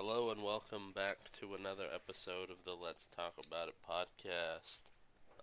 Hello 0.00 0.30
and 0.30 0.44
welcome 0.44 0.92
back 0.94 1.16
to 1.40 1.56
another 1.56 1.86
episode 1.92 2.50
of 2.50 2.64
the 2.64 2.72
Let's 2.72 3.08
Talk 3.08 3.34
About 3.44 3.66
It 3.66 3.74
podcast. 3.84 4.78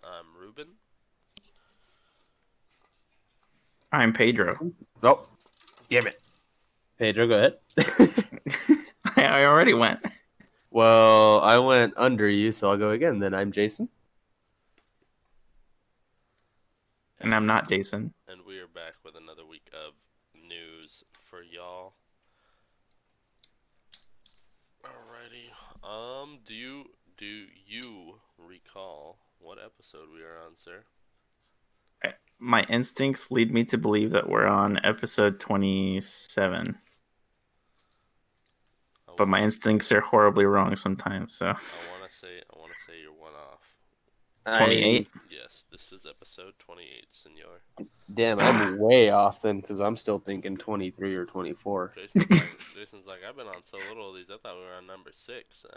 I'm 0.02 0.24
Ruben. 0.40 0.68
I'm 3.92 4.14
Pedro. 4.14 4.54
Oh, 5.02 5.28
damn 5.90 6.06
it. 6.06 6.18
Pedro, 6.98 7.28
go 7.28 7.36
ahead. 7.36 7.58
I, 9.14 9.24
I 9.42 9.44
already 9.44 9.74
went. 9.74 10.00
well, 10.70 11.42
I 11.42 11.58
went 11.58 11.92
under 11.98 12.26
you, 12.26 12.50
so 12.50 12.70
I'll 12.70 12.78
go 12.78 12.92
again. 12.92 13.18
Then 13.18 13.34
I'm 13.34 13.52
Jason. 13.52 13.90
And 17.20 17.34
I'm 17.34 17.44
not 17.44 17.68
Jason. 17.68 18.14
And 18.26 18.40
we 18.48 18.58
are 18.60 18.68
back 18.68 18.94
with 19.04 19.16
another 19.16 19.44
week 19.44 19.68
of 19.74 19.92
news 20.48 21.04
for 21.28 21.42
y'all. 21.42 21.92
Alrighty. 24.86 25.50
Um, 25.86 26.38
do 26.44 26.52
you 26.52 26.84
do 27.16 27.44
you 27.66 28.16
recall 28.38 29.18
what 29.38 29.58
episode 29.64 30.08
we 30.12 30.22
are 30.22 30.44
on, 30.44 30.56
sir? 30.56 30.84
My 32.38 32.64
instincts 32.68 33.30
lead 33.30 33.52
me 33.52 33.64
to 33.64 33.78
believe 33.78 34.10
that 34.10 34.28
we're 34.28 34.46
on 34.46 34.78
episode 34.84 35.40
27. 35.40 36.76
I 39.08 39.12
But 39.16 39.28
my 39.28 39.40
instincts 39.40 39.90
are 39.92 40.02
horribly 40.02 40.44
wrong 40.44 40.76
sometimes, 40.76 41.34
so. 41.34 41.46
I 41.46 41.50
want 41.50 42.10
to 42.10 42.14
say 42.14 42.42
I 42.52 42.58
want 42.58 42.72
to 42.76 42.82
say 42.82 43.00
you're 43.00 43.12
one 43.12 43.32
off. 43.32 43.55
28? 44.46 45.08
Yes, 45.30 45.64
this 45.70 45.92
is 45.92 46.06
episode 46.08 46.52
28, 46.58 47.06
senor. 47.10 47.88
Damn, 48.14 48.38
I'm 48.40 48.78
way 48.80 49.10
off 49.10 49.42
then 49.42 49.60
because 49.60 49.80
I'm 49.80 49.96
still 49.96 50.18
thinking 50.18 50.56
23 50.56 51.14
or 51.16 51.24
24. 51.24 51.92
Jason's 51.96 52.30
like, 52.30 52.40
Jason's 52.76 53.06
like, 53.06 53.18
I've 53.28 53.36
been 53.36 53.46
on 53.48 53.62
so 53.62 53.76
little 53.88 54.10
of 54.10 54.16
these. 54.16 54.30
I 54.30 54.36
thought 54.42 54.56
we 54.56 54.62
were 54.64 54.74
on 54.76 54.86
number 54.86 55.10
six. 55.12 55.64
Uh, 55.70 55.76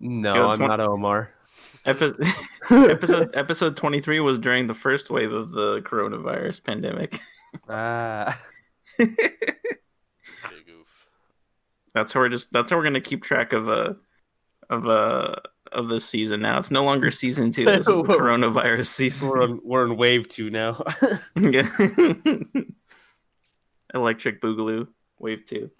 No, 0.00 0.34
Yo, 0.34 0.48
I'm 0.48 0.56
twen- 0.56 0.68
not 0.68 0.80
Omar. 0.80 1.30
Epi- 1.84 2.12
episode 2.70 3.30
episode 3.34 3.76
23 3.76 4.20
was 4.20 4.38
during 4.38 4.66
the 4.66 4.74
first 4.74 5.10
wave 5.10 5.32
of 5.32 5.50
the 5.50 5.80
coronavirus 5.82 6.62
pandemic. 6.64 7.18
Ah, 7.68 8.38
big 8.96 9.10
oof. 10.70 10.86
That's 11.94 12.12
how 12.12 12.20
we're 12.20 12.28
just 12.28 12.52
that's 12.52 12.70
how 12.70 12.76
we're 12.76 12.84
gonna 12.84 13.00
keep 13.00 13.24
track 13.24 13.52
of 13.52 13.68
uh 13.68 13.94
of 14.68 14.86
uh 14.86 15.34
of 15.72 15.88
this 15.88 16.04
season 16.04 16.40
now. 16.40 16.58
It's 16.58 16.70
no 16.70 16.84
longer 16.84 17.10
season 17.10 17.50
two. 17.50 17.64
This 17.64 17.80
is 17.80 17.84
the 17.86 18.02
coronavirus 18.02 18.86
season. 18.86 19.28
we're 19.28 19.42
on 19.42 19.60
we're 19.62 19.84
in 19.86 19.96
wave 19.96 20.28
two 20.28 20.50
now. 20.50 20.82
Yeah. 21.36 21.68
Electric 23.94 24.40
Boogaloo, 24.40 24.88
Wave 25.18 25.44
2. 25.46 25.70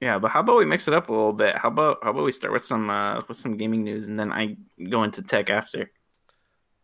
Yeah, 0.00 0.18
but 0.18 0.30
how 0.30 0.40
about 0.40 0.58
we 0.58 0.66
mix 0.66 0.88
it 0.88 0.94
up 0.94 1.08
a 1.08 1.12
little 1.12 1.32
bit? 1.32 1.56
How 1.56 1.68
about 1.68 1.98
how 2.02 2.10
about 2.10 2.24
we 2.24 2.32
start 2.32 2.52
with 2.52 2.62
some 2.62 2.90
uh 2.90 3.22
with 3.26 3.38
some 3.38 3.56
gaming 3.56 3.82
news 3.82 4.08
and 4.08 4.20
then 4.20 4.30
I 4.30 4.56
go 4.90 5.02
into 5.04 5.22
tech 5.22 5.48
after. 5.48 5.90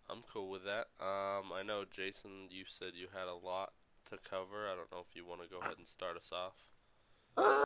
I'm 0.09 0.23
cool 0.33 0.49
with 0.49 0.65
that. 0.65 0.87
Um, 0.99 1.53
I 1.55 1.63
know 1.63 1.85
Jason, 1.95 2.49
you 2.51 2.65
said 2.67 2.93
you 2.95 3.09
had 3.13 3.29
a 3.29 3.35
lot 3.35 3.73
to 4.11 4.19
cover. 4.29 4.67
I 4.67 4.75
don't 4.77 4.91
know 4.91 5.05
if 5.09 5.15
you 5.15 5.27
want 5.27 5.43
to 5.43 5.49
go 5.49 5.59
ahead 5.59 5.75
and 5.77 5.87
start 5.87 6.17
us 6.17 6.31
off. 6.33 6.55
Uh, 7.37 7.65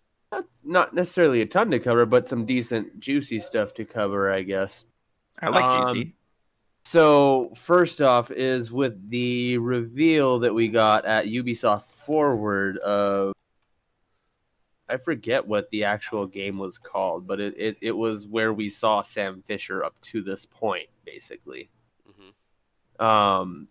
not 0.65 0.95
necessarily 0.95 1.41
a 1.41 1.47
ton 1.47 1.71
to 1.71 1.79
cover, 1.79 2.07
but 2.07 2.29
some 2.29 2.45
decent, 2.45 3.01
juicy 3.01 3.41
stuff 3.41 3.75
to 3.75 3.85
cover, 3.85 4.31
I 4.31 4.43
guess. 4.43 4.85
I 5.41 5.49
like 5.49 5.65
Um, 5.65 5.95
juicy. 5.95 6.15
So 6.85 7.53
first 7.57 8.01
off 8.01 8.31
is 8.31 8.71
with 8.71 9.11
the 9.11 9.59
reveal 9.59 10.39
that 10.41 10.55
we 10.55 10.69
got 10.69 11.05
at 11.05 11.27
Ubisoft 11.27 11.85
Forward 12.07 12.79
of 12.79 13.33
I 14.89 14.97
forget 14.99 15.47
what 15.47 15.69
the 15.71 15.85
actual 15.85 16.27
game 16.27 16.59
was 16.59 16.79
called, 16.79 17.27
but 17.27 17.41
it, 17.41 17.55
it, 17.59 17.77
it 17.81 17.93
was 17.97 18.29
where 18.29 18.53
we 18.53 18.71
saw 18.71 19.03
Sam 19.03 19.43
Fisher 19.47 19.85
up 19.85 20.01
to 20.03 20.23
this 20.23 20.47
point, 20.47 20.89
basically. 21.05 21.71
hmm 22.07 23.05
Um, 23.05 23.69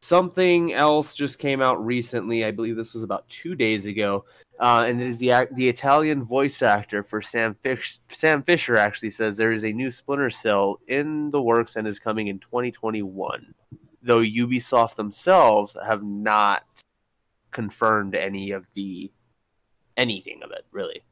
something 0.00 0.72
else 0.72 1.14
just 1.14 1.38
came 1.38 1.60
out 1.60 1.84
recently. 1.84 2.44
I 2.44 2.50
believe 2.50 2.76
this 2.76 2.94
was 2.94 3.02
about 3.02 3.28
two 3.28 3.54
days 3.54 3.86
ago, 3.86 4.24
uh, 4.58 4.84
and 4.86 5.00
it 5.00 5.06
is 5.06 5.18
the 5.18 5.48
the 5.52 5.68
Italian 5.68 6.22
voice 6.22 6.62
actor 6.62 7.02
for 7.02 7.22
Sam 7.22 7.56
Fish. 7.62 7.98
Sam 8.10 8.42
Fisher 8.42 8.76
actually 8.76 9.10
says 9.10 9.36
there 9.36 9.52
is 9.52 9.64
a 9.64 9.72
new 9.72 9.90
Splinter 9.90 10.30
Cell 10.30 10.80
in 10.88 11.30
the 11.30 11.42
works 11.42 11.76
and 11.76 11.86
is 11.86 11.98
coming 11.98 12.28
in 12.28 12.38
2021. 12.38 13.54
Though 14.02 14.20
Ubisoft 14.20 14.94
themselves 14.94 15.76
have 15.84 16.02
not 16.02 16.64
confirmed 17.50 18.14
any 18.14 18.52
of 18.52 18.66
the 18.74 19.10
anything 19.96 20.40
of 20.42 20.50
it 20.52 20.64
really. 20.72 21.02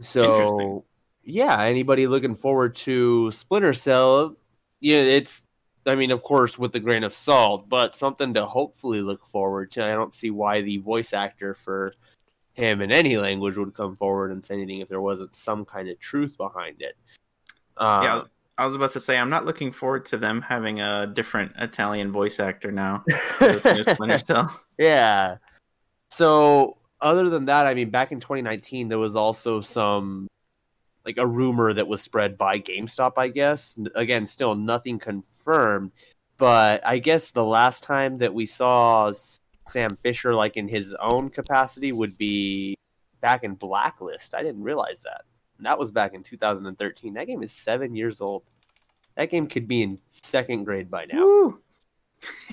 So 0.00 0.34
Interesting. 0.34 0.82
yeah, 1.22 1.62
anybody 1.62 2.06
looking 2.06 2.34
forward 2.34 2.74
to 2.76 3.30
Splinter 3.32 3.72
Cell, 3.72 4.36
yeah, 4.80 4.98
it's 4.98 5.43
I 5.86 5.94
mean, 5.94 6.10
of 6.10 6.22
course, 6.22 6.58
with 6.58 6.74
a 6.74 6.80
grain 6.80 7.04
of 7.04 7.12
salt, 7.12 7.68
but 7.68 7.94
something 7.94 8.32
to 8.34 8.46
hopefully 8.46 9.02
look 9.02 9.26
forward 9.26 9.70
to. 9.72 9.84
I 9.84 9.92
don't 9.92 10.14
see 10.14 10.30
why 10.30 10.62
the 10.62 10.78
voice 10.78 11.12
actor 11.12 11.54
for 11.54 11.94
him 12.54 12.80
in 12.80 12.90
any 12.90 13.16
language 13.16 13.56
would 13.56 13.74
come 13.74 13.96
forward 13.96 14.30
and 14.30 14.44
say 14.44 14.54
anything 14.54 14.80
if 14.80 14.88
there 14.88 15.00
wasn't 15.00 15.34
some 15.34 15.64
kind 15.64 15.88
of 15.88 15.98
truth 15.98 16.36
behind 16.36 16.80
it. 16.80 16.96
Um, 17.76 18.02
yeah, 18.02 18.22
I 18.56 18.64
was 18.64 18.74
about 18.74 18.92
to 18.92 19.00
say 19.00 19.18
I'm 19.18 19.30
not 19.30 19.44
looking 19.44 19.72
forward 19.72 20.06
to 20.06 20.16
them 20.16 20.40
having 20.40 20.80
a 20.80 21.06
different 21.06 21.52
Italian 21.58 22.12
voice 22.12 22.38
actor 22.38 22.70
now. 22.70 23.04
for 23.10 23.52
this 23.52 23.64
new 23.64 23.84
Splinter 23.84 24.18
Cell. 24.18 24.60
Yeah. 24.78 25.36
So 26.10 26.78
other 27.00 27.28
than 27.28 27.46
that, 27.46 27.66
I 27.66 27.74
mean, 27.74 27.90
back 27.90 28.12
in 28.12 28.20
2019, 28.20 28.88
there 28.88 28.98
was 28.98 29.16
also 29.16 29.60
some 29.60 30.28
like 31.04 31.18
a 31.18 31.26
rumor 31.26 31.72
that 31.72 31.86
was 31.86 32.02
spread 32.02 32.38
by 32.38 32.58
GameStop. 32.58 33.12
I 33.16 33.28
guess 33.28 33.78
again, 33.94 34.26
still 34.26 34.54
nothing 34.54 34.98
confirmed, 34.98 35.92
but 36.38 36.86
I 36.86 36.98
guess 36.98 37.30
the 37.30 37.44
last 37.44 37.82
time 37.82 38.18
that 38.18 38.32
we 38.32 38.46
saw 38.46 39.12
Sam 39.66 39.96
Fisher 40.02 40.34
like 40.34 40.56
in 40.56 40.68
his 40.68 40.94
own 41.00 41.30
capacity 41.30 41.92
would 41.92 42.16
be 42.18 42.76
back 43.20 43.44
in 43.44 43.54
Blacklist. 43.54 44.34
I 44.34 44.42
didn't 44.42 44.62
realize 44.62 45.02
that. 45.02 45.22
And 45.58 45.66
that 45.66 45.78
was 45.78 45.90
back 45.92 46.14
in 46.14 46.22
2013. 46.22 47.14
That 47.14 47.26
game 47.26 47.42
is 47.42 47.52
seven 47.52 47.94
years 47.94 48.20
old. 48.20 48.42
That 49.16 49.30
game 49.30 49.46
could 49.46 49.68
be 49.68 49.82
in 49.82 50.00
second 50.22 50.64
grade 50.64 50.90
by 50.90 51.06
now. 51.06 51.20
Woo. 51.20 51.58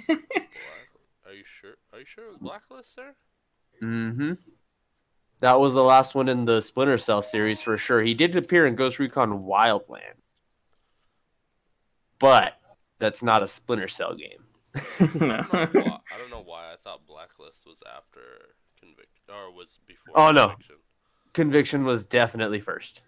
Are 0.10 1.34
you 1.34 1.44
sure? 1.44 1.76
Are 1.92 2.00
you 2.00 2.06
sure 2.06 2.26
it 2.26 2.30
was 2.30 2.38
Blacklist, 2.38 2.94
sir? 2.94 3.16
Mm-hmm. 3.82 4.34
That 5.41 5.59
was 5.59 5.74
the 5.74 5.84
last 5.84 6.13
one 6.13 6.29
in 6.29 6.46
the 6.46 6.62
Splinter 6.62 7.00
Cell 7.00 7.24
series 7.24 7.62
for 7.62 7.78
sure. 7.78 8.02
He 8.02 8.13
did 8.13 8.35
appear 8.35 8.68
in 8.68 8.75
Ghost 8.75 9.00
Recon 9.00 9.44
Wildland. 9.44 10.22
But 12.19 12.53
that's 13.00 13.24
not 13.24 13.41
a 13.41 13.47
Splinter 13.47 13.88
Cell 13.88 14.16
game. 14.16 14.46
I 14.75 15.07
don't, 15.07 15.22
know 15.22 15.44
why, 15.50 15.97
I 16.13 16.18
don't 16.19 16.29
know 16.29 16.44
why 16.46 16.72
I 16.72 16.75
thought 16.84 17.06
Blacklist 17.07 17.66
was 17.66 17.81
after 17.91 18.22
Conviction 18.79 19.24
or 19.29 19.52
was 19.52 19.79
before. 19.88 20.13
Oh, 20.16 20.31
no. 20.31 20.50
Conviction. 20.50 20.75
Conviction 21.34 21.85
was 21.85 22.03
definitely 22.03 22.59
first. 22.59 23.02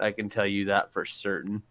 I 0.00 0.12
can 0.12 0.30
tell 0.30 0.46
you 0.46 0.66
that 0.66 0.92
for 0.94 1.04
certain. 1.04 1.62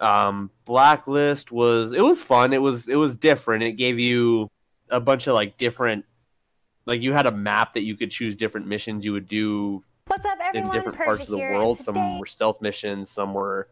Um, 0.00 0.50
Blacklist 0.64 1.52
was 1.52 1.92
it 1.92 2.00
was 2.00 2.22
fun. 2.22 2.52
It 2.52 2.62
was 2.62 2.88
it 2.88 2.94
was 2.94 3.16
different. 3.16 3.64
It 3.64 3.72
gave 3.72 3.98
you 3.98 4.48
a 4.88 5.00
bunch 5.00 5.26
of 5.26 5.34
like 5.34 5.58
different 5.58 6.04
like 6.88 7.02
you 7.02 7.12
had 7.12 7.26
a 7.26 7.30
map 7.30 7.74
that 7.74 7.82
you 7.82 7.94
could 7.94 8.10
choose 8.10 8.34
different 8.34 8.66
missions 8.66 9.04
you 9.04 9.12
would 9.12 9.28
do 9.28 9.84
What's 10.06 10.24
up, 10.24 10.38
in 10.40 10.46
everyone? 10.46 10.72
different 10.72 10.98
parts 10.98 11.24
of 11.24 11.28
the 11.28 11.38
world. 11.38 11.78
Some 11.78 12.18
were 12.18 12.26
stealth 12.26 12.62
missions, 12.62 13.10
some 13.10 13.34
were 13.34 13.68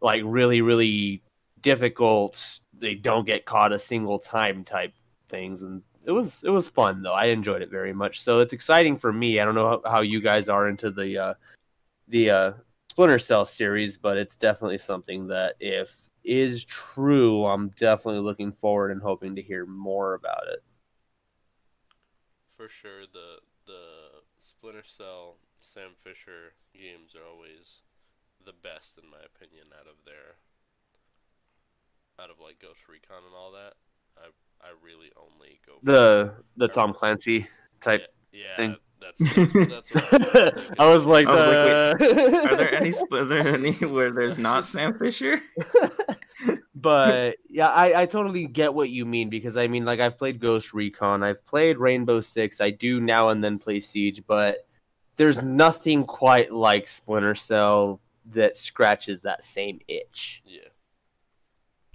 like 0.00 0.22
really, 0.24 0.62
really 0.62 1.22
difficult. 1.60 2.60
They 2.78 2.94
don't 2.94 3.26
get 3.26 3.44
caught 3.44 3.74
a 3.74 3.78
single 3.78 4.18
time 4.18 4.64
type 4.64 4.94
things, 5.28 5.60
and 5.60 5.82
it 6.06 6.12
was 6.12 6.42
it 6.42 6.50
was 6.50 6.66
fun 6.66 7.02
though. 7.02 7.12
I 7.12 7.26
enjoyed 7.26 7.60
it 7.60 7.70
very 7.70 7.92
much. 7.92 8.22
So 8.22 8.38
it's 8.40 8.54
exciting 8.54 8.96
for 8.96 9.12
me. 9.12 9.38
I 9.38 9.44
don't 9.44 9.54
know 9.54 9.82
how, 9.84 9.90
how 9.90 10.00
you 10.00 10.22
guys 10.22 10.48
are 10.48 10.66
into 10.66 10.90
the 10.90 11.18
uh, 11.18 11.34
the 12.08 12.30
uh, 12.30 12.52
Splinter 12.90 13.18
Cell 13.18 13.44
series, 13.44 13.98
but 13.98 14.16
it's 14.16 14.36
definitely 14.36 14.78
something 14.78 15.26
that 15.26 15.56
if 15.60 15.94
is 16.24 16.64
true, 16.64 17.44
I'm 17.44 17.68
definitely 17.76 18.22
looking 18.22 18.50
forward 18.50 18.92
and 18.92 19.02
hoping 19.02 19.36
to 19.36 19.42
hear 19.42 19.66
more 19.66 20.14
about 20.14 20.48
it. 20.48 20.62
For 22.60 22.68
sure, 22.68 23.08
the 23.10 23.40
the 23.64 24.20
Splinter 24.38 24.84
Cell 24.84 25.36
Sam 25.62 25.96
Fisher 26.04 26.52
games 26.74 27.16
are 27.16 27.24
always 27.24 27.80
the 28.44 28.52
best 28.52 28.98
in 29.02 29.08
my 29.08 29.16
opinion 29.24 29.68
out 29.72 29.86
of 29.86 29.96
their 30.04 30.36
out 32.22 32.28
of 32.28 32.36
like 32.38 32.60
Ghost 32.60 32.86
Recon 32.86 33.24
and 33.24 33.34
all 33.34 33.52
that. 33.52 33.80
I 34.18 34.28
I 34.60 34.76
really 34.84 35.10
only 35.16 35.58
go 35.66 35.80
The 35.82 36.34
the 36.58 36.68
Tom 36.68 36.92
Clancy 36.92 37.48
type. 37.80 38.12
yeah, 38.30 38.56
thing. 38.56 38.76
That's 39.00 39.18
that's, 39.18 39.52
that's 39.52 39.94
what 39.94 40.12
I'm 40.12 40.52
thinking. 40.52 40.74
I 40.78 40.88
was 40.88 41.06
like, 41.06 41.26
I 41.26 41.32
was 41.32 41.56
uh, 41.56 42.50
Are 42.50 42.56
there 42.56 42.74
any 42.74 42.92
sp- 42.92 43.12
are 43.12 43.24
there 43.24 43.48
any 43.54 43.72
where 43.86 44.10
there's 44.10 44.38
not 44.38 44.64
Sam 44.64 44.98
Fisher? 44.98 45.40
but 46.74 47.36
yeah, 47.48 47.68
I, 47.68 48.02
I 48.02 48.06
totally 48.06 48.46
get 48.46 48.74
what 48.74 48.90
you 48.90 49.04
mean 49.04 49.28
because 49.30 49.56
I 49.56 49.66
mean, 49.66 49.84
like, 49.84 50.00
I've 50.00 50.18
played 50.18 50.40
Ghost 50.40 50.72
Recon, 50.72 51.22
I've 51.22 51.44
played 51.46 51.78
Rainbow 51.78 52.20
Six, 52.20 52.60
I 52.60 52.70
do 52.70 53.00
now 53.00 53.30
and 53.30 53.42
then 53.42 53.58
play 53.58 53.80
Siege, 53.80 54.22
but 54.26 54.66
there's 55.16 55.42
nothing 55.42 56.04
quite 56.04 56.52
like 56.52 56.88
Splinter 56.88 57.34
Cell 57.34 58.00
that 58.32 58.56
scratches 58.56 59.22
that 59.22 59.44
same 59.44 59.80
itch. 59.88 60.42
Yeah. 60.46 60.60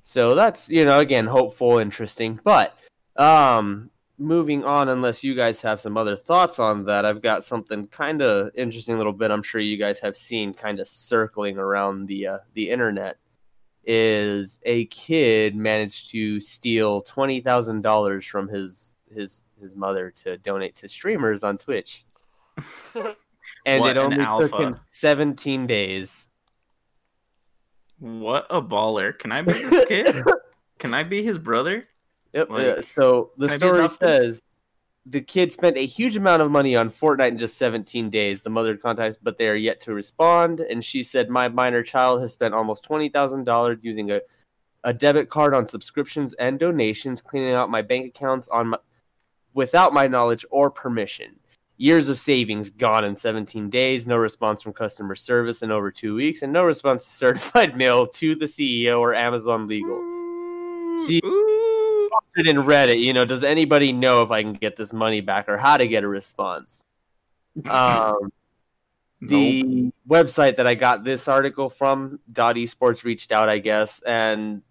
So 0.03 0.35
that's 0.35 0.69
you 0.69 0.85
know 0.85 0.99
again 0.99 1.25
hopeful, 1.25 1.79
interesting. 1.79 2.39
But 2.43 2.77
um, 3.15 3.89
moving 4.17 4.63
on, 4.63 4.89
unless 4.89 5.23
you 5.23 5.35
guys 5.35 5.61
have 5.61 5.81
some 5.81 5.97
other 5.97 6.15
thoughts 6.15 6.59
on 6.59 6.85
that, 6.85 7.05
I've 7.05 7.21
got 7.21 7.43
something 7.43 7.87
kind 7.87 8.21
of 8.21 8.51
interesting 8.55 8.97
little 8.97 9.13
bit. 9.13 9.31
I'm 9.31 9.43
sure 9.43 9.61
you 9.61 9.77
guys 9.77 9.99
have 9.99 10.17
seen 10.17 10.53
kind 10.53 10.79
of 10.79 10.87
circling 10.87 11.57
around 11.57 12.07
the 12.07 12.27
uh, 12.27 12.37
the 12.53 12.69
internet. 12.69 13.17
Is 13.87 14.59
a 14.63 14.85
kid 14.85 15.55
managed 15.55 16.09
to 16.09 16.39
steal 16.39 17.01
twenty 17.01 17.39
thousand 17.39 17.81
dollars 17.83 18.25
from 18.25 18.47
his 18.47 18.93
his 19.13 19.43
his 19.61 19.75
mother 19.75 20.09
to 20.23 20.37
donate 20.39 20.75
to 20.77 20.89
streamers 20.89 21.43
on 21.43 21.59
Twitch, 21.59 22.03
and 23.65 23.81
What 23.81 23.91
it 23.91 23.97
an 23.97 24.19
only 24.19 24.47
took 24.47 24.59
him 24.59 24.79
seventeen 24.89 25.67
days. 25.67 26.27
What 27.99 28.47
a 28.49 28.59
baller! 28.59 29.17
Can 29.17 29.31
I 29.31 29.43
be 29.43 29.53
this 29.53 29.85
kid? 29.85 30.15
Can 30.79 30.93
I 30.93 31.03
be 31.03 31.21
his 31.21 31.37
brother? 31.37 31.85
Yep. 32.35 32.49
Like, 32.49 32.67
uh, 32.67 32.81
so 32.93 33.31
the 33.37 33.47
can 33.47 33.53
I 33.53 33.57
be 33.57 33.87
story 33.87 33.89
says 33.89 34.41
the 35.05 35.21
kid 35.21 35.53
spent 35.53 35.77
a 35.77 35.85
huge 35.85 36.17
amount 36.17 36.41
of 36.41 36.51
money 36.51 36.75
on 36.75 36.89
Fortnite 36.89 37.29
in 37.29 37.37
just 37.37 37.57
17 37.57 38.09
days. 38.09 38.41
The 38.41 38.49
mother 38.49 38.75
contacts, 38.75 39.17
but 39.21 39.37
they 39.37 39.47
are 39.47 39.55
yet 39.55 39.79
to 39.81 39.93
respond. 39.93 40.59
And 40.59 40.83
she 40.83 41.01
said, 41.01 41.29
"My 41.29 41.47
minor 41.47 41.81
child 41.81 42.21
has 42.21 42.33
spent 42.33 42.53
almost 42.53 42.83
twenty 42.83 43.09
thousand 43.09 43.45
dollars 43.45 43.79
using 43.81 44.11
a 44.11 44.21
a 44.83 44.93
debit 44.93 45.29
card 45.29 45.55
on 45.55 45.67
subscriptions 45.67 46.33
and 46.33 46.59
donations, 46.59 47.21
cleaning 47.21 47.53
out 47.53 47.71
my 47.71 47.81
bank 47.81 48.07
accounts 48.07 48.47
on 48.49 48.67
my, 48.67 48.77
without 49.53 49.93
my 49.93 50.07
knowledge 50.07 50.45
or 50.51 50.69
permission." 50.69 51.39
Years 51.77 52.07
of 52.07 52.17
savings 52.17 52.69
gone 52.69 53.03
in 53.03 53.17
17 53.17 53.69
days, 53.69 54.07
no 54.07 54.15
response 54.15 54.61
from 54.61 54.71
customer 54.71 55.13
service 55.13 55.61
in 55.61 55.71
over 55.71 55.91
two 55.91 56.15
weeks, 56.15 56.41
and 56.41 56.53
no 56.53 56.63
response 56.63 57.03
to 57.03 57.11
certified 57.11 57.75
mail 57.83 58.07
to 58.07 58.33
the 58.33 58.45
CEO 58.45 58.99
or 59.01 59.13
Amazon 59.13 59.67
Legal. 59.67 59.99
Gee. 61.05 61.19
Ooh. 61.25 61.64
Posted 62.19 62.47
in 62.47 62.57
Reddit, 62.57 63.01
you 63.01 63.13
know, 63.13 63.25
does 63.25 63.43
anybody 63.43 63.91
know 63.91 64.21
if 64.21 64.31
I 64.31 64.41
can 64.41 64.53
get 64.53 64.75
this 64.75 64.93
money 64.93 65.21
back 65.21 65.49
or 65.49 65.57
how 65.57 65.77
to 65.77 65.87
get 65.87 66.03
a 66.03 66.07
response? 66.07 66.85
Um, 67.69 68.31
the 69.21 69.91
website 70.07 70.57
that 70.57 70.67
I 70.67 70.75
got 70.75 71.03
this 71.03 71.27
article 71.27 71.69
from, 71.69 72.19
Dot 72.31 72.55
Esports, 72.55 73.03
reached 73.03 73.31
out, 73.31 73.49
I 73.49 73.59
guess, 73.59 74.01
and 74.01 74.61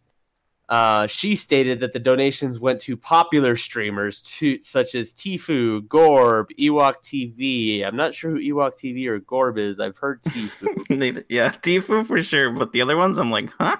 uh, 0.68 1.06
she 1.06 1.34
stated 1.34 1.80
that 1.80 1.92
the 1.92 1.98
donations 1.98 2.58
went 2.58 2.80
to 2.80 2.96
popular 2.96 3.56
streamers 3.56 4.20
to, 4.22 4.62
such 4.62 4.94
as 4.94 5.12
Tfue, 5.12 5.86
Gorb, 5.88 6.46
Ewok 6.58 6.96
TV. 7.04 7.86
I'm 7.86 7.96
not 7.96 8.14
sure 8.14 8.30
who 8.30 8.38
Ewok 8.38 8.72
TV 8.72 9.06
or 9.06 9.20
Gorb 9.20 9.58
is. 9.58 9.78
I've 9.78 9.98
heard 9.98 10.22
Tfue. 10.22 11.24
Yeah, 11.28 11.50
Tfue 11.50 12.06
for 12.06 12.22
sure, 12.22 12.50
but 12.50 12.72
the 12.72 12.80
other 12.80 12.96
ones, 12.96 13.18
I'm 13.18 13.30
like, 13.30 13.50
huh? 13.58 13.76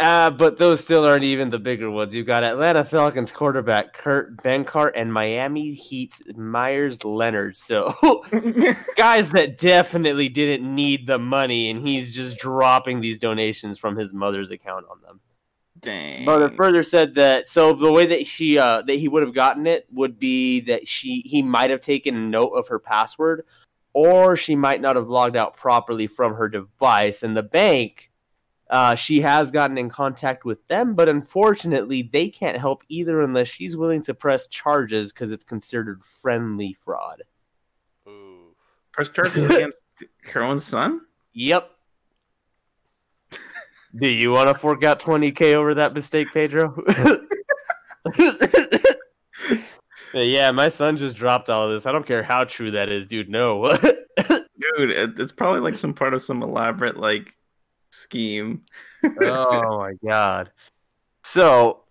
Uh, 0.00 0.30
but 0.30 0.56
those 0.56 0.80
still 0.80 1.04
aren't 1.04 1.24
even 1.24 1.50
the 1.50 1.58
bigger 1.58 1.90
ones. 1.90 2.14
You've 2.14 2.26
got 2.26 2.42
Atlanta 2.42 2.82
Falcons 2.84 3.32
quarterback 3.32 3.92
Kurt 3.92 4.38
Benkert 4.38 4.92
and 4.94 5.12
Miami 5.12 5.74
Heat's 5.74 6.22
Meyers 6.34 7.04
Leonard. 7.04 7.54
So 7.54 8.24
guys 8.96 9.30
that 9.32 9.58
definitely 9.58 10.30
didn't 10.30 10.74
need 10.74 11.06
the 11.06 11.18
money, 11.18 11.68
and 11.68 11.86
he's 11.86 12.14
just 12.14 12.38
dropping 12.38 13.02
these 13.02 13.18
donations 13.18 13.78
from 13.78 13.94
his 13.94 14.14
mother's 14.14 14.50
account 14.50 14.86
on 14.90 15.02
them. 15.02 15.20
Dang. 15.78 16.24
Mother 16.24 16.50
further 16.50 16.82
said 16.82 17.14
that 17.16 17.46
so 17.46 17.74
the 17.74 17.92
way 17.92 18.06
that 18.06 18.26
she 18.26 18.58
uh 18.58 18.82
that 18.82 18.94
he 18.94 19.08
would 19.08 19.22
have 19.22 19.34
gotten 19.34 19.66
it 19.66 19.86
would 19.92 20.18
be 20.18 20.60
that 20.60 20.88
she 20.88 21.20
he 21.26 21.42
might 21.42 21.70
have 21.70 21.80
taken 21.80 22.30
note 22.30 22.50
of 22.50 22.68
her 22.68 22.78
password, 22.78 23.44
or 23.92 24.34
she 24.36 24.56
might 24.56 24.80
not 24.80 24.96
have 24.96 25.08
logged 25.08 25.36
out 25.36 25.56
properly 25.56 26.06
from 26.06 26.34
her 26.34 26.48
device. 26.48 27.22
And 27.22 27.36
the 27.36 27.42
bank, 27.42 28.09
uh, 28.70 28.94
she 28.94 29.20
has 29.20 29.50
gotten 29.50 29.76
in 29.76 29.88
contact 29.88 30.44
with 30.44 30.66
them, 30.68 30.94
but 30.94 31.08
unfortunately 31.08 32.02
they 32.02 32.28
can't 32.28 32.56
help 32.56 32.84
either 32.88 33.20
unless 33.20 33.48
she's 33.48 33.76
willing 33.76 34.00
to 34.02 34.14
press 34.14 34.46
charges 34.46 35.12
because 35.12 35.32
it's 35.32 35.44
considered 35.44 36.00
friendly 36.22 36.76
fraud. 36.84 37.24
Ooh. 38.06 38.54
Press 38.92 39.08
charges 39.08 39.50
against 39.50 39.80
her 40.22 40.42
own 40.42 40.60
son? 40.60 41.00
Yep. 41.32 41.68
Do 43.96 44.08
you 44.08 44.30
want 44.30 44.48
to 44.48 44.54
fork 44.54 44.84
out 44.84 45.00
20k 45.00 45.54
over 45.54 45.74
that 45.74 45.92
mistake, 45.92 46.28
Pedro? 46.32 46.80
yeah, 50.14 50.52
my 50.52 50.68
son 50.68 50.96
just 50.96 51.16
dropped 51.16 51.50
all 51.50 51.66
of 51.66 51.72
this. 51.72 51.86
I 51.86 51.92
don't 51.92 52.06
care 52.06 52.22
how 52.22 52.44
true 52.44 52.70
that 52.70 52.88
is, 52.88 53.08
dude. 53.08 53.28
No. 53.28 53.76
Dude, 54.76 54.90
it's 55.18 55.32
probably 55.32 55.60
like 55.60 55.78
some 55.78 55.94
part 55.94 56.12
of 56.12 56.20
some 56.20 56.42
elaborate 56.42 56.98
like 56.98 57.34
scheme. 58.00 58.62
oh 59.04 59.78
my 59.78 59.92
god. 60.06 60.50
So, 61.22 61.84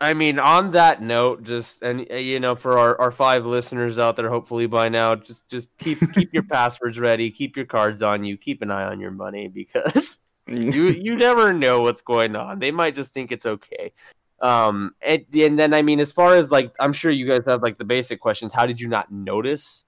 I 0.00 0.12
mean, 0.12 0.38
on 0.38 0.72
that 0.72 1.00
note, 1.00 1.44
just 1.44 1.82
and 1.82 2.06
uh, 2.10 2.16
you 2.16 2.40
know, 2.40 2.54
for 2.54 2.78
our, 2.78 3.00
our 3.00 3.10
five 3.10 3.46
listeners 3.46 3.98
out 3.98 4.16
there, 4.16 4.28
hopefully 4.28 4.66
by 4.66 4.88
now, 4.88 5.14
just 5.14 5.48
just 5.48 5.70
keep 5.78 5.98
keep 6.12 6.32
your 6.34 6.42
passwords 6.50 6.98
ready, 6.98 7.30
keep 7.30 7.56
your 7.56 7.66
cards 7.66 8.02
on 8.02 8.24
you, 8.24 8.36
keep 8.36 8.62
an 8.62 8.70
eye 8.70 8.84
on 8.84 9.00
your 9.00 9.10
money 9.10 9.48
because 9.48 10.18
you 10.46 10.88
you 10.88 11.16
never 11.16 11.52
know 11.52 11.80
what's 11.80 12.02
going 12.02 12.36
on. 12.36 12.58
They 12.58 12.70
might 12.70 12.94
just 12.94 13.14
think 13.14 13.32
it's 13.32 13.46
okay. 13.46 13.92
Um, 14.40 14.94
and, 15.00 15.24
and 15.34 15.58
then 15.58 15.72
I 15.72 15.80
mean, 15.80 16.00
as 16.00 16.12
far 16.12 16.34
as 16.34 16.50
like, 16.50 16.72
I'm 16.78 16.92
sure 16.92 17.10
you 17.10 17.26
guys 17.26 17.42
have 17.46 17.62
like 17.62 17.78
the 17.78 17.86
basic 17.86 18.20
questions. 18.20 18.52
How 18.52 18.66
did 18.66 18.80
you 18.80 18.88
not 18.88 19.10
notice 19.10 19.86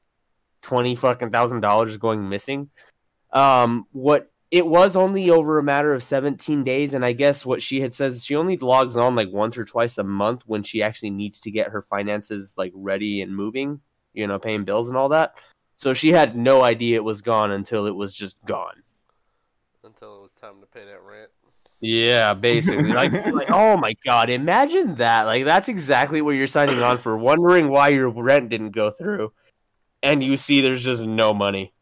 twenty 0.62 0.94
fucking 0.94 1.31
thousand 1.31 1.60
dollars 1.60 1.96
going 1.99 2.28
missing? 2.28 2.70
Um, 3.32 3.87
what 3.93 4.31
it 4.50 4.66
was 4.66 4.96
only 4.96 5.30
over 5.30 5.58
a 5.58 5.62
matter 5.62 5.92
of 5.92 6.02
17 6.02 6.64
days, 6.64 6.94
and 6.94 7.04
I 7.04 7.12
guess 7.12 7.44
what 7.44 7.60
she 7.60 7.80
had 7.80 7.94
says 7.94 8.24
she 8.24 8.34
only 8.34 8.56
logs 8.56 8.96
on 8.96 9.14
like 9.14 9.28
once 9.30 9.58
or 9.58 9.64
twice 9.64 9.98
a 9.98 10.04
month 10.04 10.42
when 10.46 10.62
she 10.62 10.82
actually 10.82 11.10
needs 11.10 11.40
to 11.40 11.50
get 11.50 11.68
her 11.68 11.82
finances 11.82 12.54
like 12.56 12.72
ready 12.74 13.20
and 13.20 13.34
moving, 13.34 13.80
you 14.14 14.26
know, 14.26 14.38
paying 14.38 14.64
bills 14.64 14.88
and 14.88 14.96
all 14.96 15.10
that. 15.10 15.34
So 15.76 15.92
she 15.92 16.10
had 16.10 16.36
no 16.36 16.62
idea 16.62 16.96
it 16.96 17.04
was 17.04 17.20
gone 17.20 17.50
until 17.50 17.86
it 17.86 17.94
was 17.94 18.14
just 18.14 18.36
gone. 18.46 18.82
Until 19.84 20.19
it 20.19 20.22
was 20.22 20.32
time 20.32 20.60
to 20.60 20.67
pay 20.67 20.84
that 20.84 21.02
rent. 21.02 21.31
Yeah, 21.81 22.34
basically. 22.34 22.93
like, 22.93 23.12
like, 23.32 23.50
oh 23.50 23.76
my 23.76 23.94
god, 24.05 24.31
imagine 24.31 24.94
that. 24.96 25.24
Like, 25.24 25.44
that's 25.44 25.69
exactly 25.69 26.22
what 26.22 26.36
you're 26.36 26.46
signing 26.46 26.82
on 26.82 26.96
for, 26.98 27.17
wondering 27.19 27.69
why 27.69 27.88
your 27.88 28.08
rent 28.08 28.48
didn't 28.48 28.70
go 28.70 28.90
through, 28.90 29.32
and 30.02 30.24
you 30.24 30.38
see 30.38 30.60
there's 30.60 30.82
just 30.82 31.05
no 31.05 31.34
money. 31.34 31.72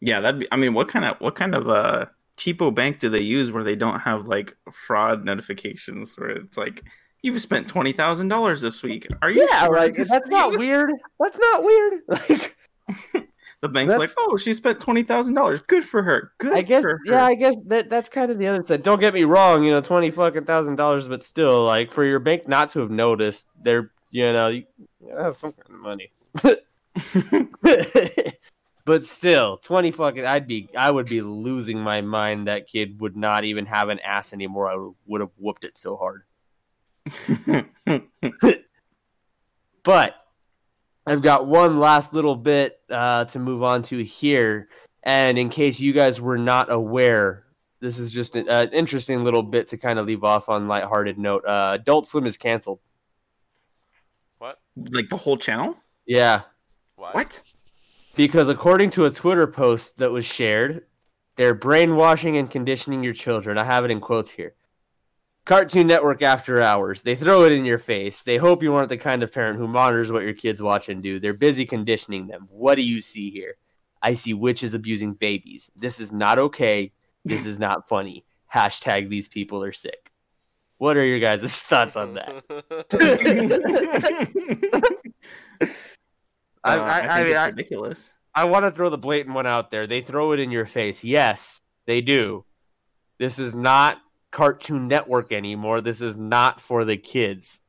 Yeah, 0.00 0.20
that'd 0.20 0.40
be. 0.40 0.48
I 0.52 0.56
mean, 0.56 0.74
what 0.74 0.88
kind 0.88 1.04
of 1.04 1.16
what 1.20 1.34
kind 1.36 1.54
of 1.54 1.68
uh 1.68 2.06
cheapo 2.38 2.74
bank 2.74 2.98
do 2.98 3.08
they 3.08 3.20
use 3.20 3.50
where 3.50 3.64
they 3.64 3.76
don't 3.76 4.00
have 4.00 4.26
like 4.26 4.56
fraud 4.72 5.24
notifications 5.24 6.14
where 6.18 6.30
it's 6.30 6.56
like 6.58 6.84
you've 7.22 7.40
spent 7.40 7.66
twenty 7.68 7.92
thousand 7.92 8.28
dollars 8.28 8.60
this 8.60 8.82
week? 8.82 9.06
Are 9.22 9.30
you? 9.30 9.48
Yeah, 9.50 9.64
sure 9.64 9.74
like 9.76 9.96
that's 9.96 10.28
not 10.28 10.52
you?" 10.52 10.58
weird. 10.60 10.90
That's 11.20 11.38
not 11.38 11.62
weird. 11.62 12.00
Like, 12.88 13.28
The 13.62 13.68
bank's 13.70 13.94
That's- 13.94 14.14
like, 14.16 14.26
oh, 14.28 14.36
she 14.36 14.52
spent 14.52 14.80
twenty 14.80 15.02
thousand 15.02 15.32
dollars. 15.34 15.62
Good 15.62 15.82
for 15.82 16.02
her. 16.02 16.30
Good. 16.38 16.52
I 16.52 16.60
guess, 16.60 16.82
for 16.82 16.90
her. 16.90 17.00
yeah, 17.06 17.24
I 17.24 17.34
guess 17.34 17.56
that 17.66 17.88
that's 17.88 18.10
kind 18.10 18.30
of 18.30 18.38
the 18.38 18.46
other 18.48 18.62
side. 18.62 18.82
Don't 18.82 19.00
get 19.00 19.14
me 19.14 19.24
wrong, 19.24 19.64
you 19.64 19.70
know, 19.70 19.80
twenty 19.80 20.10
fucking 20.10 20.44
thousand 20.44 20.76
dollars, 20.76 21.08
but 21.08 21.24
still, 21.24 21.64
like, 21.64 21.90
for 21.90 22.04
your 22.04 22.18
bank 22.18 22.46
not 22.46 22.68
to 22.72 22.80
have 22.80 22.90
noticed, 22.90 23.46
they're, 23.60 23.90
you 24.10 24.30
know, 24.30 24.48
you 24.48 24.64
have 25.18 25.38
some 25.38 25.52
kind 25.52 25.70
of 25.70 25.80
money. 25.80 26.12
but 28.86 29.04
still, 29.04 29.58
twenty 29.58 29.90
fucking, 29.90 30.24
I'd 30.24 30.46
be, 30.46 30.70
I 30.74 30.90
would 30.90 31.06
be 31.06 31.20
losing 31.20 31.78
my 31.78 32.00
mind. 32.00 32.48
That 32.48 32.66
kid 32.66 32.98
would 33.02 33.16
not 33.16 33.44
even 33.44 33.66
have 33.66 33.90
an 33.90 33.98
ass 34.00 34.32
anymore. 34.32 34.70
I 34.70 34.90
would 35.06 35.20
have 35.20 35.32
whooped 35.36 35.64
it 35.64 35.76
so 35.76 35.96
hard. 35.96 36.22
But 39.86 40.16
I've 41.06 41.22
got 41.22 41.46
one 41.46 41.78
last 41.78 42.12
little 42.12 42.34
bit 42.34 42.80
uh, 42.90 43.26
to 43.26 43.38
move 43.38 43.62
on 43.62 43.82
to 43.82 44.02
here. 44.02 44.68
And 45.04 45.38
in 45.38 45.48
case 45.48 45.78
you 45.78 45.92
guys 45.92 46.20
were 46.20 46.36
not 46.36 46.72
aware, 46.72 47.44
this 47.78 47.96
is 47.96 48.10
just 48.10 48.34
an, 48.34 48.48
an 48.48 48.72
interesting 48.72 49.22
little 49.22 49.44
bit 49.44 49.68
to 49.68 49.76
kind 49.76 50.00
of 50.00 50.06
leave 50.06 50.24
off 50.24 50.48
on 50.48 50.66
lighthearted 50.66 51.18
note. 51.18 51.44
Uh, 51.46 51.76
Adult 51.80 52.08
Swim 52.08 52.26
is 52.26 52.36
canceled. 52.36 52.80
What? 54.38 54.58
like 54.90 55.08
the 55.08 55.16
whole 55.16 55.36
channel? 55.36 55.76
Yeah, 56.04 56.42
Why? 56.96 57.12
What? 57.12 57.40
Because 58.16 58.48
according 58.48 58.90
to 58.90 59.04
a 59.04 59.10
Twitter 59.10 59.46
post 59.46 59.98
that 59.98 60.10
was 60.10 60.24
shared, 60.24 60.86
they're 61.36 61.54
brainwashing 61.54 62.38
and 62.38 62.50
conditioning 62.50 63.04
your 63.04 63.12
children. 63.12 63.58
I 63.58 63.64
have 63.64 63.84
it 63.84 63.90
in 63.90 64.00
quotes 64.00 64.30
here. 64.30 64.54
Cartoon 65.44 65.86
Network 65.86 66.22
After 66.22 66.60
Hours. 66.60 67.02
They 67.02 67.14
throw 67.14 67.44
it 67.44 67.52
in 67.52 67.64
your 67.64 67.78
face. 67.78 68.22
They 68.22 68.36
hope 68.38 68.62
you 68.62 68.74
aren't 68.74 68.88
the 68.88 68.96
kind 68.96 69.22
of 69.22 69.32
parent 69.32 69.58
who 69.58 69.68
monitors 69.68 70.10
what 70.10 70.24
your 70.24 70.32
kids 70.32 70.60
watch 70.60 70.88
and 70.88 71.02
do. 71.02 71.20
They're 71.20 71.34
busy 71.34 71.64
conditioning 71.64 72.26
them. 72.26 72.48
What 72.50 72.74
do 72.74 72.82
you 72.82 73.00
see 73.00 73.30
here? 73.30 73.54
I 74.02 74.14
see 74.14 74.34
witches 74.34 74.74
abusing 74.74 75.12
babies. 75.14 75.70
This 75.76 76.00
is 76.00 76.10
not 76.10 76.38
okay. 76.38 76.92
This 77.24 77.46
is 77.46 77.58
not 77.58 77.88
funny. 77.88 78.24
Hashtag 78.52 79.08
these 79.08 79.28
people 79.28 79.62
are 79.62 79.72
sick. 79.72 80.10
What 80.78 80.96
are 80.96 81.04
your 81.04 81.20
guys' 81.20 81.60
thoughts 81.62 81.96
on 81.96 82.14
that? 82.14 82.42
I, 86.66 86.76
Uh, 86.76 86.82
I, 86.82 86.96
I, 86.96 87.00
think 87.00 87.28
mean, 87.28 87.36
it's 87.36 87.46
ridiculous. 87.46 88.14
I 88.34 88.44
want 88.44 88.64
to 88.64 88.70
throw 88.70 88.90
the 88.90 88.98
blatant 88.98 89.34
one 89.34 89.46
out 89.46 89.70
there. 89.70 89.86
They 89.86 90.02
throw 90.02 90.32
it 90.32 90.40
in 90.40 90.50
your 90.50 90.66
face. 90.66 91.02
Yes, 91.04 91.58
they 91.86 92.00
do. 92.00 92.44
This 93.18 93.38
is 93.38 93.54
not 93.54 93.98
Cartoon 94.30 94.88
Network 94.88 95.32
anymore. 95.32 95.80
This 95.80 96.00
is 96.02 96.18
not 96.18 96.60
for 96.60 96.84
the 96.84 96.96
kids. 96.98 97.60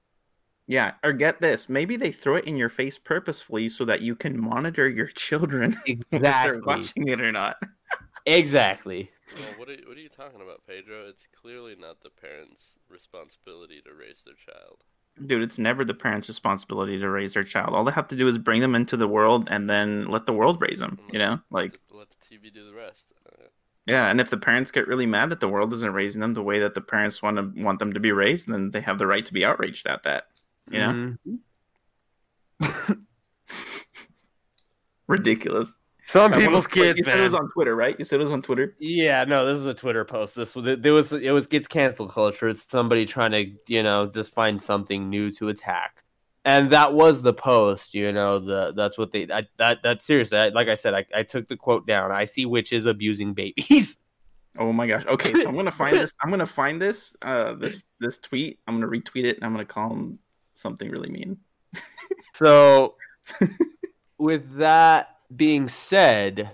Yeah, 0.68 0.96
or 1.02 1.14
get 1.14 1.40
this. 1.40 1.70
Maybe 1.70 1.96
they 1.96 2.12
throw 2.12 2.36
it 2.36 2.44
in 2.44 2.58
your 2.58 2.68
face 2.68 2.98
purposefully 2.98 3.70
so 3.70 3.86
that 3.86 4.02
you 4.02 4.16
can 4.16 4.38
monitor 4.38 4.90
your 4.90 5.08
children 5.08 5.80
if 5.86 6.00
Exactly. 6.12 6.62
watching 6.66 7.08
it 7.08 7.22
or 7.22 7.32
not. 7.32 7.56
Exactly. 8.26 9.10
Well, 9.34 9.44
what 9.60 9.70
are, 9.70 9.78
what 9.88 9.96
are 9.98 10.02
you 10.02 10.10
talking 10.10 10.42
about, 10.42 10.64
Pedro? 10.68 11.08
It's 11.08 11.28
clearly 11.28 11.78
not 11.80 12.02
the 12.02 12.10
parents' 12.10 12.76
responsibility 12.90 13.82
to 13.86 13.94
raise 13.94 14.24
their 14.26 14.36
child. 14.36 14.84
Dude, 15.26 15.42
it's 15.42 15.58
never 15.58 15.84
the 15.84 15.94
parents' 15.94 16.28
responsibility 16.28 17.00
to 17.00 17.10
raise 17.10 17.34
their 17.34 17.44
child. 17.44 17.74
All 17.74 17.84
they 17.84 17.92
have 17.92 18.08
to 18.10 18.16
do 18.16 18.28
is 18.28 18.38
bring 18.38 18.62
them 18.62 18.76
into 18.76 18.96
the 18.98 19.08
world 19.08 19.48
and 19.50 19.70
then 19.70 20.08
let 20.08 20.26
the 20.26 20.34
world 20.34 20.62
raise 20.62 20.80
them. 20.80 21.00
You 21.12 21.20
know, 21.20 21.40
like 21.50 21.80
Let 21.92 22.10
the 22.12 22.18
TV 22.36 22.54
do 22.54 22.66
the 22.66 22.74
rest. 22.74 23.14
Yeah. 23.86 24.10
And 24.10 24.20
if 24.20 24.30
the 24.30 24.38
parents 24.38 24.70
get 24.72 24.88
really 24.88 25.06
mad 25.06 25.30
that 25.30 25.40
the 25.40 25.48
world 25.48 25.72
isn't 25.74 25.94
raising 25.94 26.20
them 26.22 26.34
the 26.34 26.44
way 26.44 26.60
that 26.60 26.74
the 26.74 26.82
parents 26.82 27.22
want 27.22 27.38
to 27.38 27.64
want 27.64 27.80
them 27.80 27.94
to 27.94 28.00
be 28.00 28.12
raised, 28.12 28.48
then 28.48 28.72
they 28.72 28.82
have 28.82 28.98
the 29.00 29.08
right 29.08 29.26
to 29.26 29.34
be 29.34 29.46
outraged 29.46 29.88
at 29.88 30.04
that. 30.04 30.28
You 30.70 30.80
know, 30.80 31.16
Mhm. 32.60 33.00
ridiculous. 35.08 35.74
Some 36.08 36.34
I 36.34 36.40
people's 36.40 36.66
wait, 36.66 36.72
kids, 36.72 36.98
You 37.00 37.04
said 37.04 37.20
it 37.20 37.24
was 37.24 37.34
on 37.34 37.50
Twitter, 37.52 37.76
right? 37.76 37.94
You 38.00 38.06
said 38.06 38.16
it 38.16 38.24
was 38.24 38.32
on 38.32 38.42
Twitter. 38.42 38.76
Yeah, 38.80 39.26
no, 39.26 39.46
this 39.46 39.58
is 39.58 39.66
a 39.66 39.74
Twitter 39.74 40.06
post. 40.06 40.36
This 40.36 40.56
was 40.56 40.66
it 40.66 40.82
was 40.90 41.12
it 41.12 41.32
was 41.32 41.48
gets 41.48 41.68
cancel 41.68 42.08
culture. 42.08 42.48
It's 42.48 42.66
somebody 42.70 43.06
trying 43.06 43.32
to 43.32 43.52
you 43.68 43.84
know 43.84 44.08
just 44.08 44.34
find 44.34 44.62
something 44.62 45.10
new 45.10 45.32
to 45.34 45.50
attack, 45.50 46.06
and 46.46 46.70
that 46.72 46.94
was 46.94 47.22
the 47.22 47.34
post. 47.34 47.94
You 47.94 48.14
know, 48.14 48.40
the 48.40 48.72
that's 48.74 48.98
what 48.98 49.12
they 49.12 49.28
I, 49.30 49.48
that 49.58 49.84
that 49.84 50.02
seriously. 50.02 50.38
I, 50.38 50.48
like 50.50 50.70
I 50.70 50.76
said, 50.76 50.94
I, 50.94 51.06
I 51.14 51.24
took 51.24 51.50
the 51.50 51.58
quote 51.58 51.86
down. 51.86 52.10
I 52.14 52.24
see 52.24 52.46
witches 52.46 52.86
abusing 52.86 53.34
babies. 53.34 53.98
Oh 54.60 54.74
my 54.74 54.88
gosh. 54.88 55.06
Okay, 55.06 55.34
so 55.34 55.48
I'm 55.48 55.56
gonna 55.56 55.72
find 55.72 55.96
this. 55.96 56.12
I'm 56.20 56.32
gonna 56.32 56.48
find 56.48 56.82
this. 56.82 57.16
Uh, 57.22 57.54
this 57.54 57.84
this 58.00 58.18
tweet. 58.18 58.58
I'm 58.68 58.80
gonna 58.80 58.92
retweet 58.92 59.26
it, 59.26 59.36
and 59.36 59.44
I'm 59.46 59.52
gonna 59.52 59.66
call 59.66 59.92
him 59.92 60.18
something 60.54 60.90
really 60.90 61.12
mean. 61.12 61.38
So, 62.34 62.96
with 64.20 64.58
that 64.58 65.17
being 65.36 65.68
said, 65.68 66.52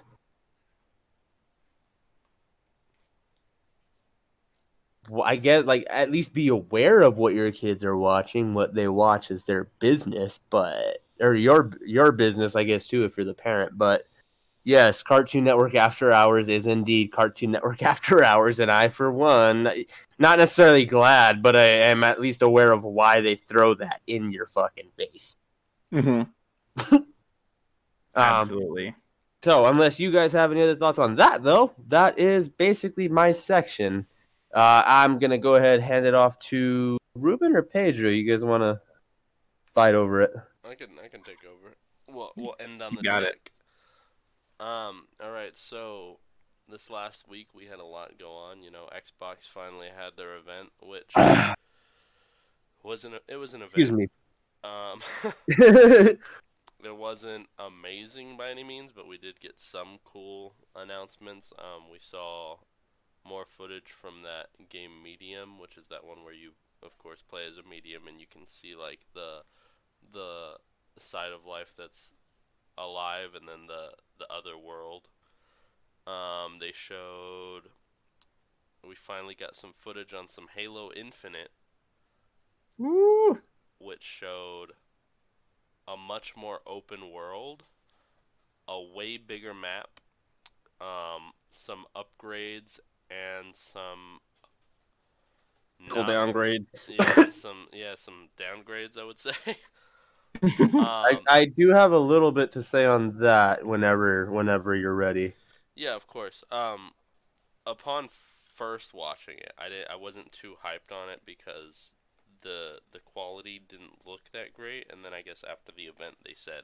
well, 5.09 5.23
I 5.23 5.35
guess 5.35 5.65
like 5.65 5.85
at 5.89 6.11
least 6.11 6.33
be 6.33 6.47
aware 6.47 7.01
of 7.01 7.17
what 7.17 7.33
your 7.33 7.51
kids 7.51 7.83
are 7.83 7.97
watching. 7.97 8.53
What 8.53 8.73
they 8.73 8.87
watch 8.87 9.31
is 9.31 9.43
their 9.43 9.65
business, 9.79 10.39
but 10.49 11.03
or 11.19 11.35
your 11.35 11.71
your 11.85 12.11
business, 12.11 12.55
I 12.55 12.63
guess 12.63 12.87
too, 12.87 13.03
if 13.03 13.17
you're 13.17 13.25
the 13.25 13.33
parent. 13.33 13.77
But 13.77 14.07
yes, 14.63 15.03
Cartoon 15.03 15.43
Network 15.43 15.75
After 15.75 16.11
Hours 16.11 16.47
is 16.47 16.67
indeed 16.67 17.11
Cartoon 17.11 17.51
Network 17.51 17.83
After 17.83 18.23
Hours, 18.23 18.59
and 18.59 18.71
I, 18.71 18.87
for 18.89 19.11
one, 19.11 19.69
not 20.19 20.39
necessarily 20.39 20.85
glad, 20.85 21.43
but 21.43 21.55
I 21.55 21.67
am 21.67 22.03
at 22.03 22.21
least 22.21 22.41
aware 22.41 22.71
of 22.71 22.83
why 22.83 23.21
they 23.21 23.35
throw 23.35 23.73
that 23.75 24.01
in 24.07 24.31
your 24.31 24.47
fucking 24.47 24.89
face. 24.97 25.37
Mm-hmm. 25.93 26.95
Um, 28.15 28.23
Absolutely. 28.23 28.95
so, 29.43 29.65
unless 29.65 29.99
you 29.99 30.11
guys 30.11 30.33
have 30.33 30.51
any 30.51 30.61
other 30.61 30.75
thoughts 30.75 30.99
on 30.99 31.15
that, 31.15 31.43
though, 31.43 31.73
that 31.87 32.19
is 32.19 32.49
basically 32.49 33.09
my 33.09 33.31
section. 33.31 34.05
Uh, 34.53 34.83
I'm 34.85 35.17
gonna 35.17 35.39
go 35.39 35.55
ahead 35.55 35.79
and 35.79 35.83
hand 35.83 36.05
it 36.05 36.13
off 36.13 36.37
to 36.39 36.97
Ruben 37.15 37.55
or 37.55 37.63
Pedro. 37.63 38.09
You 38.09 38.29
guys 38.29 38.45
want 38.45 38.61
to 38.61 38.81
fight 39.73 39.95
over 39.95 40.21
it? 40.21 40.31
I 40.63 40.75
can 40.75 40.89
I 41.03 41.07
can 41.07 41.21
take 41.21 41.39
over. 41.45 41.73
We'll 42.07 42.31
we'll 42.37 42.55
end 42.59 42.81
on 42.81 42.95
the 42.95 43.01
Got 43.01 43.23
it. 43.23 43.49
Um. 44.59 45.07
All 45.21 45.31
right. 45.31 45.57
So 45.57 46.19
this 46.69 46.89
last 46.89 47.27
week 47.27 47.47
we 47.53 47.65
had 47.65 47.79
a 47.79 47.85
lot 47.85 48.17
go 48.19 48.31
on. 48.31 48.63
You 48.63 48.71
know, 48.71 48.87
Xbox 48.95 49.47
finally 49.47 49.87
had 49.95 50.13
their 50.17 50.35
event, 50.37 50.69
which 50.81 51.11
wasn't. 52.83 53.15
A, 53.15 53.21
it 53.27 53.37
was 53.37 53.53
an 53.53 53.61
event. 53.61 53.71
Excuse 53.71 53.91
me. 53.91 54.07
Um. 54.63 55.01
it 56.85 56.97
wasn't 56.97 57.47
amazing 57.59 58.37
by 58.37 58.49
any 58.49 58.63
means, 58.63 58.91
but 58.91 59.07
we 59.07 59.17
did 59.17 59.39
get 59.39 59.59
some 59.59 59.99
cool 60.03 60.55
announcements. 60.75 61.53
Um, 61.57 61.89
we 61.91 61.99
saw 61.99 62.57
more 63.25 63.45
footage 63.45 63.91
from 63.91 64.23
that 64.23 64.47
game 64.69 65.01
Medium, 65.03 65.59
which 65.59 65.77
is 65.77 65.87
that 65.87 66.05
one 66.05 66.23
where 66.23 66.33
you, 66.33 66.51
of 66.81 66.97
course, 66.97 67.21
play 67.21 67.41
as 67.49 67.57
a 67.57 67.67
medium 67.67 68.07
and 68.07 68.19
you 68.19 68.27
can 68.29 68.47
see 68.47 68.75
like 68.75 69.01
the 69.13 69.41
the 70.11 70.55
side 70.99 71.31
of 71.31 71.45
life 71.45 71.73
that's 71.77 72.11
alive 72.77 73.29
and 73.35 73.47
then 73.47 73.67
the 73.67 73.91
the 74.19 74.27
other 74.31 74.57
world. 74.57 75.07
Um, 76.05 76.57
they 76.59 76.71
showed. 76.73 77.69
We 78.85 78.95
finally 78.95 79.35
got 79.35 79.55
some 79.55 79.71
footage 79.71 80.13
on 80.13 80.27
some 80.27 80.47
Halo 80.53 80.91
Infinite, 80.93 81.51
Woo. 82.77 83.39
which 83.79 84.03
showed 84.03 84.73
a 85.87 85.97
much 85.97 86.35
more 86.35 86.59
open 86.65 87.11
world, 87.11 87.63
a 88.67 88.81
way 88.81 89.17
bigger 89.17 89.53
map, 89.53 89.99
um, 90.81 91.33
some 91.49 91.85
upgrades, 91.95 92.79
and 93.09 93.55
some 93.55 94.19
Cool 95.89 96.03
downgrades. 96.03 96.89
Yeah, 96.89 97.29
some 97.29 97.67
yeah, 97.73 97.95
some 97.95 98.29
downgrades. 98.37 98.97
I 98.97 99.03
would 99.03 99.19
say. 99.19 99.31
um, 100.43 100.71
I, 100.73 101.19
I 101.29 101.45
do 101.45 101.69
have 101.69 101.91
a 101.91 101.99
little 101.99 102.31
bit 102.31 102.51
to 102.53 102.63
say 102.63 102.85
on 102.85 103.19
that 103.19 103.65
whenever 103.65 104.31
whenever 104.31 104.75
you're 104.75 104.95
ready. 104.95 105.33
Yeah, 105.75 105.95
of 105.95 106.07
course. 106.07 106.43
Um, 106.51 106.91
upon 107.65 108.09
first 108.43 108.93
watching 108.93 109.37
it, 109.37 109.53
I 109.57 109.69
did 109.69 109.87
I 109.89 109.95
wasn't 109.95 110.31
too 110.31 110.55
hyped 110.63 110.95
on 110.95 111.09
it 111.09 111.21
because 111.25 111.93
the 112.43 112.79
the 112.91 112.99
quality 112.99 113.61
didn't 113.67 114.05
look 114.05 114.21
that 114.33 114.53
great, 114.53 114.87
and 114.91 115.03
then 115.03 115.13
I 115.13 115.21
guess 115.21 115.43
after 115.49 115.71
the 115.71 115.83
event 115.83 116.15
they 116.23 116.33
said, 116.35 116.63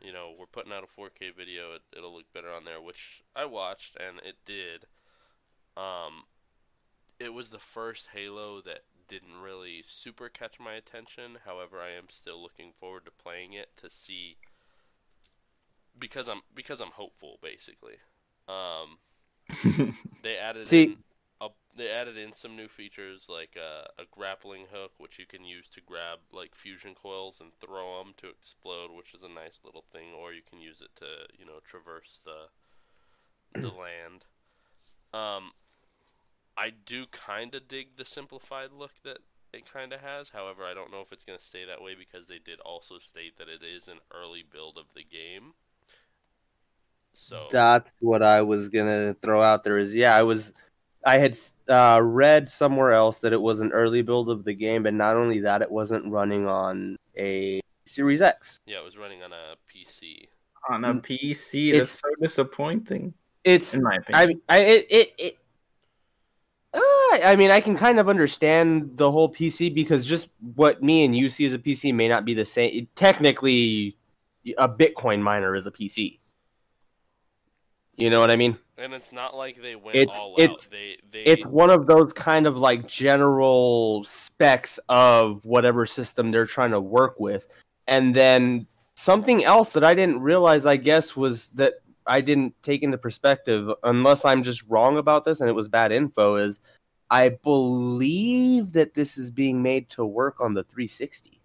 you 0.00 0.12
know, 0.12 0.32
we're 0.38 0.46
putting 0.46 0.72
out 0.72 0.84
a 0.84 1.00
4K 1.00 1.34
video, 1.36 1.74
it, 1.74 1.82
it'll 1.96 2.14
look 2.14 2.32
better 2.32 2.50
on 2.50 2.64
there, 2.64 2.80
which 2.80 3.22
I 3.34 3.44
watched 3.44 3.96
and 3.96 4.18
it 4.26 4.36
did. 4.44 4.86
Um, 5.76 6.24
it 7.18 7.32
was 7.32 7.50
the 7.50 7.58
first 7.58 8.08
Halo 8.12 8.60
that 8.62 8.84
didn't 9.08 9.40
really 9.42 9.84
super 9.86 10.28
catch 10.28 10.58
my 10.58 10.74
attention. 10.74 11.38
However, 11.44 11.80
I 11.80 11.96
am 11.96 12.06
still 12.08 12.40
looking 12.42 12.72
forward 12.78 13.04
to 13.04 13.10
playing 13.10 13.52
it 13.52 13.68
to 13.78 13.90
see 13.90 14.36
because 15.98 16.28
I'm 16.28 16.40
because 16.54 16.80
I'm 16.80 16.90
hopeful 16.92 17.38
basically. 17.42 17.94
Um, 18.48 18.98
they 20.22 20.36
added 20.36 20.68
See- 20.68 20.84
in 20.84 20.96
they 21.76 21.90
added 21.90 22.16
in 22.16 22.32
some 22.32 22.56
new 22.56 22.68
features 22.68 23.26
like 23.28 23.56
uh, 23.56 23.88
a 23.98 24.04
grappling 24.10 24.66
hook, 24.72 24.92
which 24.98 25.18
you 25.18 25.26
can 25.26 25.44
use 25.44 25.68
to 25.68 25.80
grab 25.80 26.20
like 26.32 26.54
fusion 26.54 26.94
coils 26.94 27.40
and 27.40 27.50
throw 27.60 27.98
them 27.98 28.14
to 28.18 28.28
explode, 28.28 28.90
which 28.92 29.12
is 29.14 29.22
a 29.22 29.28
nice 29.28 29.60
little 29.64 29.84
thing. 29.92 30.12
Or 30.16 30.32
you 30.32 30.42
can 30.48 30.60
use 30.60 30.80
it 30.80 30.94
to 30.96 31.06
you 31.38 31.44
know 31.44 31.60
traverse 31.68 32.20
the 32.24 33.60
the 33.60 33.68
land. 33.74 34.24
Um, 35.12 35.52
I 36.56 36.70
do 36.70 37.06
kind 37.06 37.54
of 37.54 37.68
dig 37.68 37.96
the 37.96 38.04
simplified 38.04 38.70
look 38.72 38.92
that 39.04 39.18
it 39.52 39.70
kind 39.70 39.92
of 39.92 40.00
has. 40.00 40.30
However, 40.30 40.64
I 40.64 40.74
don't 40.74 40.90
know 40.90 41.00
if 41.00 41.12
it's 41.12 41.24
going 41.24 41.38
to 41.38 41.44
stay 41.44 41.64
that 41.64 41.82
way 41.82 41.94
because 41.94 42.26
they 42.26 42.38
did 42.44 42.60
also 42.60 42.98
state 42.98 43.38
that 43.38 43.48
it 43.48 43.62
is 43.64 43.88
an 43.88 43.98
early 44.12 44.42
build 44.48 44.76
of 44.76 44.86
the 44.94 45.04
game. 45.04 45.54
So 47.14 47.46
That's 47.50 47.92
what 48.00 48.22
I 48.22 48.42
was 48.42 48.68
gonna 48.68 49.14
throw 49.22 49.40
out 49.40 49.62
there. 49.62 49.78
Is 49.78 49.94
yeah, 49.94 50.16
I 50.16 50.24
was, 50.24 50.52
I 51.06 51.18
had 51.18 51.36
uh, 51.68 52.00
read 52.02 52.48
somewhere 52.48 52.92
else 52.92 53.18
that 53.18 53.32
it 53.32 53.40
was 53.40 53.60
an 53.60 53.72
early 53.72 54.02
build 54.02 54.30
of 54.30 54.44
the 54.44 54.54
game, 54.54 54.86
and 54.86 54.96
not 54.96 55.14
only 55.16 55.40
that, 55.40 55.62
it 55.62 55.70
wasn't 55.70 56.10
running 56.10 56.46
on 56.46 56.96
a 57.16 57.60
Series 57.86 58.22
X. 58.22 58.56
yeah, 58.66 58.78
it 58.78 58.84
was 58.84 58.96
running 58.96 59.22
on 59.22 59.32
a 59.32 59.54
PC. 59.70 60.26
on 60.70 60.84
a 60.84 60.94
PC. 60.94 61.72
That's 61.76 61.90
so 61.90 62.08
disappointing, 62.20 63.12
It's 63.44 63.74
in 63.74 63.82
my 63.82 63.96
opinion. 63.96 64.28
mean, 64.28 64.40
I 64.48 64.58
it 64.60 64.86
it. 64.90 65.12
it 65.18 65.38
uh, 66.72 66.80
I 67.22 67.36
mean, 67.36 67.50
I 67.50 67.60
can 67.60 67.76
kind 67.76 68.00
of 68.00 68.08
understand 68.08 68.96
the 68.96 69.10
whole 69.12 69.28
PC 69.32 69.72
because 69.72 70.04
just 70.04 70.30
what 70.56 70.82
me 70.82 71.04
and 71.04 71.14
you 71.16 71.28
see 71.28 71.44
as 71.44 71.52
a 71.52 71.58
PC 71.58 71.94
may 71.94 72.08
not 72.08 72.24
be 72.24 72.34
the 72.34 72.44
same. 72.46 72.88
Technically, 72.96 73.96
a 74.58 74.68
Bitcoin 74.68 75.20
miner 75.20 75.54
is 75.54 75.66
a 75.66 75.70
PC. 75.70 76.18
You 77.96 78.10
know 78.10 78.20
what 78.20 78.30
I 78.30 78.36
mean? 78.36 78.58
And 78.76 78.92
it's 78.92 79.12
not 79.12 79.36
like 79.36 79.62
they 79.62 79.76
went 79.76 79.96
It's- 79.96 80.18
all 80.18 80.34
it's- 80.36 80.66
out. 80.66 80.70
They 80.70 80.98
they 81.10 81.22
It's 81.22 81.46
one 81.46 81.70
of 81.70 81.86
those 81.86 82.12
kind 82.12 82.46
of 82.46 82.56
like 82.56 82.86
general 82.88 84.02
specs 84.04 84.78
of 84.88 85.44
whatever 85.44 85.86
system 85.86 86.30
they're 86.30 86.46
trying 86.46 86.72
to 86.72 86.80
work 86.80 87.20
with. 87.20 87.46
And 87.86 88.14
then 88.14 88.66
something 88.96 89.44
else 89.44 89.72
that 89.74 89.84
I 89.84 89.94
didn't 89.94 90.20
realize, 90.22 90.66
I 90.66 90.76
guess, 90.76 91.14
was 91.14 91.50
that 91.50 91.74
I 92.06 92.20
didn't 92.20 92.60
take 92.62 92.82
into 92.82 92.98
perspective, 92.98 93.70
unless 93.84 94.24
I'm 94.24 94.42
just 94.42 94.62
wrong 94.68 94.98
about 94.98 95.24
this 95.24 95.40
and 95.40 95.48
it 95.48 95.54
was 95.54 95.68
bad 95.68 95.92
info, 95.92 96.34
is 96.34 96.58
I 97.10 97.28
believe 97.28 98.72
that 98.72 98.94
this 98.94 99.16
is 99.16 99.30
being 99.30 99.62
made 99.62 99.88
to 99.90 100.04
work 100.04 100.40
on 100.40 100.54
the 100.54 100.64
360. 100.64 101.40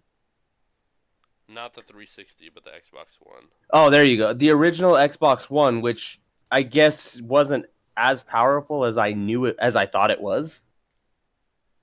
Not 1.48 1.74
the 1.74 1.82
360, 1.82 2.50
but 2.54 2.64
the 2.64 2.72
Xbox 2.72 3.18
One. 3.20 3.46
Oh, 3.72 3.90
there 3.90 4.04
you 4.04 4.18
go. 4.18 4.34
The 4.34 4.52
original 4.52 4.94
Xbox 4.94 5.50
One, 5.50 5.82
which 5.82 6.20
I 6.52 6.64
guess 6.64 7.22
wasn't 7.22 7.66
as 7.96 8.24
powerful 8.24 8.86
as 8.86 8.98
I 8.98 9.12
knew 9.12 9.46
it 9.46 9.56
as 9.60 9.76
I 9.76 9.86
thought 9.86 10.12
it 10.12 10.22
was. 10.22 10.62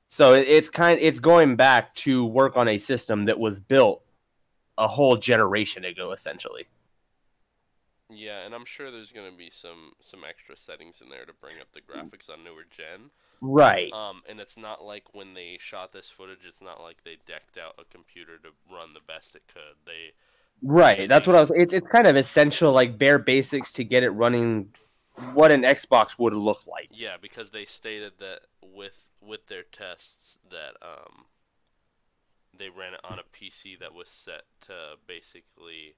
So 0.08 0.34
it- 0.34 0.48
it's 0.48 0.70
kind 0.70 0.98
it's 1.00 1.18
going 1.18 1.56
back 1.56 1.94
to 1.96 2.24
work 2.24 2.56
on 2.56 2.68
a 2.68 2.78
system 2.78 3.26
that 3.26 3.38
was 3.38 3.60
built 3.60 4.02
a 4.78 4.88
whole 4.88 5.16
generation 5.16 5.84
ago 5.84 6.12
essentially. 6.12 6.66
Yeah, 8.08 8.44
and 8.46 8.54
I'm 8.54 8.64
sure 8.64 8.90
there's 8.90 9.10
gonna 9.10 9.32
be 9.32 9.50
some 9.50 9.94
some 10.00 10.22
extra 10.24 10.56
settings 10.56 11.00
in 11.00 11.08
there 11.08 11.26
to 11.26 11.32
bring 11.32 11.60
up 11.60 11.72
the 11.72 11.80
graphics 11.80 12.30
on 12.30 12.44
newer 12.44 12.64
gen. 12.64 13.10
Right. 13.40 13.92
Um, 13.92 14.22
and 14.28 14.40
it's 14.40 14.56
not 14.56 14.84
like 14.84 15.12
when 15.12 15.34
they 15.34 15.58
shot 15.60 15.92
this 15.92 16.08
footage, 16.08 16.44
it's 16.46 16.62
not 16.62 16.80
like 16.80 17.02
they 17.02 17.16
decked 17.26 17.58
out 17.58 17.74
a 17.78 17.84
computer 17.84 18.38
to 18.38 18.50
run 18.72 18.94
the 18.94 19.00
best 19.00 19.34
it 19.34 19.42
could. 19.52 19.76
They 19.84 20.12
Right. 20.62 21.08
That's 21.08 21.26
what 21.26 21.36
I 21.36 21.40
was 21.40 21.50
it's 21.54 21.72
it's 21.72 21.86
kind 21.88 22.06
of 22.06 22.16
essential 22.16 22.72
like 22.72 22.98
bare 22.98 23.18
basics 23.18 23.72
to 23.72 23.84
get 23.84 24.02
it 24.02 24.10
running 24.10 24.72
what 25.32 25.50
an 25.52 25.62
Xbox 25.62 26.18
would 26.18 26.34
look 26.34 26.66
like. 26.66 26.88
yeah, 26.90 27.16
because 27.20 27.50
they 27.50 27.64
stated 27.64 28.14
that 28.18 28.40
with 28.62 29.06
with 29.20 29.46
their 29.46 29.62
tests 29.62 30.38
that 30.50 30.74
um 30.82 31.24
they 32.58 32.68
ran 32.70 32.94
it 32.94 33.00
on 33.04 33.18
a 33.18 33.22
PC 33.22 33.78
that 33.80 33.92
was 33.94 34.08
set 34.08 34.42
to 34.62 34.94
basically 35.06 35.94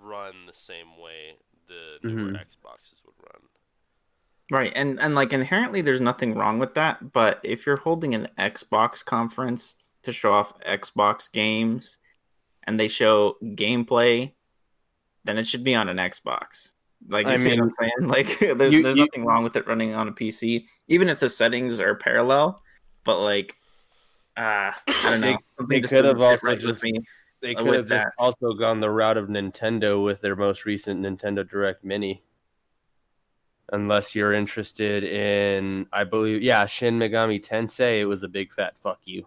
run 0.00 0.46
the 0.46 0.52
same 0.54 0.98
way 1.00 1.36
the 1.68 1.98
newer 2.06 2.30
Mhm. 2.32 2.36
Xboxes 2.36 3.04
would 3.04 3.14
run. 3.18 3.42
Right, 4.50 4.72
and 4.74 5.00
and 5.00 5.14
like 5.14 5.32
inherently, 5.32 5.80
there's 5.80 6.00
nothing 6.00 6.34
wrong 6.34 6.58
with 6.58 6.74
that. 6.74 7.12
But 7.12 7.40
if 7.42 7.64
you're 7.64 7.76
holding 7.78 8.14
an 8.14 8.28
Xbox 8.38 9.04
conference 9.04 9.76
to 10.02 10.12
show 10.12 10.32
off 10.32 10.58
Xbox 10.60 11.30
games, 11.32 11.98
and 12.64 12.78
they 12.78 12.88
show 12.88 13.36
gameplay, 13.42 14.32
then 15.24 15.38
it 15.38 15.46
should 15.46 15.64
be 15.64 15.74
on 15.74 15.88
an 15.88 15.96
Xbox. 15.98 16.72
Like 17.08 17.26
you 17.26 17.32
I 17.32 17.36
see 17.36 17.50
what 17.50 17.58
I'm 17.58 17.64
mean, 17.66 17.74
saying? 17.80 17.92
Like 18.08 18.38
there's 18.58 18.72
you- 18.72 18.82
there's 18.82 18.96
you- 18.96 19.06
nothing 19.06 19.24
wrong 19.24 19.42
with 19.44 19.56
it 19.56 19.66
running 19.66 19.94
on 19.94 20.08
a 20.08 20.12
PC, 20.12 20.64
even 20.88 21.08
if 21.08 21.18
the 21.20 21.28
settings 21.28 21.80
are 21.80 21.94
parallel. 21.94 22.62
But 23.04 23.20
like, 23.20 23.56
uh, 24.36 24.70
I 24.70 24.74
don't 25.04 25.20
know. 25.20 25.36
They- 25.68 25.80
they 25.80 25.88
could 25.88 26.04
have 26.04 26.22
also 26.22 26.46
right 26.46 26.58
just- 26.58 26.82
me. 26.82 27.00
They 27.40 27.56
could 27.56 27.74
have 27.74 27.88
that. 27.88 28.12
also 28.18 28.52
gone 28.52 28.78
the 28.78 28.88
route 28.88 29.16
of 29.16 29.26
Nintendo 29.26 30.00
with 30.04 30.20
their 30.20 30.36
most 30.36 30.64
recent 30.64 31.00
Nintendo 31.00 31.46
Direct 31.48 31.82
Mini. 31.82 32.22
Unless 33.72 34.14
you're 34.14 34.32
interested 34.32 35.02
in, 35.02 35.86
I 35.92 36.04
believe, 36.04 36.40
yeah, 36.42 36.66
Shin 36.66 37.00
Megami 37.00 37.44
Tensei, 37.44 38.00
it 38.00 38.04
was 38.04 38.22
a 38.22 38.28
big 38.28 38.52
fat 38.52 38.76
fuck 38.80 39.00
you. 39.04 39.26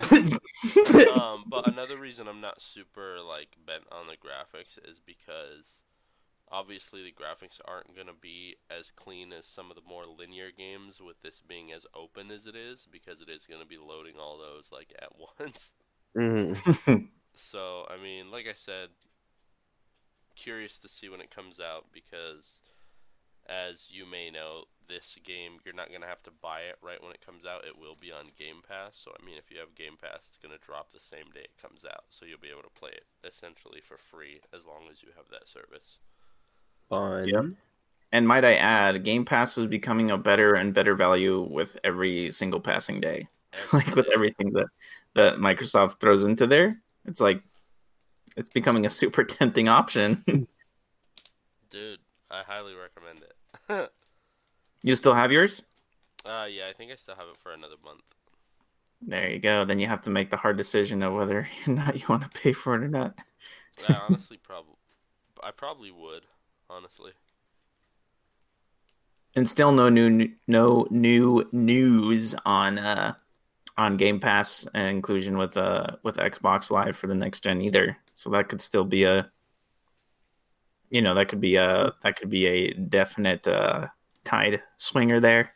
Um, 0.00 1.44
but 1.46 1.68
another 1.68 1.96
reason 1.98 2.28
I'm 2.28 2.40
not 2.40 2.60
super 2.60 3.16
like 3.26 3.56
bent 3.66 3.84
on 3.90 4.06
the 4.06 4.14
graphics 4.14 4.78
is 4.88 5.00
because 5.04 5.80
obviously 6.50 7.02
the 7.02 7.12
graphics 7.12 7.60
aren't 7.64 7.96
gonna 7.96 8.12
be 8.20 8.56
as 8.70 8.90
clean 8.90 9.32
as 9.32 9.46
some 9.46 9.70
of 9.70 9.76
the 9.76 9.88
more 9.88 10.02
linear 10.04 10.50
games 10.56 11.00
with 11.00 11.20
this 11.22 11.40
being 11.40 11.72
as 11.72 11.86
open 11.94 12.30
as 12.30 12.46
it 12.46 12.54
is 12.56 12.86
because 12.90 13.20
it 13.20 13.28
is 13.28 13.46
gonna 13.46 13.64
be 13.64 13.78
loading 13.78 14.14
all 14.18 14.38
those 14.38 14.70
like 14.72 14.92
at 15.00 15.12
once. 15.38 15.74
Mhm. 16.16 17.08
So 17.34 17.86
I 17.88 17.96
mean, 17.96 18.30
like 18.30 18.46
I 18.46 18.52
said, 18.52 18.90
curious 20.36 20.78
to 20.78 20.88
see 20.88 21.08
when 21.08 21.20
it 21.22 21.30
comes 21.30 21.58
out 21.60 21.86
because 21.92 22.60
as 23.48 23.86
you 23.90 24.04
may 24.04 24.30
know, 24.30 24.64
this 24.88 25.18
game 25.24 25.58
you're 25.64 25.74
not 25.74 25.92
gonna 25.92 26.06
have 26.06 26.22
to 26.22 26.30
buy 26.42 26.60
it 26.60 26.76
right 26.82 27.02
when 27.02 27.12
it 27.12 27.24
comes 27.24 27.44
out. 27.46 27.64
It 27.66 27.78
will 27.78 27.96
be 28.00 28.12
on 28.12 28.24
Game 28.38 28.62
Pass. 28.66 28.96
So 28.96 29.12
I 29.18 29.24
mean, 29.24 29.36
if 29.38 29.50
you 29.50 29.58
have 29.58 29.74
Game 29.74 29.96
Pass, 30.00 30.28
it's 30.28 30.38
gonna 30.38 30.60
drop 30.64 30.92
the 30.92 31.00
same 31.00 31.30
day 31.34 31.40
it 31.40 31.62
comes 31.62 31.84
out. 31.84 32.04
So 32.10 32.24
you'll 32.24 32.42
be 32.42 32.50
able 32.50 32.62
to 32.62 32.78
play 32.78 32.90
it 32.90 33.04
essentially 33.26 33.80
for 33.82 33.96
free 33.96 34.40
as 34.54 34.66
long 34.66 34.88
as 34.90 35.02
you 35.02 35.08
have 35.16 35.26
that 35.30 35.48
service. 35.48 35.98
Fun. 36.88 37.28
Yep. 37.28 37.44
And 38.12 38.28
might 38.28 38.44
I 38.44 38.54
add, 38.56 39.04
Game 39.04 39.24
Pass 39.24 39.56
is 39.56 39.66
becoming 39.66 40.10
a 40.10 40.18
better 40.18 40.54
and 40.54 40.74
better 40.74 40.94
value 40.94 41.40
with 41.50 41.78
every 41.82 42.30
single 42.30 42.60
passing 42.60 43.00
day. 43.00 43.28
like 43.72 43.94
with 43.94 44.08
everything 44.14 44.52
that 44.52 44.66
that 45.14 45.34
Microsoft 45.36 46.00
throws 46.00 46.24
into 46.24 46.46
there, 46.46 46.72
it's 47.04 47.20
like 47.20 47.42
it's 48.36 48.48
becoming 48.48 48.86
a 48.86 48.90
super 48.90 49.24
tempting 49.38 49.68
option. 49.68 50.24
Dude, 51.70 52.00
I 52.30 52.42
highly 52.46 52.74
recommend 52.74 53.20
it. 53.20 53.92
You 54.82 54.96
still 54.96 55.14
have 55.14 55.32
yours? 55.32 55.62
uh, 56.24 56.46
yeah, 56.50 56.68
I 56.68 56.72
think 56.72 56.92
I 56.92 56.96
still 56.96 57.14
have 57.16 57.28
it 57.28 57.36
for 57.38 57.52
another 57.52 57.76
month. 57.84 58.02
There 59.02 59.28
you 59.30 59.38
go. 59.38 59.64
Then 59.64 59.78
you 59.80 59.86
have 59.88 60.02
to 60.02 60.10
make 60.10 60.30
the 60.30 60.36
hard 60.36 60.56
decision 60.56 61.02
of 61.02 61.12
whether 61.14 61.40
or 61.66 61.72
not 61.72 61.98
you 61.98 62.06
want 62.08 62.22
to 62.22 62.40
pay 62.40 62.52
for 62.52 62.74
it 62.74 62.84
or 62.84 62.88
not. 62.88 63.14
I 63.84 63.92
honestly 63.94 64.38
probably, 64.38 64.76
I 65.42 65.50
probably 65.50 65.90
would. 65.90 66.26
Honestly, 66.70 67.12
And 69.34 69.48
still 69.48 69.72
no 69.72 69.88
new 69.88 70.30
no 70.46 70.86
new 70.90 71.48
news 71.52 72.34
on 72.44 72.78
uh 72.78 73.14
on 73.78 73.96
Game 73.96 74.20
Pass 74.20 74.66
inclusion 74.74 75.38
with 75.38 75.56
uh 75.56 75.96
with 76.04 76.16
Xbox 76.16 76.70
Live 76.70 76.96
for 76.96 77.06
the 77.08 77.14
next 77.14 77.42
gen 77.44 77.62
either. 77.62 77.98
So 78.14 78.30
that 78.30 78.48
could 78.48 78.60
still 78.60 78.84
be 78.84 79.04
a 79.04 79.30
you 80.90 81.02
know, 81.02 81.14
that 81.14 81.28
could 81.28 81.40
be 81.40 81.56
a 81.56 81.92
that 82.02 82.16
could 82.16 82.30
be 82.30 82.46
a 82.46 82.72
definite 82.74 83.46
uh 83.48 83.88
tide 84.24 84.62
swinger 84.76 85.20
there. 85.20 85.52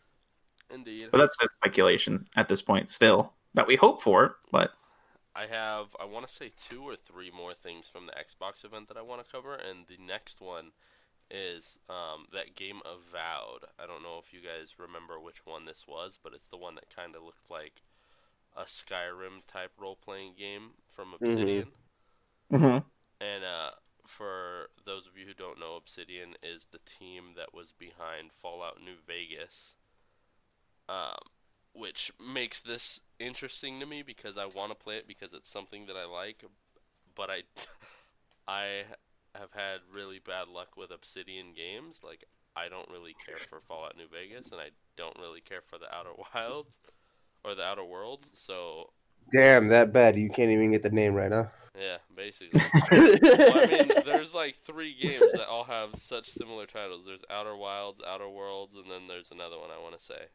indeed. 0.72 1.08
But 1.10 1.18
that's 1.18 1.36
just 1.38 1.54
speculation 1.54 2.26
at 2.36 2.48
this 2.48 2.62
point 2.62 2.88
still 2.88 3.32
that 3.54 3.66
we 3.66 3.76
hope 3.76 4.02
for, 4.02 4.36
but 4.50 4.72
I 5.34 5.46
have, 5.46 5.88
I 6.00 6.04
want 6.06 6.26
to 6.26 6.32
say 6.32 6.52
two 6.70 6.82
or 6.82 6.96
three 6.96 7.30
more 7.30 7.50
things 7.50 7.88
from 7.88 8.06
the 8.06 8.12
Xbox 8.12 8.64
event 8.64 8.88
that 8.88 8.96
I 8.96 9.02
want 9.02 9.24
to 9.24 9.30
cover, 9.30 9.54
and 9.54 9.86
the 9.86 9.98
next 10.02 10.40
one 10.40 10.72
is 11.30 11.78
um, 11.90 12.26
that 12.32 12.54
game 12.54 12.80
Avowed. 12.84 13.64
I 13.78 13.86
don't 13.86 14.02
know 14.02 14.18
if 14.18 14.32
you 14.32 14.40
guys 14.40 14.78
remember 14.78 15.20
which 15.20 15.44
one 15.44 15.64
this 15.66 15.84
was, 15.86 16.18
but 16.22 16.32
it's 16.32 16.48
the 16.48 16.56
one 16.56 16.74
that 16.76 16.94
kind 16.94 17.14
of 17.14 17.22
looked 17.22 17.50
like 17.50 17.82
a 18.56 18.62
Skyrim 18.62 19.44
type 19.46 19.72
role 19.78 19.96
playing 20.02 20.34
game 20.38 20.70
from 20.88 21.14
Obsidian. 21.14 21.68
Mhm. 22.50 22.84
And 23.20 23.44
uh, 23.44 23.70
for 24.06 24.68
those 24.84 25.06
of 25.06 25.16
you 25.18 25.26
who 25.26 25.34
don't 25.34 25.60
know, 25.60 25.76
Obsidian 25.76 26.34
is 26.42 26.66
the 26.70 26.78
team 26.78 27.34
that 27.36 27.54
was 27.54 27.72
behind 27.72 28.32
Fallout 28.32 28.80
New 28.82 28.96
Vegas, 29.06 29.74
um, 30.88 31.18
which 31.72 32.12
makes 32.24 32.60
this 32.60 33.00
interesting 33.18 33.80
to 33.80 33.86
me 33.86 34.02
because 34.02 34.38
I 34.38 34.46
want 34.46 34.70
to 34.70 34.76
play 34.76 34.96
it 34.96 35.08
because 35.08 35.32
it's 35.32 35.48
something 35.48 35.86
that 35.86 35.96
I 35.96 36.04
like, 36.04 36.44
but 37.14 37.30
I, 37.30 37.42
I 38.48 38.84
have 39.34 39.52
had 39.52 39.80
really 39.92 40.18
bad 40.18 40.48
luck 40.48 40.76
with 40.76 40.90
Obsidian 40.90 41.52
games. 41.54 42.00
Like 42.02 42.24
I 42.56 42.68
don't 42.68 42.88
really 42.90 43.14
care 43.24 43.36
for 43.36 43.60
Fallout 43.60 43.96
New 43.96 44.08
Vegas, 44.08 44.50
and 44.50 44.60
I 44.60 44.70
don't 44.96 45.18
really 45.18 45.40
care 45.40 45.60
for 45.60 45.78
the 45.78 45.94
Outer 45.94 46.10
Wilds 46.34 46.78
or 47.44 47.54
the 47.54 47.62
Outer 47.62 47.84
Worlds. 47.84 48.28
So 48.34 48.90
Damn, 49.32 49.68
that 49.68 49.92
bad. 49.92 50.18
You 50.18 50.28
can't 50.30 50.50
even 50.50 50.72
get 50.72 50.82
the 50.82 50.90
name 50.90 51.14
right, 51.14 51.32
huh? 51.32 51.46
yeah, 51.78 51.96
basically. 52.14 52.60
Well, 52.90 53.52
I 53.58 53.66
mean, 53.66 53.88
there's 54.04 54.32
like 54.32 54.56
three 54.56 54.94
games 55.00 55.32
that 55.32 55.46
all 55.48 55.64
have 55.64 55.96
such 55.96 56.28
similar 56.30 56.66
titles. 56.66 57.02
There's 57.06 57.20
Outer 57.30 57.56
Wilds, 57.56 58.00
Outer 58.06 58.28
Worlds, 58.28 58.74
and 58.76 58.90
then 58.90 59.08
there's 59.08 59.30
another 59.30 59.58
one 59.58 59.70
I 59.70 59.80
want 59.82 59.98
to 59.98 60.04
say. 60.04 60.26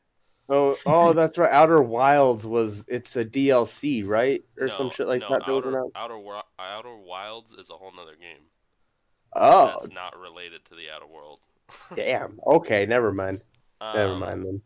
Oh, 0.49 0.75
oh, 0.85 1.13
that's 1.13 1.37
right. 1.37 1.51
Outer 1.51 1.81
Wilds 1.81 2.45
was 2.45 2.83
it's 2.87 3.15
a 3.15 3.23
DLC, 3.23 4.05
right, 4.05 4.43
or 4.59 4.67
No, 4.67 4.73
some 4.77 4.89
shit 4.91 5.07
like 5.07 5.21
no, 5.21 5.29
that. 5.29 5.43
that 5.45 5.51
was 5.51 5.65
Outer, 5.65 5.77
announced? 5.77 5.95
Outer, 5.95 6.19
Outer 6.59 6.97
Wilds 6.97 7.51
is 7.51 7.69
a 7.69 7.73
whole 7.73 7.91
nother 7.95 8.15
game. 8.19 8.45
Oh, 9.33 9.67
That's 9.67 9.89
not 9.93 10.19
related 10.19 10.65
to 10.65 10.75
the 10.75 10.89
Outer 10.93 11.07
World. 11.07 11.39
damn. 11.95 12.39
Okay, 12.45 12.85
never 12.85 13.13
mind. 13.13 13.41
Never 13.81 14.13
Um, 14.13 14.19
mind 14.19 14.45
then. 14.45 14.61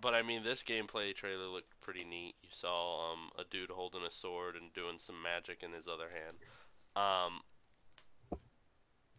But 0.00 0.14
I 0.14 0.22
mean, 0.22 0.42
this 0.42 0.62
gameplay 0.62 1.14
trailer 1.14 1.46
looked 1.46 1.78
pretty 1.80 2.04
neat. 2.04 2.34
You 2.42 2.48
saw 2.50 3.12
um, 3.12 3.30
a 3.38 3.44
dude 3.44 3.70
holding 3.70 4.02
a 4.02 4.10
sword 4.10 4.56
and 4.56 4.72
doing 4.72 4.98
some 4.98 5.20
magic 5.22 5.62
in 5.62 5.72
his 5.72 5.86
other 5.86 6.08
hand. 6.12 6.36
Um, 6.96 7.40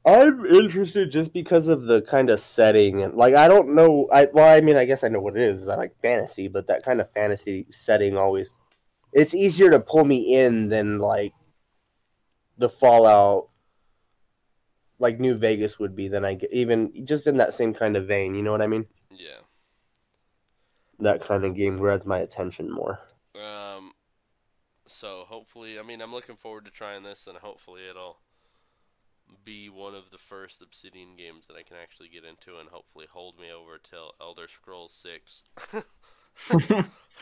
I'm 0.03 0.45
interested 0.45 1.11
just 1.11 1.31
because 1.31 1.67
of 1.67 1.83
the 1.83 2.01
kind 2.01 2.29
of 2.29 2.39
setting 2.39 3.03
and 3.03 3.13
like 3.13 3.35
I 3.35 3.47
don't 3.47 3.75
know. 3.75 4.09
I 4.11 4.27
well, 4.33 4.55
I 4.55 4.61
mean, 4.61 4.75
I 4.75 4.85
guess 4.85 5.03
I 5.03 5.09
know 5.09 5.19
what 5.19 5.37
it 5.37 5.43
is. 5.43 5.67
I 5.67 5.75
like 5.75 5.95
fantasy, 6.01 6.47
but 6.47 6.67
that 6.67 6.83
kind 6.83 6.99
of 6.99 7.11
fantasy 7.11 7.67
setting 7.71 8.17
always 8.17 8.59
it's 9.13 9.33
easier 9.33 9.69
to 9.69 9.79
pull 9.79 10.05
me 10.05 10.35
in 10.35 10.69
than 10.69 10.97
like 10.97 11.33
the 12.57 12.69
Fallout, 12.69 13.49
like 14.99 15.19
New 15.19 15.35
Vegas 15.35 15.77
would 15.77 15.95
be. 15.95 16.07
Than 16.07 16.25
I 16.25 16.33
get 16.33 16.51
even 16.51 17.05
just 17.05 17.27
in 17.27 17.37
that 17.37 17.53
same 17.53 17.73
kind 17.73 17.95
of 17.95 18.07
vein. 18.07 18.33
You 18.33 18.41
know 18.41 18.51
what 18.51 18.61
I 18.61 18.67
mean? 18.67 18.85
yeah. 19.11 19.41
That 21.01 21.21
kind 21.21 21.43
of 21.43 21.55
game 21.55 21.77
grabs 21.77 22.05
my 22.05 22.19
attention 22.19 22.71
more. 22.71 22.99
Um, 23.35 23.91
so 24.85 25.25
hopefully, 25.27 25.79
I 25.79 25.83
mean, 25.83 26.01
I'm 26.01 26.13
looking 26.13 26.35
forward 26.35 26.65
to 26.65 26.71
trying 26.71 27.03
this, 27.03 27.27
and 27.27 27.37
hopefully 27.37 27.81
it'll 27.89 28.19
be 29.43 29.69
one 29.69 29.95
of 29.95 30.11
the 30.11 30.17
first 30.17 30.61
Obsidian 30.61 31.15
games 31.17 31.47
that 31.47 31.55
I 31.55 31.63
can 31.63 31.77
actually 31.81 32.09
get 32.09 32.23
into 32.23 32.59
and 32.59 32.69
hopefully 32.69 33.05
hold 33.11 33.39
me 33.39 33.51
over 33.51 33.77
till 33.77 34.13
Elder 34.21 34.47
Scrolls 34.47 34.93
6. 34.93 35.43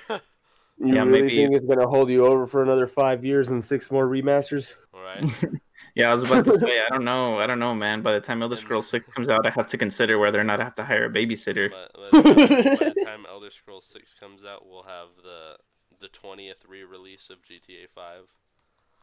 You 0.79 0.95
Yeah, 0.95 1.03
really 1.03 1.21
maybe- 1.23 1.35
think 1.35 1.55
it's 1.55 1.65
gonna 1.65 1.87
hold 1.87 2.09
you 2.09 2.25
over 2.25 2.47
for 2.47 2.63
another 2.63 2.87
five 2.87 3.25
years 3.25 3.49
and 3.49 3.63
six 3.63 3.91
more 3.91 4.07
remasters? 4.07 4.75
Alright? 4.93 5.25
yeah, 5.95 6.09
I 6.09 6.13
was 6.13 6.23
about 6.23 6.45
to 6.45 6.57
say, 6.57 6.81
I 6.85 6.89
don't 6.89 7.03
know, 7.03 7.37
I 7.37 7.47
don't 7.47 7.59
know, 7.59 7.75
man. 7.75 8.01
By 8.01 8.13
the 8.13 8.21
time 8.21 8.41
Elder 8.41 8.55
Scrolls 8.55 8.87
Six 8.87 9.07
comes 9.09 9.27
out, 9.29 9.45
I 9.45 9.49
have 9.49 9.67
to 9.67 9.77
consider 9.77 10.17
whether 10.19 10.39
or 10.39 10.43
not 10.43 10.61
I 10.61 10.63
have 10.63 10.75
to 10.75 10.83
hire 10.85 11.05
a 11.05 11.09
babysitter. 11.09 11.69
By, 11.71 11.87
by, 11.93 12.09
the 12.11 12.23
time, 12.23 12.77
by 12.77 12.93
the 12.95 13.05
time 13.05 13.25
Elder 13.29 13.51
Scrolls 13.51 13.85
6 13.93 14.13
comes 14.15 14.45
out, 14.45 14.65
we'll 14.67 14.83
have 14.83 15.09
the 15.23 15.57
the 15.99 16.07
20th 16.07 16.65
re-release 16.69 17.29
of 17.29 17.39
GTA 17.43 17.89
5. 17.93 18.23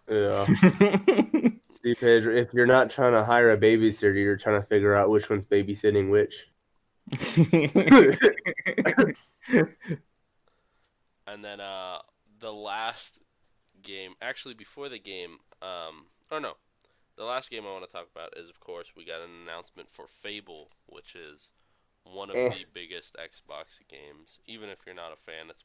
Yeah. 0.09 1.51
See, 1.83 1.95
Pedro, 1.95 2.35
if 2.35 2.55
you're 2.55 2.65
not 2.67 2.89
trying 2.89 3.13
to 3.13 3.23
hire 3.23 3.51
a 3.51 3.59
babysitter, 3.59 4.15
you're 4.15 4.39
trying 4.39 4.61
to 4.63 4.67
figure 4.67 4.95
out 4.95 5.11
which 5.11 5.29
one's 5.29 5.45
babysitting 5.45 6.09
which. 6.11 6.47
And 11.27 11.45
then 11.45 11.61
uh, 11.61 11.99
the 12.41 12.53
last 12.53 13.19
game, 13.83 14.15
actually 14.23 14.55
before 14.55 14.89
the 14.89 14.99
game, 14.99 15.39
um, 15.63 16.07
oh 16.31 16.39
no, 16.39 16.53
the 17.17 17.25
last 17.25 17.51
game 17.51 17.65
I 17.67 17.73
want 17.73 17.85
to 17.87 17.91
talk 17.93 18.07
about 18.15 18.37
is, 18.37 18.49
of 18.51 18.61
course, 18.61 18.93
we 18.97 19.05
got 19.05 19.21
an 19.21 19.31
announcement 19.43 19.89
for 19.91 20.07
Fable, 20.07 20.69
which 20.87 21.15
is 21.17 21.51
one 22.05 22.31
of 22.31 22.37
Eh. 22.37 22.49
the 22.51 22.65
biggest 22.73 23.17
Xbox 23.17 23.81
games. 23.89 24.39
Even 24.47 24.69
if 24.69 24.79
you're 24.87 24.95
not 24.95 25.13
a 25.13 25.17
fan, 25.17 25.51
it's 25.51 25.65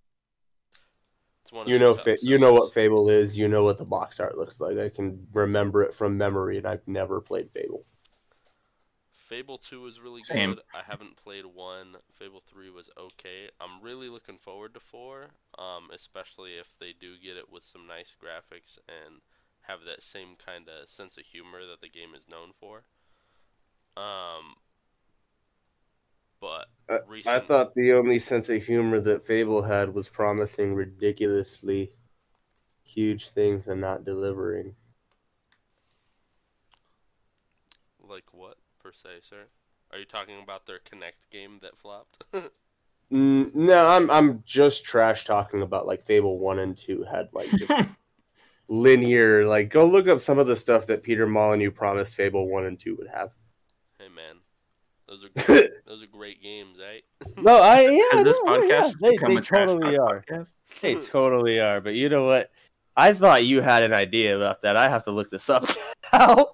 it's 1.44 1.52
one 1.52 1.64
of 1.64 1.70
You 1.70 1.80
know, 1.80 1.94
fa- 1.94 2.18
you 2.22 2.38
know 2.38 2.54
what. 2.54 2.74
Fable 2.74 3.10
is. 3.10 3.38
You 3.38 3.48
know 3.48 3.64
what 3.64 3.78
the 3.78 3.86
box 3.86 4.20
art 4.20 4.38
looks 4.38 4.60
like. 4.60 4.78
I 4.78 4.90
can 4.90 5.28
remember 5.34 5.84
it 5.84 5.94
from 5.96 6.18
memory, 6.18 6.58
and 6.58 6.68
I've 6.68 6.88
never 6.88 7.20
played 7.22 7.50
Fable. 7.52 7.86
Fable 9.32 9.58
2 9.58 9.80
was 9.80 10.02
really 10.02 10.24
Same. 10.24 10.56
good. 10.56 10.64
I 10.76 10.82
haven't 10.86 11.16
played 11.16 11.46
1. 11.46 11.96
Fable 12.20 12.44
3 12.52 12.70
was 12.70 12.90
okay. 13.00 13.48
I'm 13.62 13.82
really 13.82 14.10
looking 14.10 14.38
forward 14.38 14.74
to 14.74 14.82
4, 14.82 15.28
um, 15.58 15.88
especially 15.96 16.56
if 16.60 16.68
they 16.82 16.92
do 16.92 17.14
get 17.18 17.38
it 17.38 17.50
with 17.50 17.64
some 17.64 17.88
nice 17.88 18.14
graphics 18.22 18.78
and 18.90 19.22
have 19.62 19.86
that 19.86 20.04
same 20.04 20.36
kind 20.46 20.68
of 20.68 20.90
sense 20.90 21.18
of 21.18 21.24
humor 21.24 21.60
that 21.66 21.80
the 21.80 21.88
game 21.88 22.14
is 22.14 22.28
known 22.30 22.50
for. 22.60 22.84
Um, 23.96 24.56
but 26.42 26.66
I, 26.90 27.38
I 27.38 27.40
thought 27.40 27.74
the 27.74 27.94
only 27.94 28.20
sense 28.20 28.50
of 28.50 28.62
humor 28.62 29.00
that 29.00 29.26
Fable 29.26 29.62
had 29.62 29.94
was 29.94 30.10
promising 30.10 30.74
ridiculously 30.74 31.94
huge 32.84 33.30
things 33.30 33.66
and 33.68 33.80
not 33.80 34.04
delivering. 34.04 34.76
like 38.10 38.34
what 38.34 38.58
per 38.92 39.10
se, 39.10 39.22
sir? 39.30 39.44
Are 39.92 40.00
you 40.00 40.06
talking 40.06 40.36
about 40.44 40.66
their 40.66 40.80
Kinect 40.80 41.30
game 41.32 41.60
that 41.62 41.78
flopped? 41.78 42.24
Mm, 43.12 43.54
no, 43.54 43.88
I'm 43.88 44.10
I'm 44.10 44.42
just 44.46 44.86
trash 44.86 45.26
talking 45.26 45.64
about 45.64 45.86
like 45.86 46.06
Fable 46.06 46.40
one 46.40 46.60
and 46.60 46.78
two 46.78 47.04
had 47.04 47.28
like 47.34 47.50
just 47.50 47.90
linear. 48.70 49.44
Like, 49.46 49.70
go 49.70 49.86
look 49.86 50.08
up 50.08 50.22
some 50.22 50.40
of 50.40 50.48
the 50.48 50.56
stuff 50.56 50.88
that 50.88 51.04
Peter 51.04 51.28
Molyneux 51.28 51.72
promised 51.72 52.16
Fable 52.16 52.48
one 52.48 52.64
and 52.68 52.80
two 52.80 52.96
would 52.96 53.10
have. 53.10 53.32
hey 54.00 54.08
man, 54.08 54.38
those 55.10 55.26
are 55.26 55.30
great, 55.46 55.72
those 55.86 56.02
are 56.02 56.08
great 56.08 56.42
games, 56.42 56.78
eh? 56.80 57.02
No, 57.36 57.60
I 57.60 57.82
yeah, 57.82 58.02
Has 58.14 58.24
this 58.24 58.40
no, 58.46 58.56
yeah, 58.56 58.62
podcast 58.62 59.00
they, 59.02 59.10
they 59.10 59.36
a 59.36 59.42
totally 59.42 59.98
talk 59.98 60.10
are. 60.10 60.24
podcast? 60.30 60.54
They 60.82 60.96
totally 60.96 61.60
are. 61.60 61.82
But 61.82 61.96
you 61.96 62.08
know 62.08 62.24
what? 62.26 62.50
I 62.96 63.12
thought 63.12 63.44
you 63.44 63.60
had 63.60 63.84
an 63.84 63.92
idea 63.92 64.38
about 64.38 64.62
that. 64.62 64.78
I 64.78 64.88
have 64.88 65.04
to 65.04 65.12
look 65.12 65.30
this 65.30 65.50
up 65.50 65.66
now. 66.14 66.54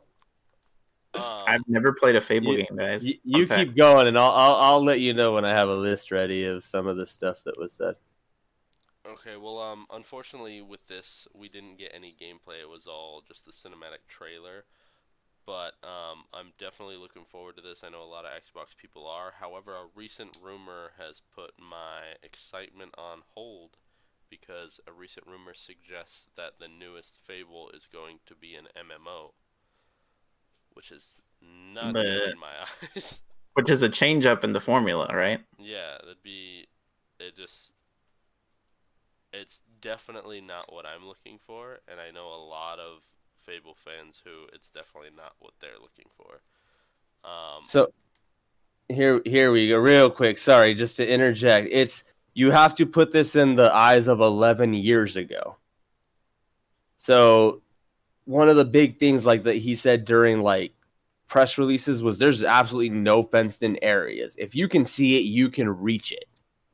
Um, 1.17 1.41
I've 1.47 1.67
never 1.67 1.93
played 1.93 2.15
a 2.15 2.21
Fable 2.21 2.53
You- 2.53 2.65
game, 2.65 2.77
guys. 2.77 3.05
You, 3.05 3.15
you 3.23 3.43
Okay. 3.43 3.65
keep 3.65 3.75
going, 3.75 4.07
and 4.07 4.17
I'll, 4.17 4.31
I'll 4.31 4.55
I'll 4.55 4.83
let 4.85 4.99
you 4.99 5.13
know 5.13 5.33
when 5.33 5.45
I 5.45 5.51
have 5.51 5.69
a 5.69 5.75
list 5.75 6.11
ready 6.11 6.45
of 6.45 6.65
some 6.65 6.87
of 6.87 6.97
the 6.97 7.07
stuff 7.07 7.43
that 7.45 7.57
was 7.57 7.73
said. 7.73 7.95
Okay, 9.05 9.37
well, 9.37 9.59
um, 9.59 9.87
unfortunately 9.91 10.61
with 10.61 10.85
this, 10.87 11.27
we 11.33 11.47
didn't 11.47 11.77
get 11.77 11.91
any 11.95 12.13
gameplay. 12.19 12.59
It 12.61 12.69
was 12.69 12.87
all 12.87 13.23
just 13.25 13.45
the 13.45 13.51
cinematic 13.53 14.05
trailer. 14.07 14.65
But 15.45 15.75
um, 15.81 16.25
I'm 16.33 16.51
definitely 16.59 16.97
looking 16.97 17.23
forward 17.23 17.55
to 17.55 17.61
this. 17.61 17.81
I 17.81 17.89
know 17.89 18.03
a 18.03 18.03
lot 18.03 18.25
of 18.25 18.31
Xbox 18.31 18.75
people 18.75 19.07
are. 19.07 19.31
However, 19.39 19.75
a 19.75 19.85
recent 19.95 20.37
rumor 20.43 20.91
has 20.97 21.21
put 21.33 21.51
my 21.57 22.19
excitement 22.21 22.93
on 22.97 23.19
hold 23.33 23.77
because 24.29 24.81
a 24.85 24.91
recent 24.91 25.25
rumor 25.25 25.53
suggests 25.53 26.27
that 26.35 26.59
the 26.59 26.67
newest 26.67 27.19
Fable 27.25 27.69
is 27.73 27.87
going 27.87 28.19
to 28.25 28.35
be 28.35 28.55
an 28.55 28.67
MMO, 28.75 29.31
which 30.77 30.91
is 30.91 31.23
not 31.41 31.95
good 31.95 32.33
in 32.33 32.39
my 32.39 32.53
eyes. 32.95 33.23
Which 33.53 33.69
is 33.71 33.81
a 33.81 33.89
change 33.89 34.27
up 34.27 34.43
in 34.43 34.53
the 34.53 34.59
formula, 34.59 35.09
right? 35.11 35.39
Yeah, 35.57 35.97
that'd 35.99 36.21
be. 36.23 36.67
It 37.19 37.35
just. 37.35 37.73
It's 39.33 39.63
definitely 39.81 40.39
not 40.39 40.71
what 40.71 40.85
I'm 40.85 41.07
looking 41.07 41.39
for, 41.45 41.79
and 41.87 41.99
I 41.99 42.11
know 42.11 42.27
a 42.27 42.41
lot 42.47 42.79
of 42.79 43.01
Fable 43.41 43.75
fans 43.75 44.21
who 44.23 44.45
it's 44.53 44.69
definitely 44.69 45.09
not 45.15 45.33
what 45.39 45.53
they're 45.61 45.79
looking 45.81 46.05
for. 46.15 46.41
Um, 47.23 47.63
So 47.65 47.91
here 48.89 49.21
here 49.25 49.51
we 49.51 49.69
go. 49.69 49.77
Real 49.77 50.09
quick, 50.11 50.37
sorry, 50.37 50.73
just 50.75 50.97
to 50.97 51.07
interject. 51.09 51.69
It's 51.71 52.03
you 52.33 52.51
have 52.51 52.75
to 52.75 52.85
put 52.85 53.11
this 53.11 53.35
in 53.35 53.55
the 53.55 53.73
eyes 53.73 54.07
of 54.07 54.19
11 54.19 54.73
years 54.73 55.15
ago. 55.15 55.55
So 56.97 57.61
one 58.27 58.49
of 58.49 58.57
the 58.57 58.65
big 58.65 58.99
things 58.99 59.25
like 59.25 59.43
that 59.43 59.55
he 59.55 59.75
said 59.75 60.03
during 60.03 60.41
like 60.41 60.73
press 61.27 61.57
releases 61.57 62.03
was 62.03 62.17
there's 62.17 62.43
absolutely 62.43 62.89
no 62.89 63.23
fenced 63.23 63.63
in 63.63 63.81
areas. 63.81 64.35
If 64.37 64.53
you 64.53 64.67
can 64.67 64.83
see 64.83 65.17
it, 65.17 65.21
you 65.21 65.49
can 65.49 65.69
reach 65.69 66.11
it. 66.11 66.25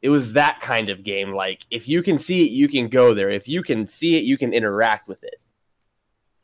It 0.01 0.09
was 0.09 0.33
that 0.33 0.59
kind 0.59 0.89
of 0.89 1.03
game. 1.03 1.31
Like 1.31 1.65
if 1.69 1.87
you 1.87 2.01
can 2.01 2.17
see 2.17 2.43
it, 2.43 2.51
you 2.51 2.67
can 2.67 2.87
go 2.89 3.13
there. 3.13 3.29
If 3.29 3.47
you 3.47 3.61
can 3.61 3.87
see 3.87 4.17
it, 4.17 4.23
you 4.23 4.37
can 4.37 4.51
interact 4.51 5.07
with 5.07 5.23
it. 5.23 5.35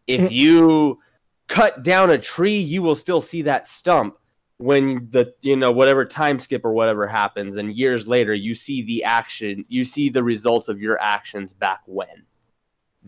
If 0.06 0.22
mm. 0.22 0.32
you 0.32 1.00
cut 1.48 1.84
down 1.84 2.12
a 2.12 2.18
tree, 2.18 2.60
you 2.60 2.84
will 2.84 2.96
still 2.96 3.22
see 3.22 3.42
that 3.44 3.68
stump 3.68 4.16
when 4.58 5.08
the 5.10 5.34
you 5.42 5.56
know 5.56 5.72
whatever 5.72 6.06
time 6.06 6.38
skip 6.38 6.64
or 6.66 6.74
whatever 6.74 7.08
happens 7.08 7.56
and 7.56 7.74
years 7.74 8.10
later 8.10 8.34
you 8.34 8.54
see 8.54 8.82
the 8.82 9.06
action 9.06 9.64
you 9.70 9.86
see 9.86 10.10
the 10.10 10.22
results 10.22 10.68
of 10.68 10.82
your 10.82 11.02
actions 11.02 11.54
back 11.54 11.80
when 11.86 12.26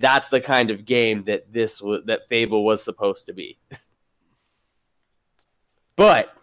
that's 0.02 0.30
the 0.30 0.42
kind 0.42 0.72
of 0.72 0.86
game 0.86 1.24
that 1.26 1.52
this 1.52 1.82
was 1.82 2.02
that 2.06 2.28
fable 2.28 2.66
was 2.66 2.84
supposed 2.84 3.28
to 3.28 3.34
be 3.34 3.58
but 5.96 6.34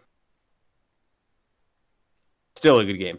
still 2.56 2.78
a 2.78 2.84
good 2.84 2.98
game 2.98 3.18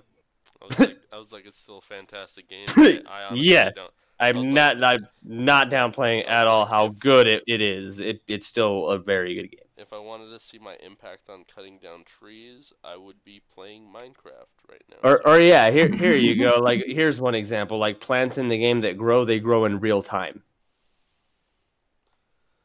I 0.61 0.65
was 0.65 0.79
like, 0.79 0.97
I 1.13 1.17
was 1.17 1.31
like, 1.31 1.45
it's 1.45 1.59
still 1.59 1.77
a 1.77 1.81
fantastic 1.81 2.49
game. 2.49 2.65
I, 2.77 3.01
I 3.05 3.23
honestly 3.31 3.45
Yeah. 3.45 3.69
don't. 3.73 3.93
I'm 4.19 4.53
not 4.53 4.83
i'm 4.83 5.07
not 5.23 5.69
downplaying 5.69 6.23
at 6.27 6.47
all 6.47 6.65
how 6.65 6.89
good 6.89 7.27
it, 7.27 7.43
it 7.47 7.61
is 7.61 7.99
it, 7.99 8.21
it's 8.27 8.47
still 8.47 8.87
a 8.87 8.97
very 8.97 9.35
good 9.35 9.51
game 9.51 9.65
If 9.77 9.93
I 9.93 9.99
wanted 9.99 10.29
to 10.31 10.39
see 10.41 10.59
my 10.59 10.75
impact 10.85 11.29
on 11.29 11.45
cutting 11.45 11.79
down 11.79 12.03
trees, 12.03 12.73
I 12.83 12.97
would 12.97 13.23
be 13.23 13.41
playing 13.53 13.83
Minecraft 13.87 14.51
right 14.69 14.83
now. 14.89 14.97
Or, 15.09 15.25
or 15.25 15.39
yeah, 15.41 15.71
here 15.71 15.89
here 15.89 16.15
you 16.15 16.35
go. 16.35 16.59
Like 16.61 16.83
here's 16.85 17.21
one 17.21 17.33
example. 17.35 17.77
Like 17.77 18.01
plants 18.01 18.37
in 18.37 18.49
the 18.49 18.57
game 18.57 18.81
that 18.81 18.97
grow, 18.97 19.23
they 19.23 19.39
grow 19.39 19.63
in 19.65 19.79
real 19.79 20.01
time. 20.03 20.43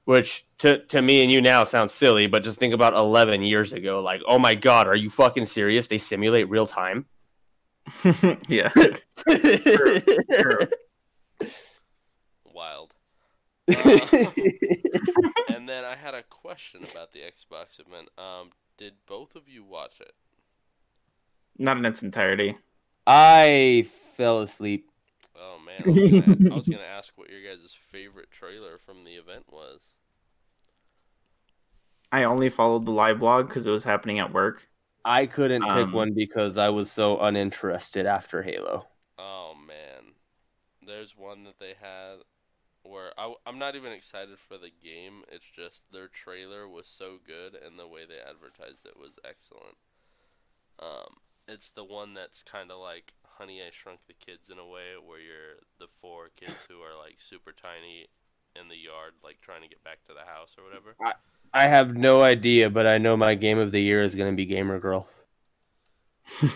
Which 0.04 0.44
to 0.58 0.84
to 0.86 1.00
me 1.00 1.22
and 1.22 1.30
you 1.32 1.40
now 1.40 1.64
sounds 1.64 1.94
silly, 1.94 2.26
but 2.26 2.42
just 2.42 2.58
think 2.58 2.74
about 2.74 2.92
11 2.94 3.42
years 3.42 3.72
ago. 3.72 4.00
Like, 4.00 4.20
oh 4.26 4.38
my 4.38 4.54
god, 4.54 4.86
are 4.86 4.96
you 4.96 5.08
fucking 5.08 5.46
serious? 5.46 5.86
They 5.86 5.98
simulate 5.98 6.48
real 6.50 6.66
time. 6.66 7.06
yeah. 8.48 8.70
Wild. 9.26 10.74
Uh, 13.68 13.74
and 15.54 15.68
then 15.68 15.84
I 15.84 15.94
had 15.94 16.14
a 16.14 16.22
question 16.22 16.82
about 16.90 17.12
the 17.12 17.20
Xbox 17.20 17.80
event. 17.80 18.08
Um, 18.18 18.50
did 18.76 18.94
both 19.06 19.36
of 19.36 19.48
you 19.48 19.64
watch 19.64 20.00
it? 20.00 20.12
Not 21.58 21.76
in 21.76 21.84
its 21.84 22.02
entirety. 22.02 22.56
I 23.06 23.86
fell 24.16 24.40
asleep. 24.40 24.90
Oh 25.36 25.58
man, 25.64 25.82
I 25.84 25.90
was 25.90 26.20
gonna, 26.20 26.52
I 26.52 26.56
was 26.56 26.68
gonna 26.68 26.82
ask 26.82 27.12
what 27.16 27.30
your 27.30 27.42
guys' 27.42 27.76
favorite 27.90 28.30
trailer 28.30 28.78
from 28.78 29.04
the 29.04 29.12
event 29.12 29.44
was. 29.50 29.80
I 32.12 32.24
only 32.24 32.48
followed 32.48 32.86
the 32.86 32.92
live 32.92 33.18
blog 33.18 33.48
because 33.48 33.66
it 33.66 33.70
was 33.70 33.84
happening 33.84 34.20
at 34.20 34.32
work. 34.32 34.68
I 35.04 35.26
couldn't 35.26 35.62
pick 35.62 35.88
Um, 35.88 35.92
one 35.92 36.14
because 36.14 36.56
I 36.56 36.68
was 36.68 36.90
so 36.90 37.18
uninterested 37.20 38.06
after 38.06 38.42
Halo. 38.42 38.86
Oh 39.18 39.54
man, 39.66 40.12
there's 40.86 41.16
one 41.16 41.44
that 41.44 41.58
they 41.58 41.74
had 41.80 42.18
where 42.84 43.10
I, 43.18 43.34
am 43.46 43.58
not 43.58 43.76
even 43.76 43.92
excited 43.92 44.38
for 44.38 44.58
the 44.58 44.70
game. 44.70 45.24
It's 45.32 45.44
just 45.54 45.82
their 45.92 46.08
trailer 46.08 46.68
was 46.68 46.86
so 46.86 47.18
good 47.26 47.54
and 47.54 47.78
the 47.78 47.88
way 47.88 48.02
they 48.06 48.20
advertised 48.20 48.86
it 48.86 48.98
was 48.98 49.18
excellent. 49.28 49.76
Um, 50.78 51.16
it's 51.48 51.70
the 51.70 51.84
one 51.84 52.14
that's 52.14 52.42
kind 52.42 52.70
of 52.70 52.78
like 52.78 53.12
Honey 53.38 53.60
I 53.60 53.70
Shrunk 53.72 54.00
the 54.06 54.14
Kids 54.14 54.50
in 54.50 54.58
a 54.58 54.66
way, 54.66 54.94
where 55.04 55.20
you're 55.20 55.58
the 55.78 55.88
four 56.00 56.30
kids 56.36 56.56
who 56.68 56.80
are 56.80 56.96
like 56.98 57.16
super 57.18 57.52
tiny 57.52 58.06
in 58.54 58.68
the 58.68 58.76
yard, 58.76 59.14
like 59.22 59.40
trying 59.40 59.62
to 59.62 59.68
get 59.68 59.82
back 59.82 60.04
to 60.06 60.14
the 60.14 60.30
house 60.30 60.54
or 60.56 60.64
whatever. 60.64 60.94
I 61.52 61.68
have 61.68 61.96
no 61.96 62.22
idea, 62.22 62.70
but 62.70 62.86
I 62.86 62.98
know 62.98 63.16
my 63.16 63.34
game 63.34 63.58
of 63.58 63.72
the 63.72 63.80
year 63.80 64.02
is 64.02 64.14
going 64.14 64.30
to 64.30 64.36
be 64.36 64.46
Gamer 64.46 64.78
Girl. 64.80 65.08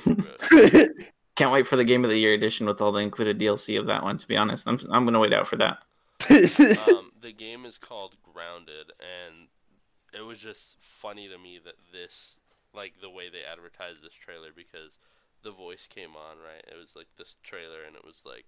Can't 1.38 1.53
wait 1.53 1.69
for 1.69 1.77
the 1.77 1.85
game 1.85 2.05
of 2.05 2.11
the 2.11 2.19
year 2.19 2.33
edition 2.33 2.67
with 2.67 2.81
all 2.81 2.91
the 2.91 2.99
included 2.99 3.38
DLC 3.38 3.79
of 3.79 3.87
that 3.87 4.03
one. 4.03 4.17
To 4.17 4.27
be 4.27 4.37
honest, 4.37 4.67
I'm 4.67 4.81
I'm 4.91 5.05
gonna 5.05 5.21
wait 5.21 5.33
out 5.33 5.47
for 5.47 5.55
that. 5.57 5.79
um, 6.88 7.12
the 7.21 7.33
game 7.37 7.64
is 7.64 7.79
called 7.79 8.17
Grounded, 8.23 8.93
and 9.01 9.49
it 10.12 10.23
was 10.23 10.38
just 10.38 10.77
funny 10.81 11.29
to 11.29 11.38
me 11.38 11.59
that 11.64 11.75
this, 11.93 12.37
like 12.75 12.95
the 13.01 13.11
way 13.11 13.29
they 13.29 13.43
advertised 13.51 14.03
this 14.03 14.12
trailer, 14.14 14.51
because 14.55 14.99
the 15.43 15.51
voice 15.53 15.87
came 15.88 16.17
on, 16.17 16.37
right? 16.38 16.64
It 16.67 16.79
was 16.79 16.95
like 16.97 17.09
this 17.17 17.37
trailer, 17.43 17.83
and 17.87 17.95
it 17.97 18.05
was 18.05 18.23
like, 18.25 18.47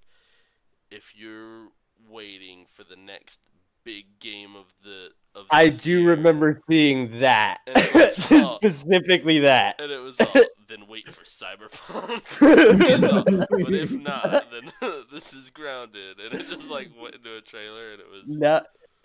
if 0.91 1.15
you're 1.17 1.69
waiting 2.09 2.67
for 2.67 2.83
the 2.85 2.97
next 2.97 3.41
big 3.85 4.19
game 4.19 4.55
of 4.57 4.67
the 4.85 5.09
of 5.35 5.47
I 5.51 5.69
do 5.71 6.01
year," 6.01 6.11
remember 6.11 6.61
seeing 6.69 7.21
that. 7.21 7.59
And 7.67 7.77
it 7.77 7.95
was 7.95 8.33
all- 8.47 8.57
Specifically 8.57 9.39
that. 9.41 9.81
and 9.81 9.91
it 9.91 9.99
was 9.99 10.21
all, 10.21 10.43
then 10.69 10.87
wait 10.89 11.09
for 11.09 11.23
Cyberpunk. 11.25 12.23
All, 13.13 13.23
but 13.65 13.75
if 13.75 13.91
not, 13.93 14.45
then 14.51 14.71
this 15.13 15.33
is 15.35 15.51
Grounded, 15.51 16.19
and 16.21 16.41
it 16.41 16.49
just 16.49 16.71
like 16.71 16.89
went 17.01 17.15
into 17.17 17.37
a 17.37 17.41
trailer, 17.41 17.93
and 17.93 18.01
it 18.01 18.07
was. 18.11 18.23
Now, 18.41 18.63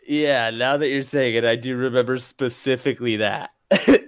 yeah, 0.08 0.50
now 0.52 0.78
that 0.78 0.88
you're 0.89 1.02
saying 1.02 1.36
it, 1.36 1.46
I 1.46 1.56
do 1.56 1.76
remember 1.76 2.18
specifically 2.20 3.18
that. 3.18 3.52
Let's 3.72 4.04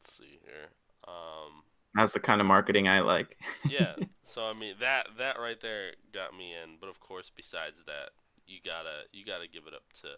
see 0.00 0.38
here. 0.44 0.70
Um, 1.06 1.62
That's 1.94 2.12
the 2.12 2.20
kind 2.20 2.40
of 2.40 2.46
marketing 2.46 2.88
I 2.88 3.00
like. 3.00 3.38
yeah. 3.68 3.94
So 4.26 4.42
I 4.48 4.54
mean 4.58 4.74
that 4.80 5.06
that 5.18 5.38
right 5.38 5.60
there 5.60 5.92
got 6.12 6.36
me 6.36 6.50
in. 6.50 6.76
But 6.80 6.88
of 6.88 6.98
course, 6.98 7.30
besides 7.30 7.82
that, 7.86 8.10
you 8.48 8.58
gotta 8.64 9.04
you 9.12 9.24
gotta 9.24 9.46
give 9.46 9.68
it 9.68 9.74
up 9.74 9.84
to 10.00 10.08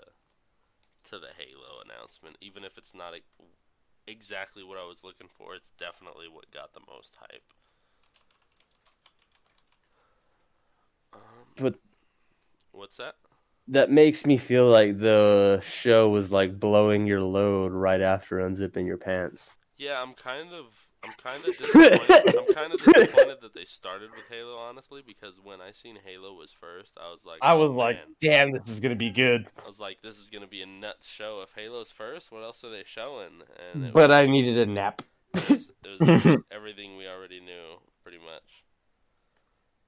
to 1.11 1.19
the 1.19 1.35
Halo 1.37 1.83
announcement. 1.85 2.37
Even 2.41 2.65
if 2.65 2.79
it's 2.79 2.95
not 2.95 3.15
e- 3.17 3.23
exactly 4.07 4.63
what 4.65 4.79
I 4.79 4.87
was 4.87 5.03
looking 5.05 5.29
for, 5.29 5.55
it's 5.55 5.73
definitely 5.77 6.29
what 6.33 6.51
got 6.51 6.73
the 6.73 6.81
most 6.89 7.17
hype. 7.19 7.53
But- 11.59 11.79
what's 12.73 12.97
that? 12.99 13.15
that 13.69 13.91
makes 13.91 14.25
me 14.25 14.37
feel 14.37 14.67
like 14.67 14.99
the 14.99 15.61
show 15.69 16.09
was 16.09 16.31
like 16.31 16.59
blowing 16.59 17.07
your 17.07 17.21
load 17.21 17.73
right 17.73 18.01
after 18.01 18.39
unzipping 18.39 18.87
your 18.87 18.97
pants. 18.99 19.57
Yeah, 19.77 20.01
I'm 20.01 20.15
kind 20.15 20.53
of 20.53 20.67
I'm 21.05 21.13
kind 21.23 21.45
of 21.45 21.57
disappointed. 21.57 22.37
I'm 22.39 22.55
kind 22.55 22.73
of 22.73 22.79
disappointed 22.83 23.39
that 23.43 23.55
they 23.55 23.65
started 23.65 24.11
with 24.11 24.25
Halo, 24.31 24.57
honestly, 24.57 25.03
because 25.07 25.35
when 25.43 25.61
I 25.61 25.73
seen 25.73 25.99
Halo 26.05 26.35
was 26.35 26.53
first, 26.59 26.97
I 27.01 27.11
was 27.11 27.25
like, 27.25 27.39
I 27.43 27.55
oh, 27.55 27.59
was 27.59 27.71
like, 27.71 27.97
man. 27.97 28.15
damn, 28.21 28.53
this 28.53 28.69
is 28.69 28.81
gonna 28.81 28.95
be 28.95 29.11
good. 29.11 29.47
I 29.63 29.67
was 29.67 29.81
like, 29.81 29.99
this 30.03 30.19
is 30.19 30.31
gonna 30.31 30.47
be 30.47 30.63
a 30.63 30.67
nuts 30.67 31.09
show. 31.09 31.43
If 31.43 31.53
Halo's 31.55 31.91
first, 31.91 32.33
what 32.33 32.43
else 32.43 32.63
are 32.65 32.71
they 32.71 32.85
showing? 32.87 33.43
And 33.75 33.87
it 33.87 33.93
But 33.93 34.13
I 34.13 34.27
needed 34.27 34.59
a 34.59 34.67
nap. 34.67 35.03
was, 35.35 35.73
it 35.85 36.01
was 36.01 36.39
everything 36.51 36.97
we 36.97 37.07
already 37.09 37.41
knew, 37.41 37.81
pretty 38.03 38.19
much. 38.19 38.65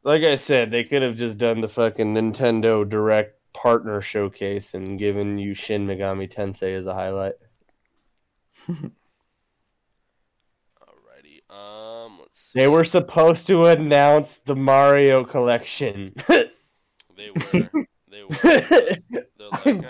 Like 0.04 0.22
I 0.22 0.36
said, 0.36 0.70
they 0.70 0.84
could 0.84 1.02
have 1.02 1.16
just 1.16 1.38
done 1.38 1.60
the 1.60 1.68
fucking 1.68 2.14
Nintendo 2.14 2.88
Direct 2.88 3.34
partner 3.52 4.00
showcase 4.00 4.74
and 4.74 4.98
given 4.98 5.38
you 5.38 5.54
Shin 5.54 5.86
Megami 5.86 6.32
Tensei 6.32 6.74
as 6.74 6.86
a 6.86 6.94
highlight. 6.94 7.34
Alrighty. 8.68 8.90
Um, 11.50 12.18
let's 12.20 12.38
see. 12.40 12.60
They 12.60 12.68
were 12.68 12.84
supposed 12.84 13.46
to 13.48 13.66
announce 13.66 14.38
the 14.38 14.56
Mario 14.56 15.24
collection. 15.24 16.14
They 16.28 17.30
were. 17.52 17.70
They 18.08 18.22
were. 18.22 18.36
They're 18.40 19.50
I'm 19.64 19.80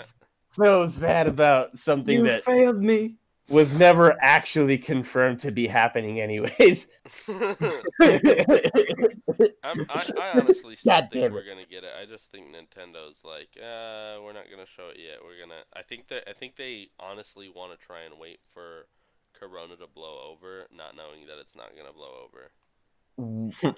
so 0.51 0.87
sad 0.87 1.27
about 1.27 1.77
something 1.77 2.17
you 2.17 2.27
that 2.27 2.43
failed 2.43 2.83
me. 2.83 3.18
Was 3.49 3.73
never 3.73 4.15
actually 4.21 4.77
confirmed 4.77 5.39
to 5.39 5.51
be 5.51 5.67
happening 5.67 6.19
anyways. 6.19 6.87
I'm, 7.29 7.55
I, 9.89 10.11
I 10.19 10.31
honestly 10.35 10.75
still 10.75 10.93
God 10.93 11.09
think 11.11 11.33
we're 11.33 11.45
gonna 11.45 11.65
get 11.69 11.83
it. 11.83 11.91
I 11.99 12.05
just 12.05 12.31
think 12.31 12.47
Nintendo's 12.47 13.23
like, 13.23 13.49
uh, 13.57 14.21
we're 14.21 14.33
not 14.33 14.45
gonna 14.49 14.65
show 14.65 14.89
it 14.89 14.97
yet. 14.99 15.19
We're 15.23 15.39
gonna. 15.39 15.61
I 15.75 15.81
think 15.81 16.07
that 16.09 16.29
I 16.29 16.33
think 16.33 16.55
they 16.55 16.89
honestly 16.99 17.49
want 17.53 17.77
to 17.77 17.85
try 17.85 18.01
and 18.01 18.19
wait 18.19 18.39
for 18.53 18.87
Corona 19.33 19.75
to 19.77 19.87
blow 19.87 20.31
over, 20.31 20.67
not 20.75 20.95
knowing 20.95 21.25
that 21.27 21.39
it's 21.39 21.55
not 21.55 21.75
gonna 21.75 21.93
blow 21.93 22.25
over. 22.25 22.51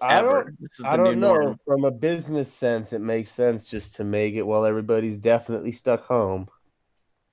I 0.01 0.21
don't, 0.21 0.55
I 0.85 0.97
don't 0.97 1.19
know. 1.19 1.33
norm. 1.33 1.59
From 1.65 1.85
a 1.85 1.91
business 1.91 2.53
sense, 2.53 2.93
it 2.93 3.01
makes 3.01 3.31
sense 3.31 3.69
just 3.69 3.95
to 3.95 4.03
make 4.03 4.35
it 4.35 4.45
while 4.45 4.65
everybody's 4.65 5.17
definitely 5.17 5.71
stuck 5.71 6.05
home. 6.05 6.47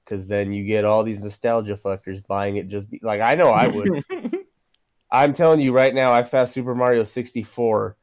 Because 0.08 0.26
then 0.26 0.52
you 0.52 0.64
get 0.64 0.84
all 0.84 1.04
these 1.04 1.20
nostalgia 1.20 1.76
fuckers 1.76 2.26
buying 2.26 2.56
it 2.56 2.68
just 2.68 2.90
be, 2.90 2.98
like 3.02 3.20
I 3.20 3.34
know 3.34 3.50
I 3.50 3.66
would. 3.66 4.04
I'm 5.10 5.34
telling 5.34 5.60
you 5.60 5.72
right 5.72 5.94
now, 5.94 6.12
I 6.12 6.22
fast 6.22 6.54
Super 6.54 6.74
Mario 6.74 7.04
64 7.04 7.96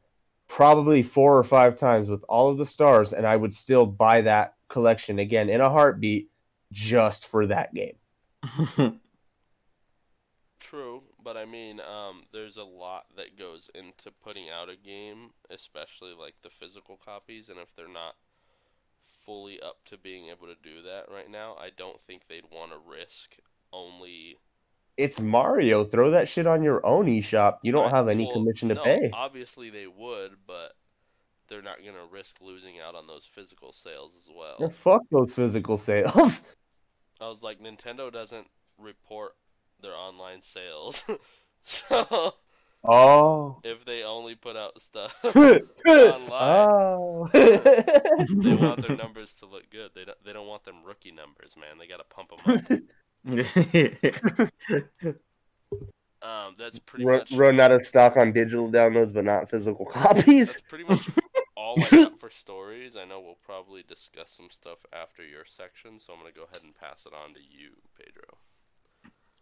probably 0.48 1.02
four 1.04 1.38
or 1.38 1.44
five 1.44 1.78
times 1.78 2.10
with 2.10 2.24
all 2.30 2.50
of 2.50 2.58
the 2.58 2.66
stars, 2.66 3.14
and 3.14 3.26
I 3.26 3.36
would 3.36 3.54
still 3.54 3.86
buy 3.86 4.22
that 4.22 4.56
collection 4.70 5.20
again 5.20 5.50
in 5.50 5.62
a 5.62 5.70
heartbeat 5.70 6.30
just 6.72 7.28
for 7.28 7.48
that 7.48 7.74
game. 7.74 7.96
True, 10.60 11.04
but 11.24 11.38
I 11.38 11.46
mean, 11.46 11.80
um, 11.80 12.24
there's 12.32 12.58
a 12.58 12.64
lot 12.64 13.06
that 13.18 13.38
goes 13.38 13.70
into 13.76 14.12
putting 14.24 14.50
out 14.50 14.70
a 14.70 14.76
game, 14.76 15.32
especially 15.50 16.14
like 16.14 16.36
the 16.44 16.50
physical 16.50 16.98
copies, 16.98 17.50
and 17.50 17.60
if 17.60 17.76
they're 17.76 17.88
not 17.88 18.16
fully 19.26 19.60
up 19.60 19.78
to 19.86 19.98
being 19.98 20.30
able 20.30 20.48
to 20.48 20.56
do 20.62 20.82
that 20.84 21.06
right 21.12 21.30
now, 21.30 21.56
I 21.60 21.70
don't 21.76 22.02
think 22.02 22.24
they'd 22.28 22.46
want 22.52 22.72
to 22.72 22.78
risk 22.78 23.38
only. 23.74 24.38
It's 24.98 25.20
Mario. 25.20 25.84
Throw 25.84 26.12
that 26.12 26.30
shit 26.30 26.48
on 26.48 26.64
your 26.64 26.86
own 26.86 27.08
eShop. 27.08 27.58
You 27.64 27.72
don't 27.72 27.86
Right, 27.86 27.94
have 27.94 28.08
any 28.08 28.26
well, 28.26 28.34
commission 28.34 28.70
to 28.70 28.76
no, 28.76 28.84
pay. 28.84 29.10
Obviously, 29.14 29.70
they 29.70 29.88
would, 29.88 30.38
but 30.48 30.74
they're 31.48 31.62
not 31.62 31.78
gonna 31.86 32.06
risk 32.10 32.42
losing 32.42 32.80
out 32.80 32.96
on 32.96 33.08
those 33.08 33.26
physical 33.26 33.74
sales 33.74 34.14
as 34.18 34.30
well. 34.34 34.56
Well, 34.60 34.70
fuck 34.70 35.02
those 35.12 35.34
physical 35.34 35.78
sales. 35.80 36.44
I 37.20 37.30
was 37.30 37.44
like, 37.44 37.60
Nintendo 37.60 38.12
doesn't 38.12 38.48
report 38.78 39.34
their 39.82 39.96
online 39.96 40.42
sales, 40.42 41.04
so 41.64 42.36
Oh. 42.88 43.60
if 43.64 43.86
they 43.86 44.04
only 44.04 44.36
put 44.36 44.56
out 44.56 44.82
stuff. 44.82 45.18
online, 45.26 45.60
oh. 46.32 47.30
they 47.34 48.56
want 48.56 48.88
their 48.88 48.98
numbers 49.04 49.34
to 49.36 49.46
look 49.46 49.70
good. 49.70 49.92
They 49.96 50.06
don't. 50.06 50.18
They 50.24 50.34
don't 50.34 50.48
want 50.48 50.64
them 50.66 50.84
rookie 50.86 51.12
numbers, 51.12 51.56
man. 51.58 51.78
They 51.80 51.88
got 51.88 51.98
to 51.98 52.04
pump 52.04 52.32
them 52.44 52.90
up. 53.26 55.16
Um, 56.22 56.56
that's 56.58 56.80
pretty 56.80 57.06
run, 57.06 57.20
much. 57.20 57.32
run 57.34 57.60
out 57.60 57.72
of 57.72 57.86
stock 57.86 58.18
on 58.18 58.32
digital 58.32 58.68
downloads, 58.72 59.14
but 59.14 59.26
not 59.26 59.48
physical 59.48 59.86
copies. 59.86 60.54
That's 60.54 60.62
pretty 60.62 60.86
much 60.86 61.08
all 61.56 61.76
I 61.80 61.88
got 61.90 62.20
for 62.20 62.32
stories. 62.32 62.96
I 62.96 63.06
know 63.06 63.20
we'll 63.20 63.38
probably 63.46 63.84
discuss 63.88 64.32
some 64.32 64.50
stuff 64.50 64.80
after 64.92 65.24
your 65.24 65.46
section, 65.46 66.00
so 66.00 66.14
I'm 66.14 66.20
gonna 66.20 66.32
go 66.32 66.44
ahead 66.44 66.64
and 66.64 66.74
pass 66.76 67.06
it 67.06 67.14
on 67.14 67.36
to 67.36 67.40
you, 67.40 67.74
Pedro. 67.96 68.38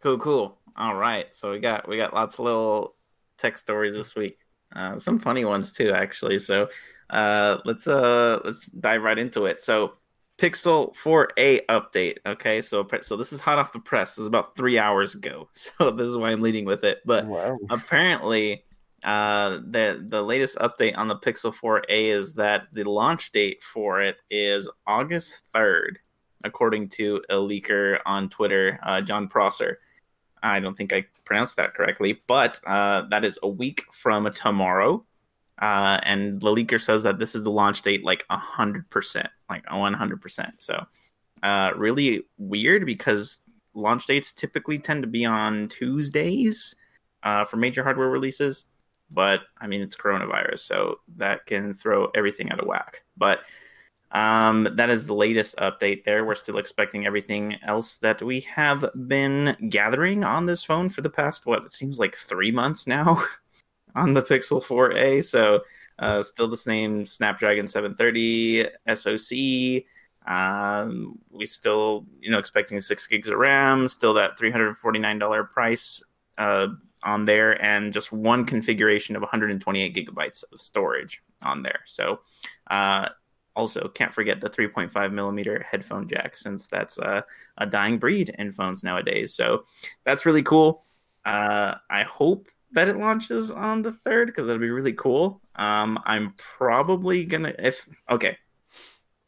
cool, 0.02 0.18
cool. 0.20 0.58
All 0.76 0.96
right, 0.96 1.34
so 1.34 1.52
we 1.52 1.60
got 1.60 1.88
we 1.88 1.96
got 1.96 2.14
lots 2.14 2.36
of 2.36 2.46
little 2.46 2.96
tech 3.38 3.58
stories 3.58 3.94
this 3.94 4.16
week. 4.16 4.38
Uh, 4.76 4.98
some 5.00 5.20
funny 5.20 5.46
ones 5.46 5.72
too, 5.72 5.92
actually. 5.92 6.40
So 6.40 6.70
uh, 7.10 7.60
let's 7.66 7.88
uh 7.88 8.40
let's 8.44 8.68
dive 8.68 9.04
right 9.04 9.20
into 9.20 9.46
it. 9.46 9.62
So 9.62 9.94
Pixel 10.38 10.96
4a 10.98 11.66
update. 11.68 12.18
Okay, 12.26 12.62
so 12.62 12.88
so 13.02 13.16
this 13.16 13.32
is 13.32 13.40
hot 13.40 13.60
off 13.60 13.72
the 13.72 13.80
press. 13.80 14.16
This 14.16 14.22
is 14.22 14.28
about 14.28 14.56
three 14.56 14.80
hours 14.80 15.16
ago. 15.16 15.50
So 15.56 15.92
this 15.92 16.08
is 16.08 16.18
why 16.18 16.32
I'm 16.32 16.42
leading 16.42 16.66
with 16.66 16.84
it. 16.84 17.00
But 17.06 17.26
wow. 17.26 17.58
apparently 17.70 18.64
uh 19.04 19.60
the 19.70 20.04
the 20.08 20.22
lasted 20.22 20.60
update 20.62 20.98
on 20.98 21.08
the 21.10 21.18
pixel 21.18 21.54
4a 21.54 21.84
is 21.90 22.36
that 22.36 22.68
the 22.72 22.86
launch 22.86 23.34
date 23.34 23.62
for 23.62 24.02
it 24.02 24.16
is 24.30 24.70
august 24.88 25.42
3rd 25.54 25.96
according 26.46 26.88
to 26.88 27.22
a 27.30 27.36
leaker 27.36 28.00
on 28.06 28.30
twitter 28.30 28.80
uh, 28.84 29.02
jon 29.02 29.28
prosser 29.28 29.80
i 30.44 30.60
don't 30.60 30.76
think 30.76 30.94
i 30.94 31.04
pronounced 31.26 31.56
that 31.58 31.74
correctly 31.74 32.22
but 32.28 32.60
uh, 32.68 33.04
that 33.10 33.26
is 33.26 33.40
a 33.44 33.48
week 33.48 33.84
from 33.92 34.32
tomorrow 34.34 35.04
uh, 35.62 36.00
and 36.04 36.42
the 36.42 36.48
leaker 36.48 36.82
says 36.82 37.04
that 37.04 37.20
this 37.20 37.36
is 37.36 37.44
the 37.44 37.52
launch 37.52 37.82
date 37.82 38.04
like 38.04 38.26
100% 38.30 39.28
like 39.50 39.66
100% 39.66 40.52
so 40.58 40.86
uh, 41.44 41.72
really 41.76 42.24
weird 42.38 42.86
because 42.86 43.42
launch 43.74 44.08
dates 44.08 44.32
typically 44.32 44.80
tend 44.80 45.04
to 45.04 45.08
be 45.08 45.26
on 45.26 45.68
tuesdays 45.68 46.76
uh, 47.24 47.46
for 47.46 47.58
major 47.58 47.84
hardware 47.84 48.10
releases. 48.10 48.66
But 49.12 49.42
I 49.60 49.68
mean, 49.68 49.82
it's 49.82 49.96
coronavirus, 49.96 50.60
so 50.60 50.96
that 51.18 51.46
can 51.46 51.74
throw 51.74 52.08
everything 52.16 52.52
out 52.52 52.60
of 52.60 52.66
whack. 52.66 53.04
But 53.18 53.40
um, 54.14 54.70
that 54.76 54.90
is 54.90 55.06
the 55.06 55.16
latest 55.16 55.56
update 55.58 56.04
there. 56.04 56.24
We're 56.24 56.36
still 56.36 56.60
expecting 56.60 57.06
everything 57.06 57.58
else 57.64 57.98
that 57.98 58.22
we 58.22 58.42
have 58.42 58.86
been 59.08 59.58
gathering 59.70 60.24
on 60.24 60.46
this 60.46 60.64
phone 60.64 60.90
for 60.90 61.02
the 61.02 61.10
past, 61.10 61.46
what, 61.46 61.64
it 61.64 61.72
seems 61.72 61.98
like 61.98 62.16
three 62.16 62.52
months 62.52 62.86
now 62.86 63.24
on 63.96 64.14
the 64.14 64.22
Pixel 64.22 64.64
4a. 64.64 65.26
So 65.26 65.62
uh, 65.98 66.22
still 66.22 66.48
the 66.48 66.58
same 66.58 67.08
Snapdragon 67.08 67.68
730 67.68 68.68
SoC. 68.96 69.84
Um, 70.26 71.20
we 71.32 71.46
still, 71.46 72.06
you 72.22 72.32
know, 72.32 72.38
expecting 72.38 72.80
six 72.80 73.08
gigs 73.08 73.28
of 73.28 73.38
RAM, 73.38 73.88
still 73.90 74.14
that 74.14 74.38
three 74.38 74.52
hundred 74.52 74.76
forty 74.78 75.00
nine 75.00 75.20
dollar 75.20 75.44
price 75.44 76.02
uh, 76.38 76.68
on 77.04 77.26
there, 77.26 77.62
and 77.62 77.92
just 77.92 78.12
one 78.14 78.46
configuration 78.46 79.16
of 79.18 79.22
one 79.22 79.30
hundred 79.30 79.52
and 79.52 79.60
twenty 79.60 79.82
eight 79.82 79.94
gigabytes 79.94 80.44
of 80.54 80.62
storage 80.62 81.22
on 81.42 81.62
there. 81.62 81.82
So, 81.86 82.22
uh, 82.72 83.10
also 83.56 83.88
can't 83.90 84.14
forget 84.14 84.42
the 84.42 84.50
three 84.50 84.68
point 84.68 84.92
five 84.92 85.12
millimeter 85.12 85.64
headphone 85.70 86.08
jack, 86.08 86.36
since 86.36 86.68
that's 86.68 86.98
a, 86.98 87.24
a 87.58 87.66
dying 87.66 87.98
breed 87.98 88.34
in 88.38 88.52
phones 88.52 88.84
nowadays. 88.84 89.34
So 89.34 89.66
that's 90.04 90.26
really 90.26 90.44
cool. 90.44 90.84
Uh, 91.26 91.76
I 91.90 92.04
hope 92.04 92.50
that 92.72 92.88
it 92.88 92.98
launches 92.98 93.52
on 93.52 93.82
the 93.82 93.92
third 93.92 94.28
because 94.28 94.48
that'd 94.48 94.62
be 94.62 94.70
really 94.70 94.94
cool. 94.94 95.42
Um, 95.56 96.00
I'm 96.06 96.34
probably 96.38 97.26
gonna 97.26 97.54
if 97.60 97.88
okay 98.10 98.38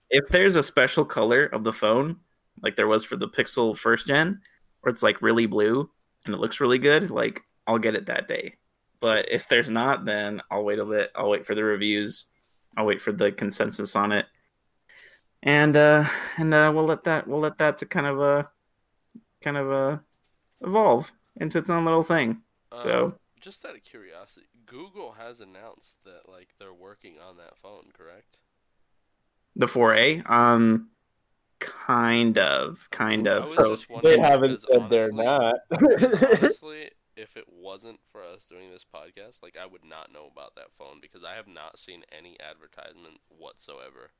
if 0.09 0.27
there's 0.29 0.55
a 0.55 0.63
special 0.63 1.05
color 1.05 1.45
of 1.45 1.63
the 1.63 1.73
phone 1.73 2.17
like 2.61 2.75
there 2.75 2.87
was 2.87 3.03
for 3.03 3.15
the 3.15 3.27
Pixel 3.27 3.77
first 3.77 4.07
gen, 4.07 4.41
where 4.81 4.91
it's 4.91 5.03
like 5.03 5.21
really 5.21 5.45
blue 5.45 5.89
and 6.25 6.33
it 6.33 6.39
looks 6.39 6.59
really 6.59 6.79
good, 6.79 7.09
like 7.11 7.41
I'll 7.67 7.79
get 7.79 7.95
it 7.95 8.07
that 8.07 8.27
day. 8.27 8.55
But 8.99 9.31
if 9.31 9.47
there's 9.47 9.69
not, 9.69 10.05
then 10.05 10.41
I'll 10.49 10.63
wait 10.63 10.79
a 10.79 10.85
bit. 10.85 11.11
I'll 11.15 11.29
wait 11.29 11.45
for 11.45 11.55
the 11.55 11.63
reviews. 11.63 12.25
I'll 12.77 12.85
wait 12.85 13.01
for 13.01 13.11
the 13.11 13.31
consensus 13.31 13.95
on 13.95 14.11
it, 14.11 14.25
and 15.43 15.75
uh, 15.77 16.05
and 16.37 16.53
uh, 16.53 16.71
we'll 16.73 16.85
let 16.85 17.03
that 17.05 17.27
we'll 17.27 17.39
let 17.39 17.57
that 17.59 17.77
to 17.79 17.85
kind 17.85 18.05
of 18.07 18.19
uh 18.21 18.43
kind 19.41 19.57
of 19.57 19.71
uh 19.71 19.97
evolve 20.61 21.11
into 21.37 21.57
its 21.59 21.69
own 21.69 21.85
little 21.85 22.03
thing. 22.03 22.41
So 22.75 23.05
Um, 23.05 23.19
just 23.39 23.65
out 23.65 23.75
of 23.75 23.83
curiosity, 23.83 24.47
Google 24.65 25.13
has 25.13 25.39
announced 25.39 26.03
that 26.03 26.27
like 26.29 26.49
they're 26.59 26.73
working 26.73 27.19
on 27.19 27.37
that 27.37 27.57
phone, 27.57 27.91
correct? 27.93 28.37
the 29.55 29.67
4A, 29.67 30.29
um, 30.29 30.89
kind 31.59 32.37
of, 32.37 32.87
kind 32.91 33.27
of. 33.27 33.51
So 33.51 33.77
They 34.03 34.19
haven't 34.19 34.61
because 34.61 34.65
said 34.71 34.89
they're 34.89 35.11
not. 35.11 35.55
honestly, 36.33 36.91
if 37.15 37.37
it 37.37 37.45
wasn't 37.49 37.99
for 38.11 38.21
us 38.23 38.45
doing 38.49 38.71
this 38.71 38.85
podcast, 38.85 39.41
like 39.41 39.55
I 39.61 39.65
would 39.65 39.83
not 39.83 40.11
know 40.11 40.29
about 40.31 40.55
that 40.55 40.71
phone 40.77 40.99
because 41.01 41.23
I 41.23 41.35
have 41.35 41.47
not 41.47 41.79
seen 41.79 42.03
any 42.17 42.37
advertisement 42.39 43.19
whatsoever. 43.29 44.11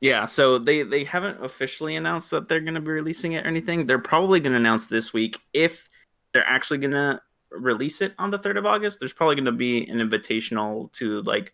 Yeah, 0.00 0.26
so 0.26 0.58
they 0.58 0.82
they 0.82 1.04
haven't 1.04 1.42
officially 1.42 1.96
announced 1.96 2.30
that 2.30 2.48
they're 2.48 2.60
going 2.60 2.74
to 2.74 2.80
be 2.80 2.90
releasing 2.90 3.32
it 3.32 3.44
or 3.44 3.48
anything. 3.48 3.86
They're 3.86 3.98
probably 3.98 4.40
going 4.40 4.52
to 4.52 4.58
announce 4.58 4.86
this 4.86 5.12
week 5.12 5.40
if 5.52 5.88
they're 6.32 6.46
actually 6.46 6.78
going 6.78 6.92
to 6.92 7.20
release 7.50 8.00
it 8.00 8.14
on 8.18 8.30
the 8.30 8.38
3rd 8.38 8.58
of 8.58 8.66
August. 8.66 9.00
There's 9.00 9.12
probably 9.12 9.36
going 9.36 9.46
to 9.46 9.52
be 9.52 9.88
an 9.88 9.98
invitational 9.98 10.92
to 10.92 11.22
like 11.22 11.52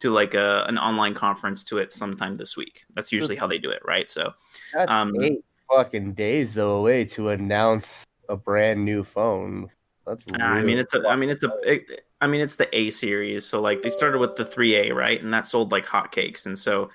to 0.00 0.10
like 0.10 0.34
a 0.34 0.64
an 0.68 0.76
online 0.76 1.14
conference 1.14 1.62
to 1.64 1.78
it 1.78 1.92
sometime 1.92 2.34
this 2.34 2.56
week. 2.56 2.84
That's 2.94 3.12
usually 3.12 3.36
how 3.36 3.46
they 3.46 3.58
do 3.58 3.70
it, 3.70 3.82
right? 3.84 4.10
So, 4.10 4.32
That's 4.72 4.90
Um, 4.90 5.14
eight 5.22 5.44
fucking 5.70 6.14
days 6.14 6.54
though 6.54 6.76
away 6.76 7.04
to 7.04 7.30
announce 7.30 8.04
a 8.28 8.36
brand 8.36 8.84
new 8.84 9.04
phone. 9.04 9.70
That's 10.06 10.24
I 10.40 10.62
mean 10.62 10.78
it's 10.78 10.94
a 10.94 11.06
I 11.08 11.16
mean 11.16 11.30
it's 11.30 11.42
a 11.42 11.52
it, 11.64 12.06
I 12.20 12.26
mean 12.26 12.40
it's 12.40 12.56
the 12.56 12.74
A 12.76 12.90
series. 12.90 13.46
So 13.46 13.60
like 13.60 13.82
they 13.82 13.90
started 13.90 14.18
with 14.18 14.36
the 14.36 14.44
3A, 14.44 14.94
right? 14.94 15.22
And 15.22 15.32
that 15.32 15.46
sold 15.46 15.72
like 15.72 15.86
hotcakes. 15.86 16.46
And 16.46 16.58
so 16.58 16.90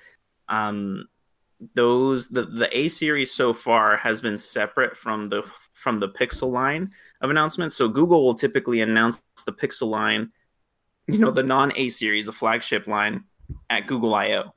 um 0.48 1.06
those 1.74 2.28
the 2.28 2.42
the 2.42 2.76
A 2.76 2.88
series 2.88 3.32
so 3.32 3.52
far 3.52 3.96
has 3.96 4.20
been 4.20 4.38
separate 4.38 4.96
from 4.96 5.26
the 5.26 5.42
from 5.74 5.98
the 5.98 6.08
Pixel 6.08 6.50
line 6.50 6.90
of 7.20 7.30
announcements. 7.30 7.74
So 7.76 7.88
Google 7.88 8.24
will 8.24 8.34
typically 8.34 8.80
announce 8.80 9.20
the 9.44 9.52
Pixel 9.52 9.88
line, 9.88 10.30
you 11.06 11.18
know, 11.18 11.30
the 11.30 11.42
non 11.42 11.72
A 11.76 11.90
series, 11.90 12.26
the 12.26 12.32
flagship 12.32 12.86
line 12.86 13.24
at 13.68 13.86
Google 13.86 14.14
I/O. 14.14 14.54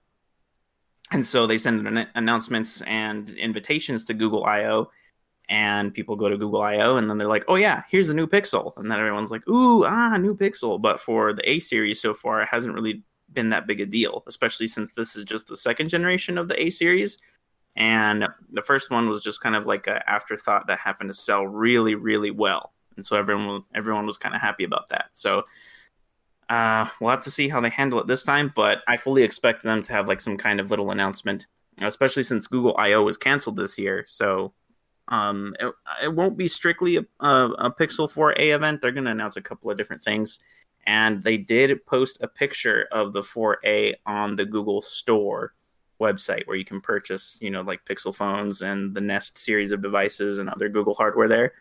And 1.12 1.26
so 1.26 1.46
they 1.46 1.58
send 1.58 1.88
an- 1.88 2.08
announcements 2.16 2.82
and 2.82 3.30
invitations 3.32 4.06
to 4.06 4.14
Google 4.14 4.46
I/O 4.46 4.90
and 5.50 5.94
people 5.94 6.16
go 6.16 6.30
to 6.30 6.38
Google 6.38 6.62
I/O 6.62 6.96
and 6.96 7.10
then 7.10 7.18
they're 7.18 7.28
like, 7.28 7.46
"Oh 7.48 7.56
yeah, 7.56 7.84
here's 7.90 8.10
a 8.10 8.14
new 8.14 8.28
Pixel," 8.28 8.76
and 8.78 8.90
then 8.90 9.00
everyone's 9.00 9.32
like, 9.32 9.48
"Ooh, 9.48 9.86
ah, 9.86 10.18
new 10.18 10.36
Pixel." 10.36 10.82
But 10.82 11.00
for 11.00 11.34
the 11.34 11.48
A 11.50 11.60
series 11.60 12.02
so 12.02 12.14
far, 12.14 12.42
it 12.42 12.48
hasn't 12.48 12.74
really 12.74 13.04
been 13.32 13.50
that 13.50 13.68
big 13.68 13.82
a 13.82 13.86
deal, 13.86 14.24
especially 14.28 14.68
since 14.68 14.94
this 14.94 15.16
is 15.16 15.24
just 15.24 15.48
the 15.48 15.58
second 15.58 15.90
generation 15.90 16.38
of 16.38 16.48
the 16.48 16.62
A 16.62 16.70
series, 16.70 17.18
and 17.76 18.28
the 18.52 18.62
first 18.62 18.90
one 18.92 19.10
was 19.10 19.24
just 19.24 19.42
kind 19.42 19.56
of 19.56 19.66
like 19.66 19.88
an 19.88 20.00
afterthought 20.08 20.68
that 20.68 20.80
happened 20.80 21.10
to 21.10 21.14
sell 21.14 21.46
really, 21.46 21.96
really 21.96 22.32
well, 22.32 22.74
and 22.96 23.06
so 23.06 23.18
everyone 23.18 23.64
everyone 23.76 24.06
was 24.06 24.18
kind 24.18 24.36
of 24.36 24.42
happy 24.42 24.64
about 24.64 24.90
that. 24.90 25.08
So. 25.14 25.44
Uh, 26.50 26.88
we'll 27.00 27.10
have 27.10 27.24
to 27.24 27.32
see 27.32 27.48
how 27.48 27.62
they 27.62 27.70
handle 27.70 28.00
it 28.00 28.06
this 28.06 28.22
time, 28.22 28.52
but 28.54 28.80
I 28.88 28.98
fully 28.98 29.24
expect 29.24 29.64
them 29.64 29.82
to 29.82 29.94
have 29.94 30.10
like 30.10 30.20
some 30.20 30.38
kind 30.38 30.60
of 30.60 30.70
little 30.70 30.92
announcement, 30.92 31.48
especially 31.80 32.22
since 32.24 32.48
Google 32.48 32.76
I/O 32.78 33.02
was 33.02 33.18
canceled 33.18 33.56
this 33.56 33.80
year. 33.80 34.04
So 34.08 34.54
um, 35.10 35.56
it, 35.60 35.74
it 36.04 36.16
won't 36.16 36.38
be 36.38 36.48
strictly 36.48 36.98
a, 36.98 37.06
a, 37.20 37.50
a 37.60 37.72
Pixel 37.72 38.12
4a 38.12 38.56
event. 38.56 38.82
They're 38.82 38.92
going 38.92 39.06
to 39.06 39.12
announce 39.12 39.36
a 39.36 39.42
couple 39.42 39.70
of 39.70 39.78
different 39.78 40.04
things, 40.04 40.40
and 40.86 41.24
they 41.24 41.38
did 41.38 41.86
post 41.86 42.20
a 42.22 42.28
picture 42.28 42.88
of 42.92 43.14
the 43.14 43.22
4a 43.22 43.96
on 44.06 44.36
the 44.36 44.46
Google 44.46 44.82
Store 44.82 45.54
website 46.00 46.46
where 46.48 46.58
you 46.58 46.66
can 46.66 46.82
purchase, 46.82 47.38
you 47.42 47.50
know, 47.50 47.62
like 47.62 47.86
Pixel 47.86 48.14
phones 48.14 48.62
and 48.62 48.94
the 48.94 49.02
Nest 49.02 49.38
series 49.38 49.72
of 49.72 49.82
devices 49.82 50.38
and 50.38 50.50
other 50.50 50.70
Google 50.70 50.94
hardware 50.94 51.28
there. 51.28 51.54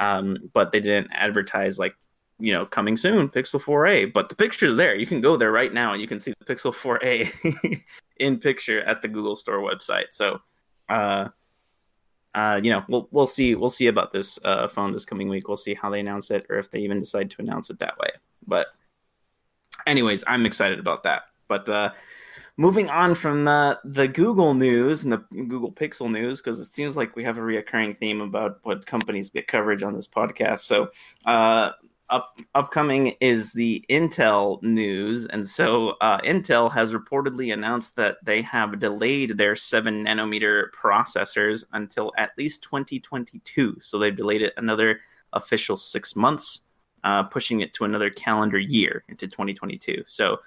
Um, 0.00 0.38
but 0.52 0.72
they 0.72 0.80
didn't 0.80 1.10
advertise 1.12 1.78
like, 1.78 1.94
you 2.38 2.52
know, 2.52 2.66
coming 2.66 2.96
soon, 2.96 3.28
Pixel 3.28 3.62
4a. 3.62 4.12
But 4.12 4.28
the 4.28 4.34
picture's 4.34 4.76
there. 4.76 4.94
You 4.94 5.06
can 5.06 5.20
go 5.20 5.36
there 5.36 5.52
right 5.52 5.72
now 5.72 5.92
and 5.92 6.00
you 6.00 6.08
can 6.08 6.18
see 6.18 6.32
the 6.38 6.54
Pixel 6.54 6.74
4a 6.74 7.82
in 8.16 8.38
picture 8.38 8.82
at 8.82 9.02
the 9.02 9.08
Google 9.08 9.36
Store 9.36 9.58
website. 9.58 10.12
So, 10.12 10.40
uh, 10.88 11.28
uh, 12.34 12.60
you 12.62 12.70
know, 12.70 12.82
we'll 12.88 13.08
we'll 13.10 13.26
see 13.26 13.54
we'll 13.54 13.70
see 13.70 13.86
about 13.86 14.12
this 14.12 14.38
uh, 14.44 14.68
phone 14.68 14.92
this 14.92 15.04
coming 15.04 15.28
week. 15.28 15.46
We'll 15.46 15.56
see 15.56 15.74
how 15.74 15.90
they 15.90 16.00
announce 16.00 16.30
it, 16.30 16.46
or 16.50 16.58
if 16.58 16.70
they 16.70 16.80
even 16.80 17.00
decide 17.00 17.30
to 17.30 17.42
announce 17.42 17.70
it 17.70 17.78
that 17.78 17.98
way. 17.98 18.10
But, 18.46 18.66
anyways, 19.86 20.24
I'm 20.26 20.46
excited 20.46 20.78
about 20.78 21.04
that. 21.04 21.22
But 21.48 21.68
uh, 21.68 21.92
moving 22.56 22.90
on 22.90 23.14
from 23.14 23.46
uh, 23.46 23.76
the 23.84 24.08
Google 24.08 24.54
news 24.54 25.04
and 25.04 25.12
the 25.12 25.24
Google 25.32 25.72
Pixel 25.72 26.10
news, 26.10 26.40
because 26.40 26.60
it 26.60 26.66
seems 26.66 26.96
like 26.96 27.16
we 27.16 27.24
have 27.24 27.38
a 27.38 27.42
reoccurring 27.42 27.96
theme 27.96 28.20
about 28.20 28.60
what 28.62 28.86
companies 28.86 29.30
get 29.30 29.46
coverage 29.46 29.82
on 29.82 29.94
this 29.94 30.08
podcast. 30.08 30.60
So, 30.60 30.90
uh, 31.26 31.72
up 32.14 32.38
upcoming 32.54 33.08
is 33.20 33.52
the 33.52 33.84
Intel 33.90 34.62
news, 34.62 35.26
and 35.26 35.46
so 35.46 35.90
uh, 36.00 36.20
Intel 36.20 36.70
has 36.70 36.94
reportedly 36.94 37.52
announced 37.52 37.96
that 37.96 38.18
they 38.24 38.40
have 38.42 38.78
delayed 38.78 39.36
their 39.36 39.56
seven 39.56 40.04
nanometer 40.04 40.66
processors 40.70 41.64
until 41.72 42.12
at 42.16 42.30
least 42.38 42.62
2022. 42.62 43.78
So 43.80 43.98
they've 43.98 44.14
delayed 44.14 44.42
it 44.42 44.54
another 44.56 45.00
official 45.32 45.76
six 45.76 46.14
months, 46.14 46.60
uh, 47.02 47.24
pushing 47.24 47.62
it 47.62 47.74
to 47.74 47.84
another 47.84 48.10
calendar 48.10 48.60
year 48.60 49.02
into 49.08 49.26
2022. 49.26 50.04
So 50.06 50.38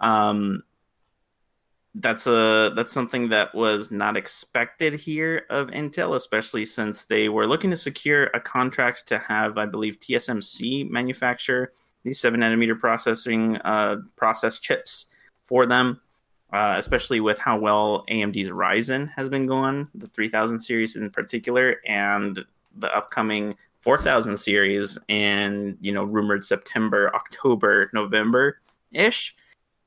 um, 0.00 0.64
that's 1.94 2.26
a 2.26 2.72
that's 2.74 2.92
something 2.92 3.28
that 3.28 3.54
was 3.54 3.90
not 3.90 4.16
expected 4.16 4.94
here 4.94 5.44
of 5.50 5.68
Intel, 5.68 6.16
especially 6.16 6.64
since 6.64 7.04
they 7.04 7.28
were 7.28 7.46
looking 7.46 7.70
to 7.70 7.76
secure 7.76 8.30
a 8.32 8.40
contract 8.40 9.06
to 9.08 9.18
have, 9.18 9.58
I 9.58 9.66
believe, 9.66 10.00
TSMC 10.00 10.88
manufacture 10.88 11.72
these 12.04 12.18
seven 12.18 12.40
nanometer 12.40 12.78
processing 12.78 13.58
uh, 13.58 13.96
process 14.16 14.58
chips 14.58 15.06
for 15.44 15.66
them. 15.66 16.00
Uh, 16.52 16.74
especially 16.76 17.18
with 17.18 17.38
how 17.38 17.58
well 17.58 18.04
AMD's 18.10 18.50
Ryzen 18.50 19.08
has 19.16 19.30
been 19.30 19.46
going, 19.46 19.88
the 19.94 20.06
3000 20.06 20.58
series 20.58 20.96
in 20.96 21.08
particular, 21.08 21.76
and 21.86 22.44
the 22.76 22.94
upcoming 22.94 23.56
4000 23.80 24.36
series 24.36 24.98
in 25.08 25.78
you 25.80 25.92
know 25.92 26.04
rumored 26.04 26.44
September, 26.44 27.10
October, 27.14 27.90
November 27.94 28.58
ish. 28.92 29.34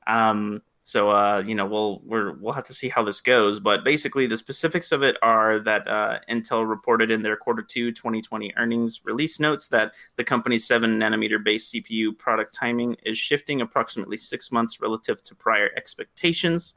Um, 0.08 0.60
so 0.86 1.10
uh, 1.10 1.42
you 1.44 1.56
know 1.56 1.66
we'll 1.66 2.00
we're, 2.04 2.34
we'll 2.34 2.52
have 2.52 2.62
to 2.66 2.72
see 2.72 2.88
how 2.88 3.02
this 3.02 3.20
goes, 3.20 3.58
but 3.58 3.82
basically 3.82 4.28
the 4.28 4.36
specifics 4.36 4.92
of 4.92 5.02
it 5.02 5.16
are 5.20 5.58
that 5.58 5.86
uh, 5.88 6.20
Intel 6.30 6.66
reported 6.66 7.10
in 7.10 7.22
their 7.22 7.36
quarter 7.36 7.60
two 7.60 7.90
2020 7.90 8.52
earnings 8.56 9.00
release 9.02 9.40
notes 9.40 9.66
that 9.66 9.94
the 10.14 10.22
company's 10.22 10.64
seven 10.64 10.96
nanometer 10.96 11.42
based 11.42 11.74
CPU 11.74 12.16
product 12.16 12.54
timing 12.54 12.96
is 13.02 13.18
shifting 13.18 13.62
approximately 13.62 14.16
six 14.16 14.52
months 14.52 14.80
relative 14.80 15.20
to 15.24 15.34
prior 15.34 15.70
expectations. 15.76 16.74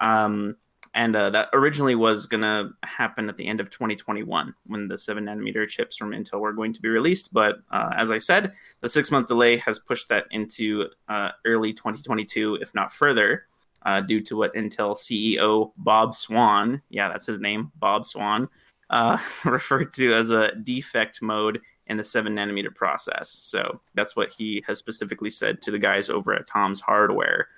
Um, 0.00 0.54
and 0.94 1.14
uh, 1.14 1.30
that 1.30 1.48
originally 1.52 1.94
was 1.94 2.26
going 2.26 2.42
to 2.42 2.70
happen 2.82 3.28
at 3.28 3.36
the 3.36 3.46
end 3.46 3.60
of 3.60 3.70
2021 3.70 4.54
when 4.66 4.88
the 4.88 4.98
7 4.98 5.24
nanometer 5.24 5.68
chips 5.68 5.96
from 5.96 6.10
Intel 6.10 6.40
were 6.40 6.52
going 6.52 6.72
to 6.72 6.80
be 6.80 6.88
released. 6.88 7.32
But 7.32 7.56
uh, 7.70 7.92
as 7.96 8.10
I 8.10 8.18
said, 8.18 8.52
the 8.80 8.88
six 8.88 9.10
month 9.10 9.28
delay 9.28 9.56
has 9.58 9.78
pushed 9.78 10.08
that 10.08 10.26
into 10.32 10.88
uh, 11.08 11.30
early 11.44 11.72
2022, 11.72 12.58
if 12.60 12.74
not 12.74 12.92
further, 12.92 13.44
uh, 13.82 14.00
due 14.00 14.20
to 14.20 14.36
what 14.36 14.54
Intel 14.54 14.96
CEO 14.96 15.72
Bob 15.78 16.14
Swan, 16.14 16.82
yeah, 16.90 17.08
that's 17.08 17.26
his 17.26 17.38
name, 17.38 17.70
Bob 17.76 18.04
Swan, 18.04 18.48
uh, 18.90 19.18
referred 19.44 19.94
to 19.94 20.12
as 20.12 20.30
a 20.30 20.54
defect 20.56 21.22
mode 21.22 21.60
in 21.86 21.96
the 21.96 22.04
7 22.04 22.34
nanometer 22.34 22.74
process. 22.74 23.30
So 23.30 23.80
that's 23.94 24.16
what 24.16 24.32
he 24.36 24.62
has 24.66 24.78
specifically 24.78 25.30
said 25.30 25.62
to 25.62 25.70
the 25.70 25.78
guys 25.78 26.08
over 26.08 26.34
at 26.34 26.46
Tom's 26.48 26.80
Hardware, 26.80 27.48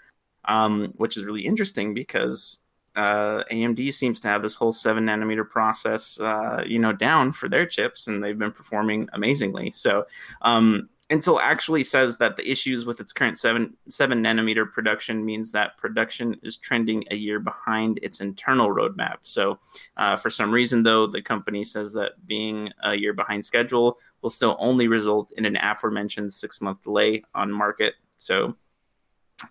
um, 0.47 0.93
which 0.97 1.17
is 1.17 1.25
really 1.25 1.45
interesting 1.45 1.95
because 1.95 2.62
uh, 2.95 3.45
AMD 3.51 3.93
seems 3.93 4.21
to 4.21 4.29
have 4.29 4.43
this 4.43 4.55
whole 4.55 4.73
seven 4.73 5.07
nanometer 5.07 5.49
process, 5.49 6.21
uh, 6.21 6.63
you 6.67 6.79
know, 6.79 6.93
down 6.93 7.33
for 7.33 7.49
their 7.49 7.67
chips, 7.67 8.07
and 8.07 8.23
they've 8.23 8.39
been 8.39 8.53
performing 8.53 9.09
amazingly. 9.13 9.73
So, 9.75 10.07
um, 10.43 10.89
Intel 11.11 11.39
actually 11.43 11.83
says 11.83 12.17
that 12.19 12.37
the 12.37 12.51
issues 12.51 12.87
with 12.87 12.99
its 12.99 13.13
current 13.13 13.39
seven 13.39 13.77
seven 13.89 14.23
nanometer 14.23 14.71
production 14.71 15.25
means 15.25 15.53
that 15.53 15.77
production 15.77 16.37
is 16.43 16.57
trending 16.57 17.05
a 17.11 17.17
year 17.17 17.39
behind 17.39 17.99
its 18.03 18.21
internal 18.21 18.69
roadmap. 18.69 19.17
So, 19.23 19.59
uh, 19.97 20.17
for 20.17 20.31
some 20.31 20.51
reason, 20.51 20.83
though, 20.83 21.07
the 21.07 21.21
company 21.21 21.65
says 21.65 21.93
that 21.93 22.27
being 22.27 22.71
a 22.83 22.95
year 22.95 23.13
behind 23.13 23.45
schedule 23.45 23.99
will 24.23 24.31
still 24.31 24.57
only 24.59 24.89
result 24.89 25.33
in 25.37 25.45
an 25.45 25.57
aforementioned 25.57 26.33
six 26.33 26.61
month 26.61 26.83
delay 26.83 27.23
on 27.35 27.53
market. 27.53 27.95
So, 28.17 28.57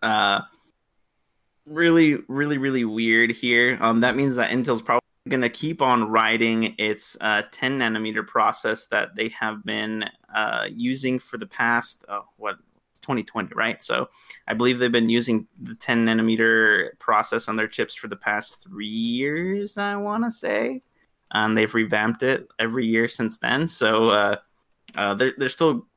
uh, 0.01 0.41
really, 1.71 2.17
really, 2.27 2.57
really 2.57 2.85
weird 2.85 3.31
here. 3.31 3.77
Um, 3.81 4.01
that 4.01 4.15
means 4.15 4.35
that 4.35 4.51
Intel's 4.51 4.81
probably 4.81 5.01
going 5.29 5.41
to 5.41 5.49
keep 5.49 5.81
on 5.81 6.09
riding 6.09 6.75
its 6.77 7.15
uh, 7.21 7.43
10 7.51 7.79
nanometer 7.79 8.25
process 8.25 8.87
that 8.87 9.15
they 9.15 9.29
have 9.29 9.63
been 9.63 10.05
uh, 10.33 10.67
using 10.71 11.19
for 11.19 11.37
the 11.37 11.45
past, 11.45 12.03
oh, 12.09 12.25
what, 12.37 12.57
2020, 13.01 13.53
right? 13.55 13.81
So 13.83 14.09
I 14.47 14.53
believe 14.53 14.79
they've 14.79 14.91
been 14.91 15.09
using 15.09 15.47
the 15.61 15.75
10 15.75 16.05
nanometer 16.05 16.97
process 16.99 17.47
on 17.47 17.55
their 17.55 17.67
chips 17.67 17.95
for 17.95 18.07
the 18.07 18.15
past 18.15 18.63
three 18.63 18.85
years, 18.85 19.77
I 19.77 19.95
want 19.95 20.23
to 20.23 20.31
say. 20.31 20.81
And 21.31 21.57
they've 21.57 21.73
revamped 21.73 22.23
it 22.23 22.47
every 22.59 22.85
year 22.85 23.07
since 23.07 23.37
then. 23.39 23.67
So 23.67 24.07
uh, 24.07 24.35
uh, 24.97 25.15
they're, 25.15 25.33
they're 25.37 25.49
still 25.49 25.87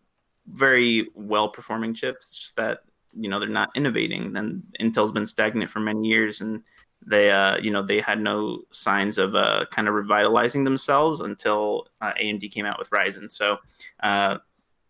very 0.46 1.08
well 1.14 1.48
performing 1.48 1.94
chips 1.94 2.52
that 2.56 2.80
you 3.16 3.28
know 3.28 3.38
they're 3.38 3.48
not 3.48 3.70
innovating. 3.74 4.36
And 4.36 4.62
Intel's 4.80 5.12
been 5.12 5.26
stagnant 5.26 5.70
for 5.70 5.80
many 5.80 6.08
years, 6.08 6.40
and 6.40 6.62
they 7.06 7.30
uh, 7.30 7.58
you 7.58 7.70
know 7.70 7.82
they 7.82 8.00
had 8.00 8.20
no 8.20 8.62
signs 8.70 9.18
of 9.18 9.34
uh, 9.34 9.66
kind 9.70 9.88
of 9.88 9.94
revitalizing 9.94 10.64
themselves 10.64 11.20
until 11.20 11.88
uh, 12.00 12.12
AMD 12.20 12.50
came 12.50 12.66
out 12.66 12.78
with 12.78 12.90
Ryzen. 12.90 13.30
So 13.30 13.58
uh, 14.02 14.38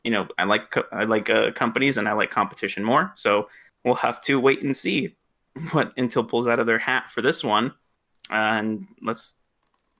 you 0.02 0.10
know 0.10 0.28
I 0.38 0.44
like 0.44 0.70
co- 0.70 0.86
I 0.92 1.04
like 1.04 1.30
uh, 1.30 1.52
companies 1.52 1.98
and 1.98 2.08
I 2.08 2.12
like 2.12 2.30
competition 2.30 2.84
more. 2.84 3.12
So 3.16 3.48
we'll 3.84 3.94
have 3.96 4.20
to 4.22 4.40
wait 4.40 4.62
and 4.62 4.76
see 4.76 5.16
what 5.72 5.94
Intel 5.96 6.28
pulls 6.28 6.46
out 6.46 6.58
of 6.58 6.66
their 6.66 6.78
hat 6.78 7.10
for 7.10 7.22
this 7.22 7.42
one, 7.44 7.74
and 8.30 8.86
let's 9.02 9.34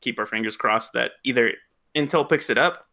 keep 0.01 0.19
our 0.19 0.27
fingers 0.27 0.57
crossed 0.57 0.93
that 0.93 1.13
either 1.25 1.53
Intel 1.95 2.29
picks 2.29 2.51
it 2.51 2.59
up 2.59 2.89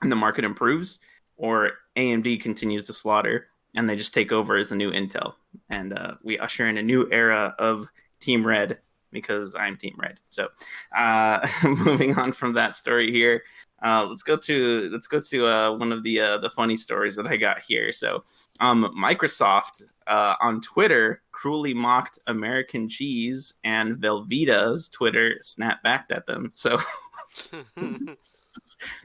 and 0.00 0.10
the 0.10 0.16
market 0.16 0.44
improves, 0.44 0.98
or 1.36 1.72
AMD 1.96 2.40
continues 2.40 2.86
to 2.86 2.92
slaughter 2.92 3.48
and 3.74 3.88
they 3.88 3.96
just 3.96 4.14
take 4.14 4.32
over 4.32 4.56
as 4.56 4.68
the 4.68 4.76
new 4.76 4.90
Intel, 4.90 5.34
and 5.70 5.92
uh, 5.92 6.14
we 6.22 6.38
usher 6.38 6.66
in 6.66 6.78
a 6.78 6.82
new 6.82 7.08
era 7.10 7.54
of 7.58 7.86
Team 8.20 8.46
Red 8.46 8.78
because 9.10 9.54
I'm 9.54 9.76
Team 9.76 9.94
Red. 9.98 10.18
So, 10.30 10.48
uh, 10.96 11.46
moving 11.64 12.18
on 12.18 12.32
from 12.32 12.54
that 12.54 12.76
story 12.76 13.12
here, 13.12 13.42
uh, 13.84 14.06
let's 14.08 14.22
go 14.22 14.36
to 14.36 14.88
let's 14.92 15.06
go 15.06 15.20
to 15.20 15.46
uh, 15.46 15.76
one 15.76 15.92
of 15.92 16.02
the 16.02 16.20
uh, 16.20 16.38
the 16.38 16.50
funny 16.50 16.76
stories 16.76 17.16
that 17.16 17.26
I 17.26 17.36
got 17.36 17.62
here. 17.62 17.92
So, 17.92 18.24
um, 18.60 18.94
Microsoft 18.98 19.82
uh, 20.06 20.34
on 20.40 20.60
Twitter 20.60 21.22
cruelly 21.32 21.74
mocked 21.74 22.18
American 22.26 22.88
cheese, 22.88 23.54
and 23.64 23.96
Velveeta's 23.96 24.88
Twitter 24.88 25.36
snapped 25.40 25.82
back 25.82 26.06
at 26.10 26.26
them. 26.26 26.50
So, 26.52 26.78
this 27.76 28.16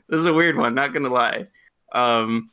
is 0.09 0.26
a 0.26 0.34
weird 0.34 0.57
one. 0.57 0.76
Not 0.76 0.93
gonna 0.93 1.09
lie. 1.09 1.47
Um, 1.93 2.49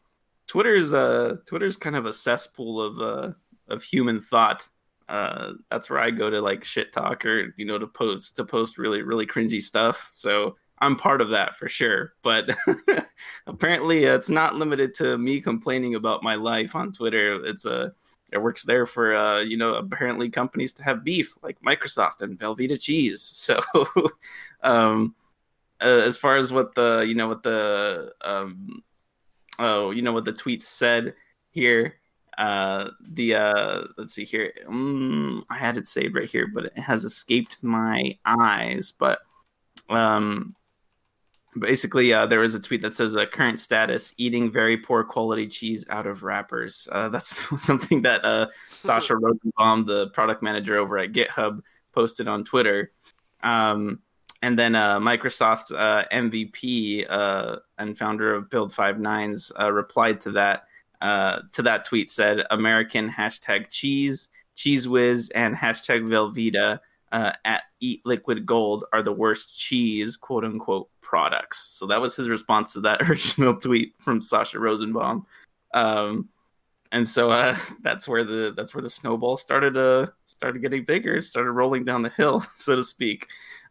Twitter's 0.54 0.94
uh 0.94 1.34
Twitter's 1.46 1.74
kind 1.76 1.96
of 1.96 2.06
a 2.06 2.12
cesspool 2.12 2.80
of 2.80 3.00
uh 3.00 3.32
of 3.68 3.82
human 3.82 4.20
thought. 4.20 4.68
Uh, 5.08 5.54
that's 5.68 5.90
where 5.90 5.98
I 5.98 6.12
go 6.12 6.30
to 6.30 6.40
like 6.40 6.62
shit 6.62 6.92
talk 6.92 7.26
or 7.26 7.52
you 7.56 7.64
know 7.64 7.76
to 7.76 7.88
post 7.88 8.36
to 8.36 8.44
post 8.44 8.78
really 8.78 9.02
really 9.02 9.26
cringy 9.26 9.60
stuff. 9.60 10.12
So 10.14 10.54
I'm 10.78 10.94
part 10.94 11.20
of 11.20 11.30
that 11.30 11.56
for 11.56 11.68
sure. 11.68 12.12
But 12.22 12.56
apparently, 13.48 14.04
it's 14.04 14.30
not 14.30 14.54
limited 14.54 14.94
to 14.94 15.18
me 15.18 15.40
complaining 15.40 15.96
about 15.96 16.22
my 16.22 16.36
life 16.36 16.76
on 16.76 16.92
Twitter. 16.92 17.44
It's 17.44 17.64
a 17.64 17.86
uh, 17.86 17.88
it 18.30 18.38
works 18.38 18.62
there 18.62 18.86
for 18.86 19.16
uh, 19.16 19.40
you 19.40 19.56
know 19.56 19.74
apparently 19.74 20.30
companies 20.30 20.72
to 20.74 20.84
have 20.84 21.02
beef 21.02 21.34
like 21.42 21.60
Microsoft 21.62 22.22
and 22.22 22.38
Velveeta 22.38 22.80
cheese. 22.80 23.28
So 23.34 23.60
um, 24.62 25.16
uh, 25.80 26.02
as 26.04 26.16
far 26.16 26.36
as 26.36 26.52
what 26.52 26.76
the 26.76 27.04
you 27.04 27.16
know 27.16 27.26
what 27.26 27.42
the 27.42 28.12
um, 28.20 28.84
oh, 29.58 29.90
you 29.90 30.02
know 30.02 30.12
what 30.12 30.24
the 30.24 30.32
tweet 30.32 30.62
said 30.62 31.14
here. 31.50 31.96
Uh, 32.36 32.90
the 33.12 33.34
uh, 33.34 33.82
let's 33.96 34.14
see 34.14 34.24
here. 34.24 34.52
Um, 34.66 35.42
I 35.50 35.56
had 35.56 35.76
it 35.76 35.86
saved 35.86 36.14
right 36.14 36.28
here, 36.28 36.48
but 36.52 36.64
it 36.66 36.78
has 36.78 37.04
escaped 37.04 37.58
my 37.62 38.18
eyes. 38.24 38.92
But 38.98 39.20
um, 39.88 40.54
basically, 41.58 42.12
uh, 42.12 42.26
there 42.26 42.40
was 42.40 42.54
a 42.54 42.60
tweet 42.60 42.82
that 42.82 42.94
says, 42.94 43.16
uh, 43.16 43.26
"Current 43.26 43.60
status: 43.60 44.14
eating 44.16 44.50
very 44.50 44.76
poor 44.76 45.04
quality 45.04 45.46
cheese 45.46 45.86
out 45.90 46.06
of 46.06 46.22
wrappers." 46.22 46.88
Uh, 46.90 47.08
that's 47.10 47.36
something 47.62 48.02
that 48.02 48.24
uh, 48.24 48.48
Sasha 48.68 49.16
Rosenbaum, 49.20 49.86
the 49.86 50.08
product 50.10 50.42
manager 50.42 50.76
over 50.76 50.98
at 50.98 51.12
GitHub, 51.12 51.60
posted 51.92 52.28
on 52.28 52.44
Twitter. 52.44 52.92
Um, 53.42 54.00
and 54.44 54.58
then 54.58 54.74
uh, 54.74 55.00
Microsoft's 55.00 55.72
uh, 55.72 56.04
MVP 56.12 57.06
uh, 57.08 57.56
and 57.78 57.96
founder 57.96 58.34
of 58.34 58.50
Build 58.50 58.74
Five 58.74 59.00
Nines 59.00 59.50
uh, 59.58 59.72
replied 59.72 60.20
to 60.20 60.32
that 60.32 60.64
uh, 61.00 61.40
to 61.52 61.62
that 61.62 61.86
tweet 61.86 62.10
said 62.10 62.44
American 62.50 63.08
hashtag 63.08 63.70
cheese 63.70 64.28
Cheez 64.54 64.86
Whiz 64.86 65.30
and 65.30 65.56
hashtag 65.56 66.02
Velveeta 66.02 66.78
uh, 67.10 67.32
at 67.46 67.62
Eat 67.80 68.02
Liquid 68.04 68.44
Gold 68.44 68.84
are 68.92 69.02
the 69.02 69.14
worst 69.14 69.58
cheese 69.58 70.14
quote 70.14 70.44
unquote 70.44 70.90
products. 71.00 71.70
So 71.72 71.86
that 71.86 72.02
was 72.02 72.14
his 72.14 72.28
response 72.28 72.74
to 72.74 72.82
that 72.82 73.00
original 73.08 73.54
tweet 73.54 73.94
from 73.98 74.20
Sasha 74.20 74.58
Rosenbaum. 74.58 75.24
Um, 75.72 76.28
and 76.92 77.08
so 77.08 77.56
that's 77.80 78.06
where 78.06 78.24
the 78.24 78.52
that's 78.54 78.74
where 78.74 78.82
the 78.82 78.90
snowball 78.90 79.38
started 79.38 80.10
started 80.26 80.60
getting 80.60 80.84
bigger, 80.84 81.22
started 81.22 81.52
rolling 81.52 81.86
down 81.86 82.02
the 82.02 82.10
hill, 82.10 82.44
so 82.56 82.76
to 82.76 82.82
speak. 82.82 83.28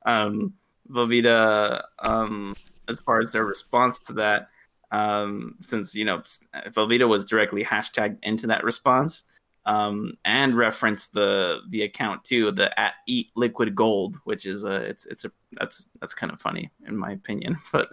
Um, 0.08 0.54
Velveeta 0.90 1.84
um, 2.08 2.56
as 2.88 3.00
far 3.00 3.20
as 3.20 3.32
their 3.32 3.46
response 3.46 4.00
to 4.00 4.14
that, 4.14 4.50
um, 4.92 5.56
since 5.62 5.96
you 5.96 6.06
know 6.06 6.22
Velveeta 6.68 7.08
was 7.08 7.26
directly 7.26 7.64
hashtagged 7.64 8.18
into 8.24 8.48
that 8.48 8.64
response 8.64 9.24
um, 9.66 10.14
and 10.26 10.58
referenced 10.58 11.14
the 11.14 11.60
the 11.70 11.84
account 11.84 12.24
too, 12.24 12.52
the 12.52 12.78
at 12.80 12.94
Eat 13.08 13.32
Liquid 13.36 13.76
Gold, 13.76 14.18
which 14.26 14.46
is 14.46 14.64
a 14.64 14.76
it's 14.76 15.06
it's 15.06 15.26
a 15.26 15.32
that's 15.54 15.90
that's 16.00 16.14
kind 16.14 16.32
of 16.32 16.42
funny 16.42 16.72
in 16.88 16.98
my 16.98 17.12
opinion, 17.12 17.58
but 17.72 17.90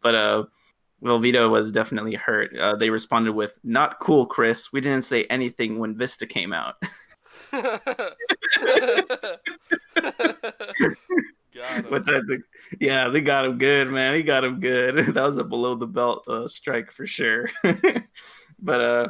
but 0.00 0.14
uh. 0.14 0.44
Velveeta 1.02 1.48
was 1.48 1.70
definitely 1.70 2.14
hurt. 2.14 2.54
Uh, 2.54 2.76
they 2.76 2.90
responded 2.90 3.32
with, 3.32 3.58
"Not 3.64 4.00
cool, 4.00 4.26
Chris. 4.26 4.70
We 4.70 4.82
didn't 4.82 5.06
say 5.06 5.24
anything 5.30 5.78
when 5.78 5.96
Vista 5.96 6.26
came 6.26 6.52
out." 6.52 6.74
Which 11.88 12.08
I 12.08 12.20
think, 12.28 12.44
yeah, 12.80 13.08
they 13.08 13.20
got 13.20 13.44
him 13.44 13.58
good, 13.58 13.88
man. 13.88 14.14
He 14.14 14.22
got 14.22 14.44
him 14.44 14.60
good. 14.60 14.96
That 15.14 15.22
was 15.22 15.38
a 15.38 15.44
below 15.44 15.74
the 15.74 15.86
belt 15.86 16.24
uh, 16.28 16.48
strike 16.48 16.92
for 16.92 17.06
sure. 17.06 17.48
but 18.58 18.80
uh, 18.80 19.08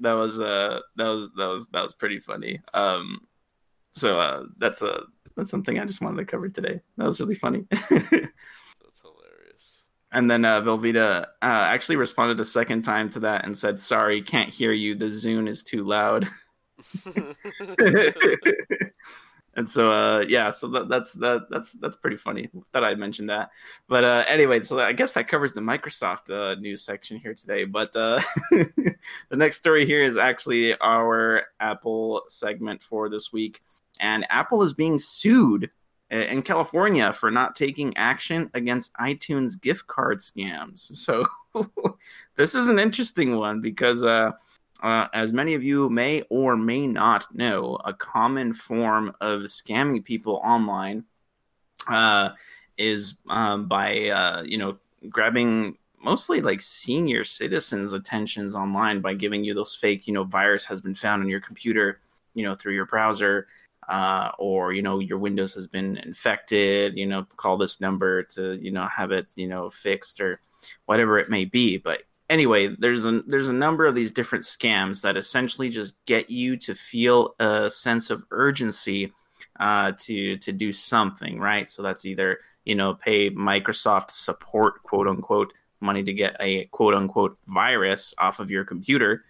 that 0.00 0.12
was 0.12 0.40
uh, 0.40 0.80
that 0.96 1.06
was 1.06 1.28
that 1.36 1.46
was 1.46 1.68
that 1.68 1.82
was 1.82 1.94
pretty 1.94 2.20
funny. 2.20 2.60
Um, 2.72 3.20
so 3.92 4.18
uh, 4.18 4.44
that's 4.58 4.82
a 4.82 4.92
uh, 4.92 5.00
that's 5.36 5.50
something 5.50 5.78
I 5.78 5.84
just 5.84 6.00
wanted 6.00 6.18
to 6.18 6.24
cover 6.24 6.48
today. 6.48 6.80
That 6.96 7.06
was 7.06 7.20
really 7.20 7.34
funny. 7.34 7.66
that's 7.70 7.90
hilarious. 7.90 8.30
And 10.12 10.30
then 10.30 10.44
uh, 10.44 10.62
Velveeta 10.62 11.22
uh, 11.22 11.26
actually 11.42 11.96
responded 11.96 12.38
a 12.40 12.44
second 12.44 12.82
time 12.82 13.08
to 13.10 13.20
that 13.20 13.44
and 13.44 13.56
said, 13.56 13.80
"Sorry, 13.80 14.22
can't 14.22 14.50
hear 14.50 14.72
you. 14.72 14.94
The 14.94 15.06
Zune 15.06 15.48
is 15.48 15.62
too 15.62 15.84
loud." 15.84 16.28
And 19.56 19.68
so 19.68 19.90
uh, 19.90 20.24
yeah 20.28 20.50
so 20.50 20.68
that, 20.68 20.88
that's 20.88 21.12
that 21.14 21.48
that's 21.50 21.72
that's 21.72 21.96
pretty 21.96 22.16
funny 22.16 22.48
that 22.72 22.84
i 22.84 22.94
mentioned 22.94 23.28
that. 23.30 23.50
But 23.88 24.04
uh, 24.04 24.24
anyway 24.28 24.62
so 24.62 24.78
i 24.78 24.92
guess 24.92 25.12
that 25.14 25.28
covers 25.28 25.54
the 25.54 25.60
microsoft 25.60 26.30
uh, 26.30 26.58
news 26.60 26.82
section 26.82 27.18
here 27.18 27.34
today. 27.34 27.64
But 27.64 27.94
uh, 27.96 28.20
the 28.50 28.96
next 29.32 29.58
story 29.58 29.86
here 29.86 30.04
is 30.04 30.16
actually 30.16 30.76
our 30.78 31.44
apple 31.60 32.22
segment 32.28 32.82
for 32.82 33.08
this 33.08 33.32
week. 33.32 33.62
And 34.00 34.26
apple 34.30 34.62
is 34.62 34.72
being 34.72 34.98
sued 34.98 35.70
uh, 36.12 36.16
in 36.16 36.42
california 36.42 37.12
for 37.12 37.30
not 37.30 37.56
taking 37.56 37.96
action 37.96 38.50
against 38.54 38.92
itunes 38.94 39.60
gift 39.60 39.86
card 39.86 40.18
scams. 40.18 40.90
So 41.04 41.24
this 42.34 42.56
is 42.56 42.68
an 42.68 42.80
interesting 42.80 43.36
one 43.36 43.60
because 43.60 44.02
uh, 44.82 45.08
as 45.14 45.32
many 45.32 45.54
of 45.54 45.62
you 45.62 45.88
may 45.88 46.22
or 46.30 46.56
may 46.56 46.86
not 46.86 47.34
know, 47.34 47.76
a 47.84 47.94
common 47.94 48.52
form 48.52 49.14
of 49.20 49.42
scamming 49.42 50.04
people 50.04 50.40
online 50.44 51.04
uh, 51.88 52.30
is 52.76 53.14
um, 53.28 53.66
by 53.68 54.08
uh, 54.08 54.42
you 54.42 54.58
know 54.58 54.76
grabbing 55.08 55.76
mostly 56.02 56.40
like 56.40 56.60
senior 56.60 57.24
citizens' 57.24 57.92
attentions 57.92 58.54
online 58.54 59.00
by 59.00 59.14
giving 59.14 59.44
you 59.44 59.54
those 59.54 59.74
fake 59.74 60.06
you 60.06 60.12
know 60.12 60.24
virus 60.24 60.64
has 60.64 60.80
been 60.80 60.94
found 60.94 61.22
on 61.22 61.28
your 61.28 61.40
computer 61.40 62.00
you 62.34 62.42
know 62.44 62.54
through 62.54 62.74
your 62.74 62.86
browser. 62.86 63.46
uh, 63.88 64.30
or 64.38 64.72
you 64.72 64.82
know 64.82 64.98
your 64.98 65.18
Windows 65.18 65.54
has 65.54 65.66
been 65.66 65.96
infected. 65.98 66.96
You 66.96 67.06
know, 67.06 67.24
call 67.36 67.56
this 67.56 67.80
number 67.80 68.22
to 68.24 68.56
you 68.56 68.70
know 68.70 68.86
have 68.86 69.12
it 69.12 69.28
you 69.36 69.46
know 69.48 69.70
fixed 69.70 70.20
or 70.20 70.40
whatever 70.86 71.18
it 71.18 71.28
may 71.28 71.44
be. 71.44 71.76
But 71.78 72.02
anyway, 72.28 72.74
there's 72.78 73.04
a 73.06 73.22
there's 73.26 73.48
a 73.48 73.52
number 73.52 73.86
of 73.86 73.94
these 73.94 74.12
different 74.12 74.44
scams 74.44 75.02
that 75.02 75.16
essentially 75.16 75.68
just 75.68 75.94
get 76.06 76.30
you 76.30 76.56
to 76.58 76.74
feel 76.74 77.34
a 77.38 77.70
sense 77.70 78.10
of 78.10 78.24
urgency 78.30 79.12
uh, 79.60 79.92
to 80.00 80.36
to 80.38 80.52
do 80.52 80.72
something, 80.72 81.38
right? 81.38 81.68
So 81.68 81.82
that's 81.82 82.04
either 82.04 82.38
you 82.64 82.74
know 82.74 82.94
pay 82.94 83.30
Microsoft 83.30 84.10
support 84.10 84.82
quote 84.82 85.08
unquote 85.08 85.52
money 85.80 86.02
to 86.02 86.12
get 86.12 86.36
a 86.40 86.64
quote 86.66 86.94
unquote 86.94 87.38
virus 87.46 88.14
off 88.18 88.40
of 88.40 88.50
your 88.50 88.64
computer 88.64 89.24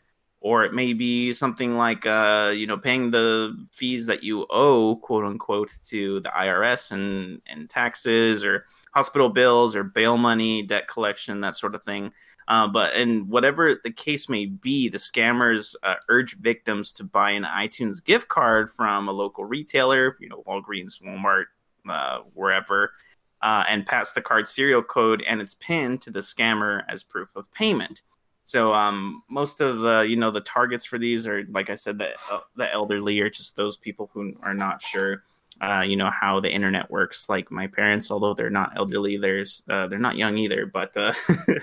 or 0.44 0.62
it 0.62 0.74
may 0.74 0.92
be 0.92 1.32
something 1.32 1.76
like 1.76 2.04
uh, 2.06 2.52
you 2.54 2.66
know 2.66 2.76
paying 2.76 3.10
the 3.10 3.56
fees 3.72 4.06
that 4.06 4.22
you 4.22 4.46
owe 4.50 4.94
quote 4.96 5.24
unquote 5.24 5.70
to 5.82 6.20
the 6.20 6.28
IRS 6.28 6.92
and 6.92 7.40
and 7.46 7.68
taxes 7.68 8.44
or 8.44 8.66
hospital 8.94 9.28
bills 9.28 9.74
or 9.74 9.82
bail 9.82 10.16
money 10.16 10.62
debt 10.62 10.86
collection 10.86 11.40
that 11.40 11.56
sort 11.56 11.74
of 11.74 11.82
thing. 11.82 12.12
Uh, 12.46 12.68
but 12.68 12.94
and 12.94 13.28
whatever 13.28 13.80
the 13.82 13.90
case 13.90 14.28
may 14.28 14.46
be 14.46 14.88
the 14.88 14.98
scammers 14.98 15.74
uh, 15.82 15.94
urge 16.08 16.36
victims 16.38 16.92
to 16.92 17.02
buy 17.02 17.30
an 17.30 17.44
iTunes 17.44 18.04
gift 18.04 18.28
card 18.28 18.70
from 18.70 19.08
a 19.08 19.12
local 19.12 19.46
retailer 19.46 20.18
you 20.20 20.28
know 20.28 20.42
Walgreens 20.46 21.00
Walmart 21.02 21.44
uh, 21.88 22.18
wherever 22.34 22.92
uh, 23.40 23.64
and 23.66 23.86
pass 23.86 24.12
the 24.12 24.20
card 24.20 24.46
serial 24.46 24.82
code 24.82 25.22
and 25.26 25.40
its 25.40 25.54
PIN 25.54 25.98
to 25.98 26.10
the 26.10 26.20
scammer 26.20 26.82
as 26.88 27.02
proof 27.02 27.34
of 27.34 27.50
payment. 27.50 28.02
So 28.44 28.74
um, 28.74 29.22
most 29.30 29.62
of 29.62 29.78
the 29.78 30.00
you 30.00 30.16
know 30.16 30.30
the 30.30 30.42
targets 30.42 30.84
for 30.84 30.98
these 30.98 31.26
are 31.26 31.44
like 31.50 31.70
I 31.70 31.76
said 31.76 31.98
the 31.98 32.10
uh, 32.30 32.40
the 32.56 32.70
elderly 32.70 33.20
or 33.20 33.30
just 33.30 33.56
those 33.56 33.78
people 33.78 34.10
who 34.12 34.34
are 34.42 34.54
not 34.54 34.82
sure 34.82 35.22
uh, 35.60 35.84
you 35.86 35.96
know 35.96 36.10
how 36.10 36.40
the 36.40 36.52
internet 36.52 36.90
works. 36.90 37.28
Like 37.28 37.50
my 37.50 37.66
parents, 37.66 38.10
although 38.10 38.34
they're 38.34 38.50
not 38.50 38.72
elderly, 38.76 39.16
there's 39.16 39.62
uh, 39.70 39.86
they're 39.86 39.98
not 39.98 40.16
young 40.16 40.38
either, 40.38 40.66
but 40.66 40.96
uh, 40.96 41.12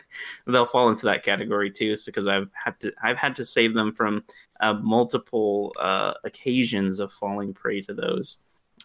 they'll 0.48 0.66
fall 0.66 0.90
into 0.90 1.06
that 1.06 1.24
category 1.24 1.72
too. 1.72 1.96
So 1.96 2.08
because 2.08 2.28
I've 2.28 2.50
had 2.54 2.80
to 2.82 2.94
I've 3.04 3.18
had 3.18 3.36
to 3.38 3.46
save 3.46 3.74
them 3.74 3.94
from 3.94 4.24
uh, 4.60 4.74
multiple 4.74 5.74
uh, 5.80 6.14
occasions 6.24 7.00
of 7.00 7.12
falling 7.14 7.54
prey 7.54 7.82
to 7.82 7.94
those, 7.94 8.38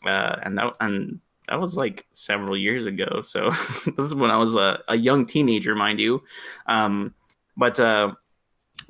and 0.04 0.59
that 0.59 0.74
and 0.80 1.20
that 1.48 1.61
was 1.61 1.76
like 1.76 2.07
several 2.12 2.57
years 2.57 2.86
ago. 2.86 3.22
So 3.22 3.50
this 3.96 4.07
is 4.07 4.14
when 4.14 4.30
I 4.30 4.36
was 4.36 4.54
a, 4.54 4.82
a 4.88 4.96
young 4.96 5.26
teenager, 5.26 5.74
mind 5.74 6.00
you. 6.00 6.22
Um, 6.66 7.14
but 7.57 7.78
uh, 7.78 8.14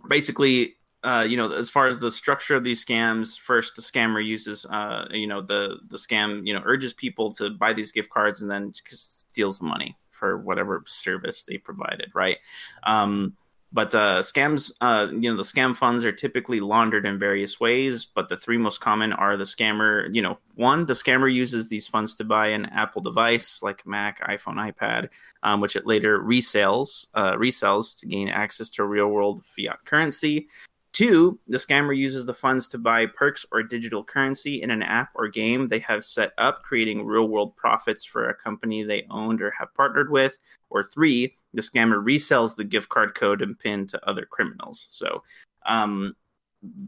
basically, 0.09 0.76
uh, 1.07 1.23
you 1.23 1.37
know, 1.37 1.53
as 1.53 1.71
far 1.71 1.87
as 1.87 2.01
the 2.01 2.11
structure 2.11 2.57
of 2.57 2.65
these 2.65 2.85
scams, 2.85 3.39
first 3.39 3.77
the 3.77 3.83
scammer 3.83 4.25
uses, 4.25 4.67
uh, 4.67 5.07
you 5.11 5.29
know, 5.29 5.41
the 5.41 5.77
the 5.89 5.97
scam, 5.97 6.45
you 6.45 6.53
know, 6.53 6.63
urges 6.65 6.93
people 6.93 7.33
to 7.35 7.51
buy 7.51 7.73
these 7.73 7.93
gift 7.93 8.11
cards 8.11 8.43
and 8.43 8.51
then 8.51 8.73
steals 8.89 9.61
the 9.61 9.65
money 9.65 9.97
for 10.11 10.39
whatever 10.39 10.83
service 10.87 11.45
they 11.45 11.59
provided, 11.59 12.11
right? 12.13 12.39
Um, 12.83 13.37
but 13.73 13.95
uh, 13.95 14.23
scams, 14.23 14.73
uh, 14.81 15.09
you 15.13 15.31
know, 15.31 15.37
the 15.37 15.43
scam 15.43 15.77
funds 15.77 16.05
are 16.05 16.13
typically 16.13 16.61
laundered 16.61 17.05
in 17.05 17.19
various 17.19 17.61
ways. 17.61 18.05
But 18.05 18.29
the 18.29 18.37
three 18.37 18.57
most 18.57 18.81
common 18.81 19.13
are 19.13 19.37
the 19.37 19.45
scammer. 19.45 20.09
You 20.13 20.23
know, 20.23 20.39
one, 20.55 20.87
the 20.87 20.95
scammer 20.95 21.33
uses 21.33 21.69
these 21.69 21.87
funds 21.87 22.15
to 22.17 22.25
buy 22.25 22.49
an 22.49 22.67
Apple 22.67 23.03
device 23.03 23.63
like 23.63 23.87
Mac, 23.87 24.27
iPhone, 24.27 24.73
iPad, 24.73 25.11
um, 25.43 25.61
which 25.61 25.77
it 25.77 25.87
later 25.87 26.19
resells, 26.19 27.07
uh, 27.15 27.33
resells 27.33 27.99
to 28.01 28.07
gain 28.07 28.29
access 28.29 28.71
to 28.71 28.85
real 28.85 29.09
world 29.09 29.45
fiat 29.45 29.85
currency. 29.85 30.49
Two, 30.97 31.39
the 31.47 31.59
scammer 31.59 31.95
uses 31.95 32.25
the 32.25 32.33
funds 32.33 32.67
to 32.69 32.79
buy 32.79 33.05
perks 33.05 33.45
or 33.53 33.63
digital 33.63 34.03
currency 34.03 34.63
in 34.63 34.71
an 34.71 34.83
app 34.83 35.11
or 35.15 35.29
game 35.29 35.69
they 35.69 35.81
have 35.81 36.07
set 36.07 36.33
up, 36.39 36.63
creating 36.63 37.05
real 37.05 37.29
world 37.29 37.55
profits 37.55 38.03
for 38.03 38.31
a 38.31 38.35
company 38.35 38.83
they 38.83 39.07
owned 39.11 39.43
or 39.43 39.51
have 39.59 39.75
partnered 39.75 40.11
with. 40.11 40.39
Or 40.71 40.83
three, 40.83 41.37
the 41.53 41.61
scammer 41.61 42.03
resells 42.03 42.57
the 42.57 42.65
gift 42.65 42.89
card 42.89 43.15
code 43.15 43.43
and 43.43 43.59
pin 43.59 43.87
to 43.89 44.09
other 44.09 44.25
criminals. 44.25 44.87
So, 44.89 45.23
um, 45.67 46.17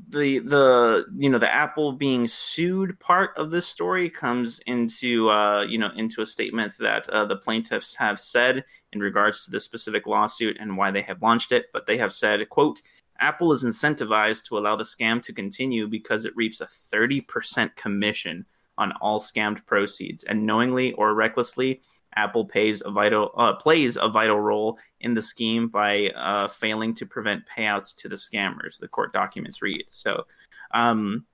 the 0.08 0.38
the 0.38 1.04
you 1.14 1.28
know 1.28 1.38
the 1.38 1.54
Apple 1.54 1.92
being 1.92 2.26
sued 2.26 2.98
part 3.00 3.32
of 3.36 3.50
this 3.50 3.66
story 3.66 4.08
comes 4.08 4.58
into 4.60 5.28
uh, 5.28 5.66
you 5.68 5.76
know 5.76 5.90
into 5.96 6.22
a 6.22 6.26
statement 6.26 6.72
that 6.78 7.06
uh, 7.10 7.26
the 7.26 7.36
plaintiffs 7.36 7.94
have 7.96 8.18
said 8.18 8.64
in 8.94 9.00
regards 9.00 9.44
to 9.44 9.50
this 9.50 9.64
specific 9.64 10.06
lawsuit 10.06 10.56
and 10.58 10.78
why 10.78 10.90
they 10.90 11.02
have 11.02 11.20
launched 11.20 11.52
it. 11.52 11.66
But 11.74 11.84
they 11.84 11.98
have 11.98 12.14
said, 12.14 12.48
"quote 12.48 12.80
Apple 13.20 13.52
is 13.52 13.64
incentivized 13.64 14.44
to 14.44 14.58
allow 14.58 14.76
the 14.76 14.84
scam 14.84 15.20
to 15.22 15.32
continue 15.32 15.86
because 15.88 16.24
it 16.24 16.36
reaps 16.36 16.60
a 16.60 16.68
30% 16.92 17.74
commission 17.76 18.46
on 18.76 18.92
all 19.00 19.20
scammed 19.20 19.64
proceeds, 19.66 20.24
and 20.24 20.46
knowingly 20.46 20.92
or 20.92 21.14
recklessly, 21.14 21.80
Apple 22.14 22.44
pays 22.44 22.82
a 22.84 22.90
vital 22.90 23.30
uh, 23.36 23.54
plays 23.54 23.96
a 23.96 24.08
vital 24.08 24.40
role 24.40 24.78
in 25.00 25.14
the 25.14 25.22
scheme 25.22 25.68
by 25.68 26.08
uh, 26.10 26.48
failing 26.48 26.94
to 26.94 27.06
prevent 27.06 27.44
payouts 27.46 27.94
to 27.96 28.08
the 28.08 28.16
scammers. 28.16 28.78
The 28.78 28.88
court 28.88 29.12
documents 29.12 29.62
read 29.62 29.84
so. 29.90 30.24
Um, 30.72 31.26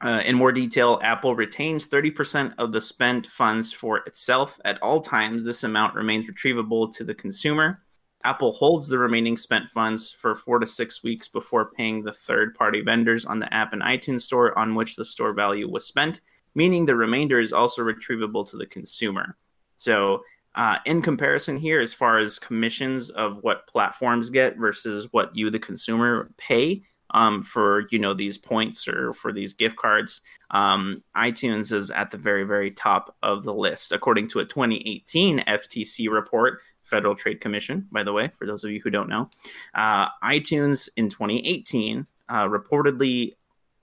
uh, 0.00 0.22
in 0.26 0.36
more 0.36 0.52
detail, 0.52 1.00
Apple 1.02 1.34
retains 1.34 1.88
30% 1.88 2.54
of 2.58 2.72
the 2.72 2.80
spent 2.80 3.26
funds 3.26 3.72
for 3.72 3.98
itself 3.98 4.60
at 4.64 4.82
all 4.82 5.00
times. 5.00 5.44
This 5.44 5.64
amount 5.64 5.94
remains 5.94 6.26
retrievable 6.26 6.94
to 6.96 7.04
the 7.04 7.14
consumer. 7.14 7.83
Apple 8.24 8.52
holds 8.52 8.88
the 8.88 8.98
remaining 8.98 9.36
spent 9.36 9.68
funds 9.68 10.10
for 10.10 10.34
four 10.34 10.58
to 10.58 10.66
six 10.66 11.02
weeks 11.02 11.28
before 11.28 11.70
paying 11.70 12.02
the 12.02 12.12
third 12.12 12.54
party 12.54 12.80
vendors 12.80 13.26
on 13.26 13.38
the 13.38 13.52
app 13.52 13.72
and 13.72 13.82
iTunes 13.82 14.22
store 14.22 14.58
on 14.58 14.74
which 14.74 14.96
the 14.96 15.04
store 15.04 15.34
value 15.34 15.68
was 15.68 15.86
spent, 15.86 16.22
meaning 16.54 16.86
the 16.86 16.96
remainder 16.96 17.38
is 17.38 17.52
also 17.52 17.82
retrievable 17.82 18.48
to 18.48 18.56
the 18.56 18.66
consumer. 18.66 19.36
So, 19.76 20.22
uh, 20.54 20.78
in 20.86 21.02
comparison 21.02 21.58
here, 21.58 21.80
as 21.80 21.92
far 21.92 22.18
as 22.18 22.38
commissions 22.38 23.10
of 23.10 23.42
what 23.42 23.66
platforms 23.66 24.30
get 24.30 24.56
versus 24.56 25.08
what 25.10 25.34
you, 25.34 25.50
the 25.50 25.58
consumer, 25.58 26.30
pay 26.38 26.82
um, 27.10 27.42
for 27.42 27.86
you 27.90 27.98
know 27.98 28.14
these 28.14 28.38
points 28.38 28.86
or 28.88 29.12
for 29.12 29.32
these 29.32 29.52
gift 29.52 29.76
cards, 29.76 30.20
um, 30.50 31.02
iTunes 31.16 31.72
is 31.72 31.90
at 31.90 32.10
the 32.10 32.16
very 32.16 32.44
very 32.44 32.70
top 32.70 33.16
of 33.22 33.44
the 33.44 33.52
list, 33.52 33.92
according 33.92 34.28
to 34.28 34.38
a 34.38 34.44
2018 34.44 35.40
FTC 35.40 36.08
report 36.08 36.60
Federal 36.94 37.16
Trade 37.16 37.40
Commission, 37.40 37.88
by 37.90 38.04
the 38.04 38.12
way, 38.12 38.28
for 38.28 38.46
those 38.46 38.62
of 38.62 38.70
you 38.70 38.80
who 38.80 38.88
don't 38.88 39.08
know. 39.08 39.28
Uh, 39.74 40.06
iTunes 40.22 40.88
in 40.96 41.08
2018 41.08 42.06
uh, 42.28 42.44
reportedly 42.44 43.34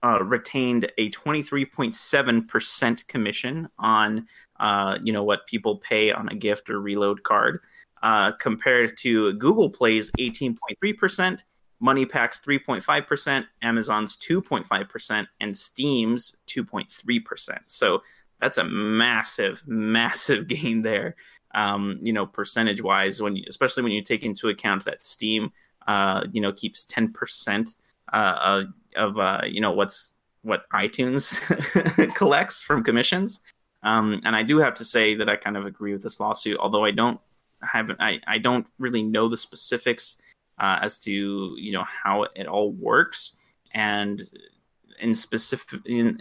uh, 0.02 0.24
retained 0.24 0.90
a 0.98 1.12
23.7% 1.12 3.08
commission 3.08 3.68
on, 3.78 4.26
uh, 4.62 4.98
you 5.04 5.12
know, 5.12 5.26
what 5.26 5.46
people 5.46 5.76
pay 5.76 6.10
on 6.14 6.30
a 6.30 6.36
gift 6.36 6.70
or 6.70 6.80
reload 6.80 7.22
card, 7.24 7.60
uh, 8.02 8.32
compared 8.40 8.96
to 9.00 9.34
Google 9.34 9.70
Play's 9.70 10.10
18.3%, 10.12 11.44
MoneyPak's 11.84 12.40
3.5%, 12.40 13.46
Amazon's 13.62 14.16
2.5%, 14.16 15.28
and 15.42 15.58
Steam's 15.58 16.38
2.3%. 16.48 17.58
So 17.68 18.02
that's 18.40 18.58
a 18.58 18.64
massive, 18.64 19.64
massive 19.68 20.48
gain 20.56 20.82
there 20.82 21.18
um, 21.54 21.98
you 22.02 22.14
know, 22.14 22.26
percentage 22.26 22.82
wise, 22.82 23.22
when 23.22 23.36
you, 23.36 23.44
especially 23.48 23.84
when 23.84 23.92
you 23.92 24.04
take 24.04 24.24
into 24.24 24.50
account 24.50 24.86
that 24.86 25.06
Steam, 25.06 25.52
uh, 25.88 26.22
you 26.32 26.42
know, 26.42 26.52
keeps 26.52 26.86
ten 26.86 27.12
percent 27.12 27.76
uh, 28.14 28.64
of 28.96 29.18
uh, 29.18 29.42
you 29.46 29.62
know 29.62 29.72
what's 29.72 30.16
what 30.44 30.64
iTunes 30.74 31.36
collects 32.16 32.62
from 32.62 32.84
commissions. 32.84 33.40
Um, 33.84 34.22
and 34.24 34.36
I 34.36 34.44
do 34.44 34.58
have 34.60 34.76
to 34.76 34.86
say 34.86 35.16
that 35.16 35.30
I 35.30 35.36
kind 35.36 35.58
of 35.58 35.66
agree 35.66 35.94
with 35.94 36.04
this 36.04 36.20
lawsuit, 36.20 36.58
although 36.60 36.86
I 36.86 36.92
don't 36.92 37.20
have 37.62 37.92
I, 38.00 38.20
I 38.28 38.38
don't 38.38 38.66
really 38.80 39.04
know 39.04 39.28
the 39.28 39.38
specifics 39.38 40.18
uh, 40.60 40.80
as 40.82 40.98
to 41.00 41.12
you 41.12 41.72
know 41.72 41.84
how 41.84 42.28
it 42.36 42.48
all 42.48 42.72
works 42.72 43.34
and 43.74 44.28
in 45.00 45.14
specific 45.14 45.80
in 45.86 46.20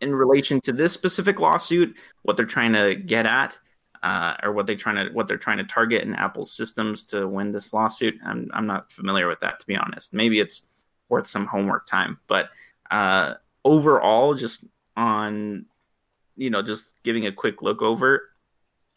in 0.00 0.14
relation 0.14 0.60
to 0.62 0.72
this 0.72 0.92
specific 0.92 1.38
lawsuit, 1.38 1.94
what 2.22 2.36
they're 2.36 2.46
trying 2.46 2.72
to 2.72 2.94
get 2.94 3.26
at 3.26 3.58
uh, 4.02 4.34
or 4.42 4.52
what 4.52 4.66
they 4.66 4.76
trying 4.76 4.96
to 4.96 5.12
what 5.12 5.28
they're 5.28 5.36
trying 5.36 5.58
to 5.58 5.64
target 5.64 6.02
in 6.02 6.14
Apple's 6.14 6.52
systems 6.52 7.02
to 7.04 7.26
win 7.28 7.52
this 7.52 7.72
lawsuit. 7.72 8.18
I'm 8.24 8.50
I'm 8.52 8.66
not 8.66 8.92
familiar 8.92 9.28
with 9.28 9.40
that 9.40 9.60
to 9.60 9.66
be 9.66 9.76
honest. 9.76 10.14
Maybe 10.14 10.40
it's 10.40 10.62
worth 11.08 11.26
some 11.26 11.46
homework 11.46 11.86
time, 11.86 12.18
but 12.26 12.50
uh, 12.90 13.34
overall, 13.64 14.34
just 14.34 14.64
on 14.96 15.66
you 16.36 16.50
know 16.50 16.62
just 16.62 16.94
giving 17.02 17.26
a 17.26 17.32
quick 17.32 17.62
look 17.62 17.82
over, 17.82 18.30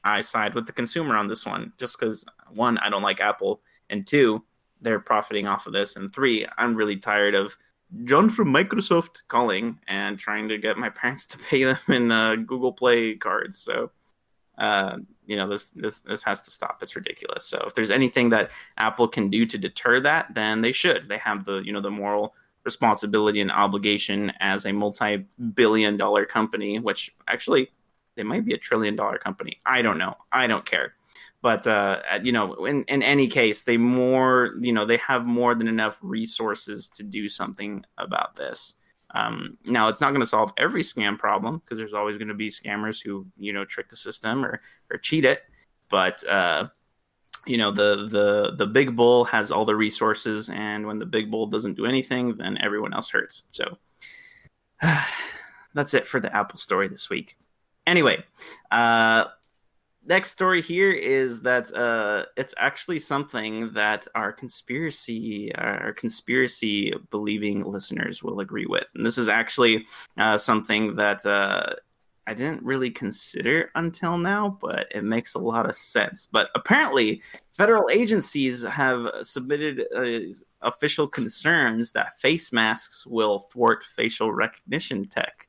I 0.04 0.22
side 0.22 0.56
with 0.56 0.68
the 0.68 0.74
consumer 0.74 1.18
on 1.18 1.28
this 1.28 1.46
one, 1.46 1.74
just 1.78 2.00
because 2.00 2.26
one 2.54 2.78
I 2.78 2.90
don't 2.90 3.04
like 3.04 3.20
Apple, 3.20 3.62
and 3.90 4.08
two 4.08 4.44
they're 4.82 5.00
profiting 5.00 5.48
off 5.48 5.68
of 5.68 5.74
this, 5.74 5.96
and 5.96 6.14
three 6.14 6.48
I'm 6.58 6.76
really 6.76 6.98
tired 6.98 7.36
of 7.36 7.58
John 8.06 8.30
from 8.30 8.54
Microsoft 8.54 9.22
calling 9.28 9.80
and 9.88 10.18
trying 10.18 10.50
to 10.50 10.58
get 10.58 10.78
my 10.78 10.90
parents 11.02 11.26
to 11.28 11.38
pay 11.38 11.64
them 11.64 11.80
in 11.90 12.12
uh, 12.12 12.36
Google 12.36 12.74
Play 12.74 13.16
cards. 13.16 13.58
So 13.58 13.92
uh, 14.58 14.98
you 15.26 15.36
know 15.36 15.48
this 15.48 15.70
this 15.70 16.00
this 16.00 16.24
has 16.24 16.42
to 16.42 16.52
stop. 16.52 16.80
It's 16.82 16.96
ridiculous. 16.96 17.46
So 17.46 17.64
if 17.68 17.74
there's 17.74 17.92
anything 17.92 18.30
that 18.30 18.52
Apple 18.78 19.08
can 19.08 19.30
do 19.30 19.46
to 19.46 19.58
deter 19.58 20.00
that, 20.02 20.34
then 20.34 20.62
they 20.62 20.72
should. 20.72 21.08
They 21.08 21.18
have 21.18 21.46
the 21.46 21.62
you 21.66 21.72
know 21.72 21.82
the 21.82 21.92
moral 21.92 22.36
responsibility 22.66 23.42
and 23.42 23.52
obligation 23.52 24.32
as 24.40 24.66
a 24.66 24.72
multi-billion 24.72 25.98
dollar 25.98 26.26
company, 26.26 26.80
which 26.80 27.14
actually 27.28 27.70
they 28.16 28.24
might 28.24 28.46
be 28.46 28.54
a 28.54 28.58
trillion 28.58 28.96
dollar 28.96 29.18
company. 29.18 29.60
I 29.66 29.82
don't 29.82 29.98
know. 29.98 30.16
I 30.32 30.48
don't 30.48 30.66
care. 30.66 30.94
But 31.42 31.68
uh, 31.68 32.00
you 32.22 32.32
know, 32.32 32.66
in, 32.66 32.84
in 32.84 33.04
any 33.04 33.28
case, 33.28 33.64
they 33.64 33.78
more 33.78 34.54
you 34.60 34.72
know 34.72 34.86
they 34.86 34.98
have 34.98 35.26
more 35.26 35.56
than 35.56 35.68
enough 35.68 35.98
resources 36.02 36.90
to 36.96 37.04
do 37.04 37.28
something 37.28 37.86
about 37.98 38.36
this. 38.36 38.76
Um, 39.14 39.58
now, 39.66 39.90
it's 39.90 40.02
not 40.02 40.10
going 40.10 40.22
to 40.22 40.28
solve 40.28 40.54
every 40.58 40.82
scam 40.82 41.18
problem 41.18 41.60
because 41.60 41.78
there's 41.78 41.94
always 41.94 42.18
going 42.18 42.30
to 42.30 42.34
be 42.34 42.50
scammers 42.50 43.02
who 43.04 43.28
you 43.38 43.54
know 43.54 43.64
trick 43.64 43.90
the 43.90 43.96
system 43.96 44.44
or 44.44 44.60
or 44.92 44.98
cheat 44.98 45.26
it. 45.26 45.44
But 45.90 46.28
uh, 46.28 46.70
you 47.46 47.58
know 47.58 47.72
the 47.72 48.08
the 48.10 48.56
the 48.58 48.66
big 48.66 48.96
bull 48.96 49.26
has 49.26 49.52
all 49.52 49.66
the 49.66 49.76
resources, 49.76 50.50
and 50.50 50.88
when 50.88 51.00
the 51.00 51.06
big 51.06 51.30
bull 51.30 51.48
doesn't 51.48 51.76
do 51.76 51.86
anything, 51.86 52.38
then 52.38 52.58
everyone 52.62 52.94
else 52.94 53.10
hurts. 53.10 53.44
So 53.52 53.78
that's 55.74 55.94
it 55.94 56.08
for 56.08 56.20
the 56.20 56.36
Apple 56.36 56.60
story 56.60 56.88
this 56.88 57.10
week. 57.10 57.38
Anyway, 57.86 58.24
uh, 58.72 59.26
next 60.06 60.32
story 60.32 60.62
here 60.62 60.92
is 60.92 61.42
that 61.42 61.74
uh, 61.74 62.26
it's 62.38 62.54
actually 62.58 63.00
something 63.00 63.72
that 63.74 64.08
our 64.16 64.32
conspiracy 64.32 65.54
our 65.56 65.94
conspiracy 65.94 66.94
believing 67.10 67.64
listeners 67.64 68.24
will 68.24 68.40
agree 68.40 68.66
with, 68.66 68.86
and 68.96 69.06
this 69.06 69.18
is 69.18 69.30
actually 69.30 69.86
uh, 70.18 70.38
something 70.38 70.94
that 70.96 71.26
uh, 71.26 71.74
I 72.26 72.34
didn't 72.34 72.64
really 72.64 72.90
consider 72.90 73.70
until 73.76 74.18
now, 74.18 74.58
but 74.62 74.88
it 74.92 75.04
makes 75.04 75.34
a 75.34 75.40
lot 75.40 75.70
of 75.70 75.76
sense. 75.76 76.28
But 76.32 76.50
apparently, 76.56 77.22
federal 77.52 77.90
agencies 77.90 78.64
have 78.64 79.08
submitted 79.22 79.86
uh, 79.96 80.34
official 80.62 81.08
concerns 81.08 81.92
that 81.92 82.18
face 82.20 82.54
masks 82.54 83.06
will 83.06 83.40
thwart 83.40 83.84
facial 83.96 84.32
recognition 84.32 85.06
tech. 85.06 85.48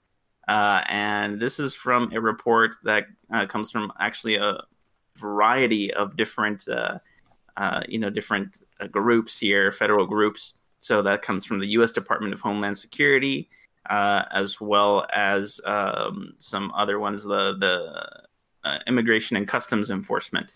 Uh, 0.48 0.82
and 0.88 1.40
this 1.40 1.58
is 1.58 1.74
from 1.74 2.12
a 2.12 2.20
report 2.20 2.76
that 2.84 3.06
uh, 3.32 3.46
comes 3.46 3.70
from 3.70 3.92
actually 3.98 4.36
a 4.36 4.58
variety 5.16 5.92
of 5.94 6.16
different, 6.16 6.68
uh, 6.68 6.98
uh, 7.56 7.82
you 7.88 7.98
know, 7.98 8.10
different 8.10 8.62
uh, 8.80 8.86
groups 8.86 9.38
here, 9.38 9.72
federal 9.72 10.06
groups. 10.06 10.54
So 10.80 11.00
that 11.02 11.22
comes 11.22 11.44
from 11.44 11.58
the 11.58 11.68
U.S. 11.68 11.92
Department 11.92 12.34
of 12.34 12.40
Homeland 12.40 12.76
Security, 12.76 13.48
uh, 13.88 14.24
as 14.32 14.60
well 14.60 15.06
as 15.12 15.60
um, 15.64 16.34
some 16.38 16.72
other 16.76 16.98
ones, 16.98 17.22
the 17.22 17.56
the 17.58 18.80
Immigration 18.86 19.36
and 19.36 19.46
Customs 19.46 19.90
Enforcement 19.90 20.54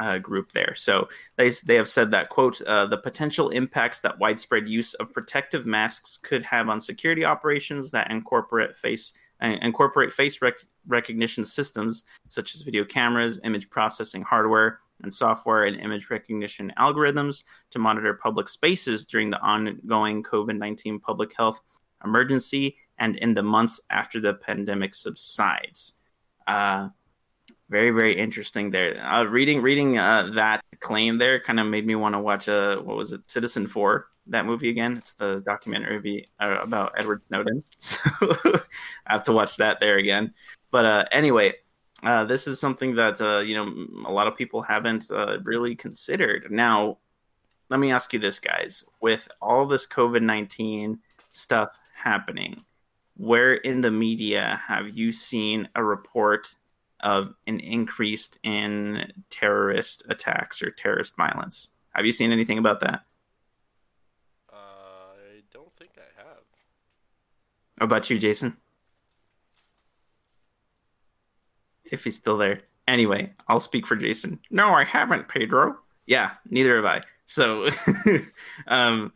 uh, 0.00 0.18
group 0.18 0.52
there. 0.52 0.74
So 0.76 1.08
they 1.36 1.50
they 1.64 1.76
have 1.76 1.88
said 1.88 2.10
that 2.10 2.28
quote 2.28 2.60
uh, 2.62 2.86
the 2.86 2.98
potential 2.98 3.50
impacts 3.50 4.00
that 4.00 4.18
widespread 4.18 4.68
use 4.68 4.94
of 4.94 5.12
protective 5.12 5.66
masks 5.66 6.18
could 6.18 6.42
have 6.42 6.68
on 6.68 6.80
security 6.80 7.24
operations 7.24 7.90
that 7.92 8.10
incorporate 8.10 8.76
face 8.76 9.12
uh, 9.42 9.56
incorporate 9.62 10.12
face 10.12 10.40
rec- 10.42 10.66
recognition 10.86 11.44
systems 11.44 12.04
such 12.28 12.54
as 12.54 12.62
video 12.62 12.84
cameras, 12.84 13.40
image 13.44 13.68
processing 13.70 14.22
hardware, 14.22 14.80
and 15.02 15.12
software 15.12 15.64
and 15.64 15.80
image 15.80 16.10
recognition 16.10 16.72
algorithms 16.78 17.44
to 17.70 17.78
monitor 17.78 18.14
public 18.14 18.48
spaces 18.48 19.04
during 19.04 19.30
the 19.30 19.40
ongoing 19.40 20.22
COVID 20.22 20.58
19 20.58 21.00
public 21.00 21.34
health 21.36 21.60
emergency 22.04 22.76
and 22.98 23.16
in 23.16 23.34
the 23.34 23.42
months 23.42 23.80
after 23.90 24.20
the 24.20 24.34
pandemic 24.34 24.94
subsides. 24.94 25.94
Uh, 26.46 26.88
very, 27.72 27.90
very 27.90 28.16
interesting 28.16 28.70
there. 28.70 29.02
Uh, 29.04 29.24
reading 29.24 29.62
reading 29.62 29.98
uh, 29.98 30.30
that 30.34 30.62
claim 30.80 31.16
there 31.16 31.40
kind 31.40 31.58
of 31.58 31.66
made 31.66 31.86
me 31.86 31.94
want 31.94 32.14
to 32.14 32.20
watch 32.20 32.46
a 32.46 32.78
uh, 32.78 32.82
what 32.82 32.98
was 32.98 33.12
it, 33.14 33.26
Citizenfour, 33.26 34.04
that 34.26 34.44
movie 34.44 34.68
again. 34.68 34.98
It's 34.98 35.14
the 35.14 35.40
documentary 35.40 36.28
uh, 36.38 36.58
about 36.60 36.92
Edward 36.98 37.24
Snowden. 37.26 37.64
So 37.78 37.98
I 39.06 39.14
have 39.14 39.22
to 39.24 39.32
watch 39.32 39.56
that 39.56 39.80
there 39.80 39.96
again. 39.96 40.34
But 40.70 40.84
uh, 40.84 41.04
anyway, 41.10 41.54
uh, 42.02 42.26
this 42.26 42.46
is 42.46 42.60
something 42.60 42.94
that 42.96 43.20
uh, 43.20 43.40
you 43.40 43.54
know 43.56 43.66
a 44.06 44.12
lot 44.12 44.26
of 44.28 44.36
people 44.36 44.60
haven't 44.60 45.10
uh, 45.10 45.38
really 45.42 45.74
considered. 45.74 46.50
Now, 46.50 46.98
let 47.70 47.80
me 47.80 47.90
ask 47.90 48.12
you 48.12 48.18
this, 48.18 48.38
guys: 48.38 48.84
with 49.00 49.26
all 49.40 49.64
this 49.64 49.86
COVID 49.86 50.22
nineteen 50.22 50.98
stuff 51.30 51.70
happening, 51.94 52.62
where 53.16 53.54
in 53.54 53.80
the 53.80 53.90
media 53.90 54.60
have 54.66 54.90
you 54.90 55.10
seen 55.10 55.68
a 55.74 55.82
report 55.82 56.54
of 57.02 57.34
an 57.46 57.60
increase 57.60 58.30
in 58.42 59.12
terrorist 59.30 60.04
attacks 60.08 60.62
or 60.62 60.70
terrorist 60.70 61.16
violence? 61.16 61.70
Have 61.90 62.06
you 62.06 62.12
seen 62.12 62.32
anything 62.32 62.58
about 62.58 62.80
that? 62.80 63.04
I 64.50 65.42
don't 65.52 65.72
think 65.72 65.92
I 65.96 66.22
have. 66.22 66.42
How 67.78 67.84
about 67.84 68.10
you, 68.10 68.18
Jason? 68.18 68.56
If 71.84 72.04
he's 72.04 72.16
still 72.16 72.38
there. 72.38 72.60
Anyway, 72.88 73.32
I'll 73.48 73.60
speak 73.60 73.86
for 73.86 73.96
Jason. 73.96 74.40
No, 74.50 74.68
I 74.68 74.84
haven't, 74.84 75.28
Pedro. 75.28 75.76
Yeah, 76.06 76.32
neither 76.48 76.76
have 76.76 76.84
I. 76.84 77.02
So, 77.26 77.68
um, 78.66 79.12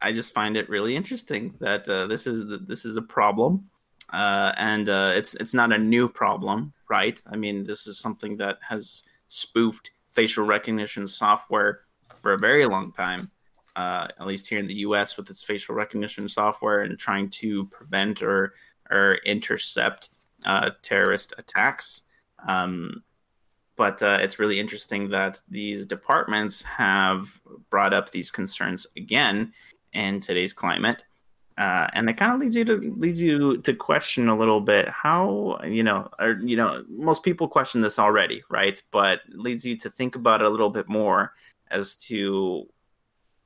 I 0.00 0.12
just 0.12 0.34
find 0.34 0.56
it 0.56 0.68
really 0.68 0.94
interesting 0.94 1.54
that 1.60 1.88
uh, 1.88 2.06
this 2.06 2.26
is 2.26 2.44
this 2.66 2.84
is 2.84 2.96
a 2.96 3.02
problem, 3.02 3.70
uh, 4.12 4.52
and 4.56 4.88
uh, 4.88 5.12
it's 5.14 5.34
it's 5.34 5.54
not 5.54 5.72
a 5.72 5.78
new 5.78 6.08
problem, 6.08 6.72
right? 6.88 7.20
I 7.26 7.36
mean, 7.36 7.64
this 7.64 7.86
is 7.86 7.98
something 7.98 8.36
that 8.38 8.58
has 8.68 9.02
spoofed 9.28 9.90
facial 10.10 10.44
recognition 10.44 11.06
software 11.06 11.80
for 12.22 12.32
a 12.32 12.38
very 12.38 12.66
long 12.66 12.92
time, 12.92 13.30
uh, 13.76 14.08
at 14.18 14.26
least 14.26 14.48
here 14.48 14.58
in 14.58 14.66
the 14.66 14.74
U.S. 14.86 15.16
with 15.16 15.28
its 15.30 15.42
facial 15.42 15.74
recognition 15.74 16.28
software 16.28 16.82
and 16.82 16.98
trying 16.98 17.30
to 17.30 17.66
prevent 17.66 18.22
or 18.22 18.54
or 18.90 19.18
intercept 19.24 20.10
uh, 20.44 20.70
terrorist 20.82 21.34
attacks. 21.38 22.02
Um, 22.46 23.02
but 23.76 24.02
uh, 24.02 24.18
it's 24.20 24.38
really 24.38 24.60
interesting 24.60 25.08
that 25.10 25.40
these 25.48 25.84
departments 25.86 26.62
have 26.62 27.40
brought 27.70 27.92
up 27.92 28.10
these 28.10 28.30
concerns 28.30 28.86
again 28.96 29.52
in 29.92 30.20
today's 30.20 30.52
climate. 30.52 31.02
Uh, 31.56 31.86
and 31.92 32.10
it 32.10 32.16
kind 32.16 32.32
of 32.32 32.40
leads 32.40 32.56
you 32.56 32.64
to 32.64 32.94
leads 32.96 33.22
you 33.22 33.58
to 33.58 33.72
question 33.74 34.28
a 34.28 34.36
little 34.36 34.60
bit 34.60 34.88
how 34.88 35.60
you 35.64 35.84
know 35.84 36.10
or 36.18 36.32
you 36.42 36.56
know 36.56 36.84
most 36.88 37.22
people 37.22 37.46
question 37.46 37.80
this 37.80 37.98
already 37.98 38.42
right? 38.50 38.82
But 38.90 39.20
leads 39.28 39.64
you 39.64 39.76
to 39.78 39.90
think 39.90 40.16
about 40.16 40.40
it 40.40 40.46
a 40.46 40.50
little 40.50 40.70
bit 40.70 40.88
more 40.88 41.32
as 41.70 41.94
to 41.96 42.68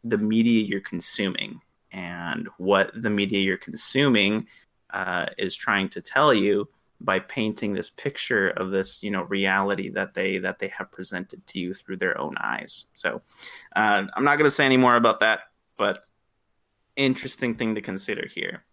the 0.05 0.17
media 0.17 0.65
you're 0.65 0.81
consuming 0.81 1.61
and 1.93 2.49
what 2.57 2.91
the 2.95 3.11
media 3.11 3.41
you're 3.41 3.59
consuming 3.59 4.47
uh, 4.91 5.27
is 5.37 5.55
trying 5.55 5.91
to 5.91 6.01
tell 6.01 6.33
you 6.33 6.67
by 7.01 7.19
painting 7.19 7.75
this 7.75 7.91
picture 7.91 8.49
of 8.49 8.71
this 8.71 9.03
you 9.03 9.11
know 9.11 9.23
reality 9.25 9.91
that 9.91 10.15
they 10.15 10.39
that 10.39 10.59
they 10.59 10.69
have 10.69 10.91
presented 10.91 11.47
to 11.47 11.59
you 11.61 11.75
through 11.75 11.99
their 11.99 12.19
own 12.19 12.37
eyes. 12.41 12.87
So 12.95 13.21
uh, 13.77 14.05
i'm 14.15 14.25
not 14.25 14.37
going 14.37 14.49
to 14.49 14.57
say 14.57 14.65
any 14.65 14.79
more 14.79 14.97
about 14.97 15.21
that 15.21 15.41
but 15.77 16.01
interesting 16.99 17.55
thing 17.55 17.75
to 17.75 17.81
consider 17.81 18.27
here 18.29 18.65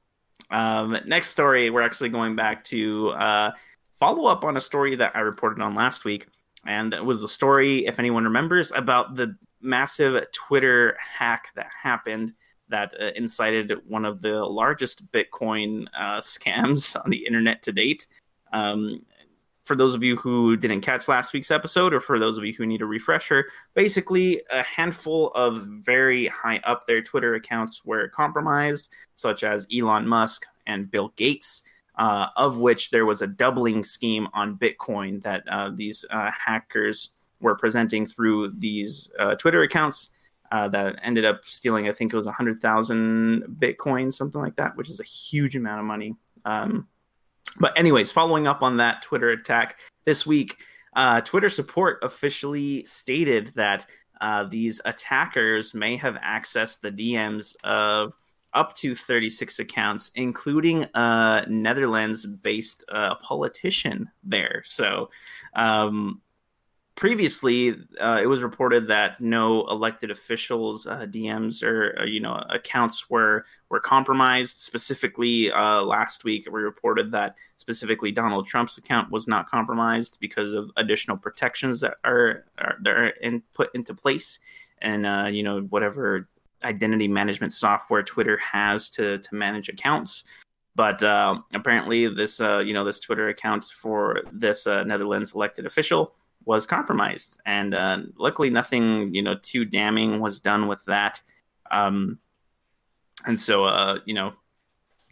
um, 0.52 0.98
next 1.06 1.30
story 1.30 1.70
we're 1.70 1.82
actually 1.82 2.10
going 2.10 2.36
back 2.36 2.64
to 2.64 3.10
uh, 3.12 3.52
follow 4.00 4.26
up 4.26 4.44
on 4.44 4.58
a 4.58 4.62
story 4.62 4.96
that 4.96 5.16
i 5.16 5.20
reported 5.20 5.62
on 5.62 5.76
last 5.76 6.04
week 6.04 6.28
and 6.68 6.94
it 6.94 7.04
was 7.04 7.22
the 7.22 7.28
story 7.28 7.86
if 7.86 8.00
anyone 8.00 8.26
remembers 8.26 8.72
about 8.74 9.16
the 9.16 9.36
massive 9.62 10.26
twitter 10.32 10.98
hack 11.00 11.48
that 11.56 11.70
happened 11.82 12.34
that 12.70 12.94
uh, 13.00 13.12
incited 13.16 13.74
one 13.88 14.06
of 14.06 14.22
the 14.22 14.44
largest 14.44 15.10
Bitcoin 15.12 15.88
uh, 15.98 16.22
scams 16.22 16.96
on 17.04 17.10
the 17.10 17.26
internet 17.26 17.62
to 17.64 17.72
date. 17.72 18.08
Um, 18.54 19.06
for 19.66 19.76
those 19.76 19.96
of 19.96 20.04
you 20.04 20.16
who 20.16 20.56
didn't 20.56 20.82
catch 20.82 21.08
last 21.08 21.34
week's 21.34 21.52
episode, 21.52 21.94
or 21.94 22.00
for 22.00 22.20
those 22.20 22.38
of 22.38 22.46
you 22.46 22.54
who 22.54 22.66
need 22.66 22.82
a 22.82 22.86
refresher, 22.86 23.48
basically 23.74 24.42
a 24.52 24.64
handful 24.64 25.32
of 25.32 25.66
very 25.66 26.28
high 26.28 26.62
up 26.64 26.86
there 26.88 27.02
Twitter 27.02 27.36
accounts 27.36 27.84
were 27.84 28.08
compromised, 28.10 28.90
such 29.16 29.44
as 29.44 29.68
Elon 29.76 30.08
Musk 30.08 30.46
and 30.66 30.90
Bill 30.90 31.12
Gates. 31.16 31.64
Uh, 31.98 32.28
of 32.36 32.58
which 32.58 32.90
there 32.90 33.06
was 33.06 33.22
a 33.22 33.28
doubling 33.28 33.82
scheme 33.82 34.28
on 34.34 34.58
Bitcoin 34.58 35.24
that 35.24 35.48
uh, 35.48 35.72
these 35.74 36.04
uh, 36.10 36.30
hackers 36.30 37.12
were 37.40 37.56
presenting 37.56 38.06
through 38.06 38.52
these 38.58 39.10
uh, 39.18 39.34
Twitter 39.36 39.62
accounts 39.62 40.10
uh, 40.52 40.68
that 40.68 41.00
ended 41.04 41.24
up 41.24 41.46
stealing, 41.46 41.88
I 41.88 41.94
think 41.94 42.14
it 42.14 42.18
was 42.18 42.26
100,000 42.26 43.44
Bitcoin, 43.60 44.14
something 44.14 44.42
like 44.42 44.58
that, 44.58 44.76
which 44.76 44.90
is 44.90 45.00
a 45.00 45.04
huge 45.04 45.56
amount 45.56 45.80
of 45.80 45.86
money. 45.86 46.16
Um, 46.44 46.88
but, 47.60 47.78
anyways, 47.78 48.12
following 48.12 48.48
up 48.48 48.62
on 48.62 48.78
that 48.78 49.02
Twitter 49.02 49.30
attack 49.30 49.80
this 50.06 50.26
week, 50.26 50.58
uh, 50.96 51.22
Twitter 51.22 51.50
support 51.50 52.00
officially 52.04 52.86
stated 52.86 53.52
that 53.56 53.86
uh, 54.22 54.46
these 54.46 54.82
attackers 54.86 55.74
may 55.74 55.98
have 55.98 56.16
accessed 56.16 56.82
the 56.82 56.92
DMs 56.92 57.56
of 57.64 58.16
up 58.54 58.74
to 58.78 58.96
36 58.96 59.60
accounts, 59.60 60.12
including 60.16 60.86
a 60.94 61.46
Netherlands 61.50 62.26
based 62.26 62.86
uh, 62.90 63.16
politician 63.16 64.10
there. 64.24 64.64
So, 64.66 65.10
um, 65.54 66.22
previously, 66.96 67.76
uh, 68.00 68.20
it 68.24 68.26
was 68.26 68.42
reported 68.42 68.88
that 68.88 69.20
no 69.20 69.68
elected 69.68 70.12
officials' 70.12 70.88
uh, 70.88 71.06
DMs 71.06 71.62
or, 71.62 72.00
uh, 72.00 72.06
you 72.06 72.22
know 72.22 72.42
accounts 72.50 73.10
were 73.10 73.46
were 73.70 73.80
compromised. 73.80 74.58
Specifically, 74.58 75.52
uh, 75.52 75.82
last 75.82 76.24
week 76.24 76.48
we 76.52 76.62
reported 76.62 77.12
that 77.12 77.36
specifically 77.58 78.12
Donald 78.12 78.48
Trump's 78.48 78.78
account 78.78 79.12
was 79.12 79.28
not 79.28 79.50
compromised 79.50 80.18
because 80.20 80.54
of 80.54 80.72
additional 80.78 81.18
protections 81.18 81.82
that 81.82 81.96
are, 82.04 82.46
are 82.58 82.78
that 82.82 82.94
are 82.94 83.08
in, 83.08 83.44
put 83.54 83.74
into 83.76 83.94
place, 83.94 84.40
and 84.82 85.06
uh, 85.06 85.28
you 85.30 85.44
know 85.44 85.62
whatever 85.62 86.28
identity 86.64 87.08
management 87.08 87.54
software 87.54 88.04
Twitter 88.04 88.38
has 88.38 88.90
to 88.92 89.20
to 89.20 89.36
manage 89.36 89.68
accounts. 89.68 90.24
But 90.76 91.02
uh, 91.04 91.40
apparently, 91.54 92.08
this 92.08 92.40
you 92.40 92.74
know 92.74 92.86
this 92.86 93.02
Twitter 93.02 93.28
account 93.28 93.66
for 93.66 94.22
this 94.32 94.66
Netherlands 94.66 95.34
elected 95.34 95.66
official 95.66 96.16
was 96.46 96.66
compromised, 96.66 97.40
and 97.46 97.74
uh, 97.74 98.00
luckily, 98.18 98.50
nothing 98.50 99.14
you 99.14 99.22
know 99.22 99.36
too 99.42 99.66
damning 99.66 100.20
was 100.20 100.40
done 100.40 100.68
with 100.68 100.84
that. 100.86 101.22
Um, 101.72 102.20
and 103.26 103.40
so, 103.40 103.66
uh, 103.66 104.00
you 104.06 104.14
know, 104.14 104.34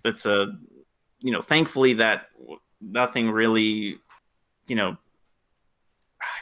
it's 0.06 0.26
a 0.26 0.58
you 1.24 1.32
know, 1.32 1.42
thankfully 1.42 1.94
that 1.96 2.28
nothing 2.82 3.32
really, 3.32 3.98
you 4.68 4.76
know, 4.76 4.98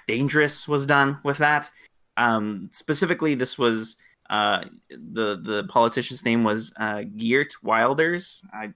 dangerous 0.07 0.67
was 0.67 0.85
done 0.85 1.19
with 1.23 1.37
that. 1.37 1.69
Um, 2.17 2.69
specifically, 2.71 3.35
this 3.35 3.57
was 3.57 3.95
uh, 4.29 4.65
the 4.89 5.39
the 5.41 5.65
politician's 5.69 6.25
name 6.25 6.43
was 6.43 6.73
uh, 6.77 7.03
Geert 7.15 7.53
Wilders. 7.63 8.43
I 8.51 8.73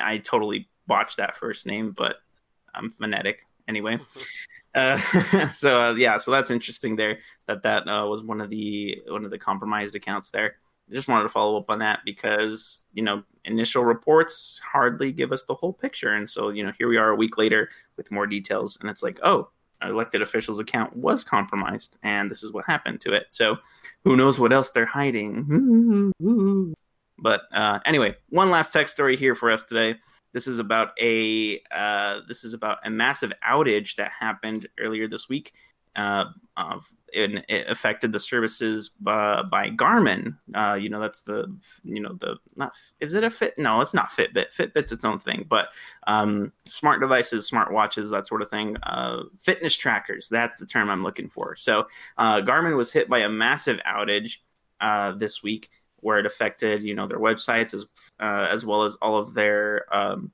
I 0.00 0.18
totally 0.18 0.68
botched 0.86 1.16
that 1.18 1.36
first 1.36 1.66
name, 1.66 1.90
but 1.90 2.16
I'm 2.74 2.90
phonetic 2.90 3.40
anyway. 3.68 3.98
Uh, 4.76 5.48
so 5.50 5.74
uh, 5.74 5.94
yeah, 5.94 6.18
so 6.18 6.30
that's 6.30 6.50
interesting 6.50 6.96
there 6.96 7.18
that 7.46 7.62
that 7.62 7.88
uh, 7.88 8.06
was 8.06 8.22
one 8.22 8.40
of 8.40 8.50
the 8.50 9.02
one 9.08 9.24
of 9.24 9.30
the 9.30 9.38
compromised 9.38 9.96
accounts 9.96 10.30
there. 10.30 10.56
Just 10.90 11.08
wanted 11.08 11.24
to 11.24 11.30
follow 11.30 11.56
up 11.56 11.68
on 11.68 11.80
that 11.80 12.00
because 12.04 12.84
you 12.92 13.02
know 13.02 13.24
initial 13.44 13.84
reports 13.84 14.60
hardly 14.62 15.10
give 15.10 15.32
us 15.32 15.44
the 15.44 15.54
whole 15.54 15.72
picture, 15.72 16.12
and 16.12 16.28
so 16.28 16.50
you 16.50 16.62
know 16.62 16.72
here 16.78 16.88
we 16.88 16.98
are 16.98 17.10
a 17.10 17.16
week 17.16 17.38
later 17.38 17.70
with 17.96 18.12
more 18.12 18.26
details, 18.26 18.76
and 18.80 18.90
it's 18.90 19.02
like 19.02 19.18
oh, 19.22 19.48
elected 19.82 20.20
official's 20.22 20.60
account 20.60 20.94
was 20.94 21.24
compromised, 21.24 21.96
and 22.02 22.30
this 22.30 22.42
is 22.42 22.52
what 22.52 22.66
happened 22.66 23.00
to 23.00 23.12
it. 23.12 23.26
So 23.30 23.56
who 24.04 24.14
knows 24.14 24.38
what 24.38 24.52
else 24.52 24.70
they're 24.70 24.86
hiding? 24.86 26.12
But 27.18 27.42
uh, 27.50 27.78
anyway, 27.86 28.14
one 28.28 28.50
last 28.50 28.74
tech 28.74 28.88
story 28.88 29.16
here 29.16 29.34
for 29.34 29.50
us 29.50 29.64
today. 29.64 29.96
This 30.36 30.46
is 30.46 30.58
about 30.58 30.90
a 31.00 31.62
uh, 31.70 32.20
this 32.28 32.44
is 32.44 32.52
about 32.52 32.76
a 32.84 32.90
massive 32.90 33.32
outage 33.42 33.96
that 33.96 34.12
happened 34.12 34.66
earlier 34.78 35.08
this 35.08 35.30
week. 35.30 35.54
Uh, 35.96 36.26
and 37.14 37.42
it 37.48 37.66
affected 37.70 38.12
the 38.12 38.20
services 38.20 38.90
by, 39.00 39.42
by 39.50 39.70
Garmin. 39.70 40.36
Uh, 40.54 40.74
you 40.74 40.90
know, 40.90 41.00
that's 41.00 41.22
the 41.22 41.50
you 41.84 42.02
know 42.02 42.12
the 42.20 42.36
not 42.54 42.74
is 43.00 43.14
it 43.14 43.24
a 43.24 43.30
fit? 43.30 43.54
No, 43.56 43.80
it's 43.80 43.94
not 43.94 44.10
Fitbit. 44.10 44.54
Fitbit's 44.54 44.92
its 44.92 45.06
own 45.06 45.18
thing, 45.18 45.46
but 45.48 45.70
um, 46.06 46.52
smart 46.66 47.00
devices, 47.00 47.48
smart 47.48 47.72
watches, 47.72 48.10
that 48.10 48.26
sort 48.26 48.42
of 48.42 48.50
thing. 48.50 48.76
Uh, 48.82 49.22
fitness 49.40 49.74
trackers. 49.74 50.28
That's 50.28 50.58
the 50.58 50.66
term 50.66 50.90
I'm 50.90 51.02
looking 51.02 51.30
for. 51.30 51.56
So 51.56 51.86
uh, 52.18 52.42
Garmin 52.42 52.76
was 52.76 52.92
hit 52.92 53.08
by 53.08 53.20
a 53.20 53.28
massive 53.30 53.80
outage 53.86 54.36
uh, 54.82 55.12
this 55.12 55.42
week 55.42 55.70
where 56.00 56.18
it 56.18 56.26
affected 56.26 56.82
you 56.82 56.94
know 56.94 57.06
their 57.06 57.18
websites 57.18 57.74
as 57.74 57.86
uh, 58.20 58.48
as 58.50 58.64
well 58.64 58.84
as 58.84 58.96
all 58.96 59.16
of 59.16 59.34
their 59.34 59.84
um, 59.94 60.30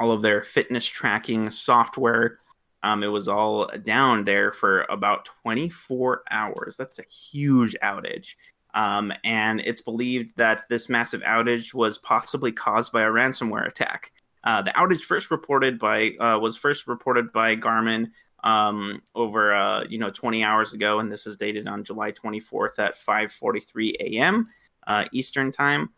all 0.00 0.10
of 0.10 0.22
their 0.22 0.42
fitness 0.42 0.86
tracking 0.86 1.50
software. 1.50 2.38
Um, 2.82 3.04
it 3.04 3.08
was 3.08 3.28
all 3.28 3.68
down 3.84 4.24
there 4.24 4.52
for 4.52 4.82
about 4.90 5.28
24 5.42 6.24
hours. 6.30 6.76
That's 6.76 6.98
a 6.98 7.04
huge 7.04 7.76
outage. 7.82 8.34
Um, 8.74 9.12
and 9.22 9.60
it's 9.60 9.82
believed 9.82 10.36
that 10.36 10.62
this 10.68 10.88
massive 10.88 11.20
outage 11.22 11.74
was 11.74 11.98
possibly 11.98 12.50
caused 12.50 12.90
by 12.92 13.02
a 13.02 13.10
ransomware 13.10 13.68
attack. 13.68 14.10
Uh, 14.42 14.62
the 14.62 14.72
outage 14.72 15.02
first 15.02 15.30
reported 15.30 15.78
by 15.78 16.10
uh, 16.18 16.38
was 16.40 16.56
first 16.56 16.88
reported 16.88 17.32
by 17.32 17.54
Garmin 17.54 18.10
um, 18.42 19.00
over 19.14 19.54
uh, 19.54 19.84
you 19.88 19.98
know 19.98 20.10
20 20.10 20.42
hours 20.42 20.72
ago, 20.72 20.98
and 20.98 21.12
this 21.12 21.28
is 21.28 21.36
dated 21.36 21.68
on 21.68 21.84
July 21.84 22.10
24th 22.10 22.80
at 22.80 22.96
5:43 22.96 23.94
a.m 24.00 24.48
uh, 24.86 25.04
Eastern 25.12 25.52
time. 25.52 25.90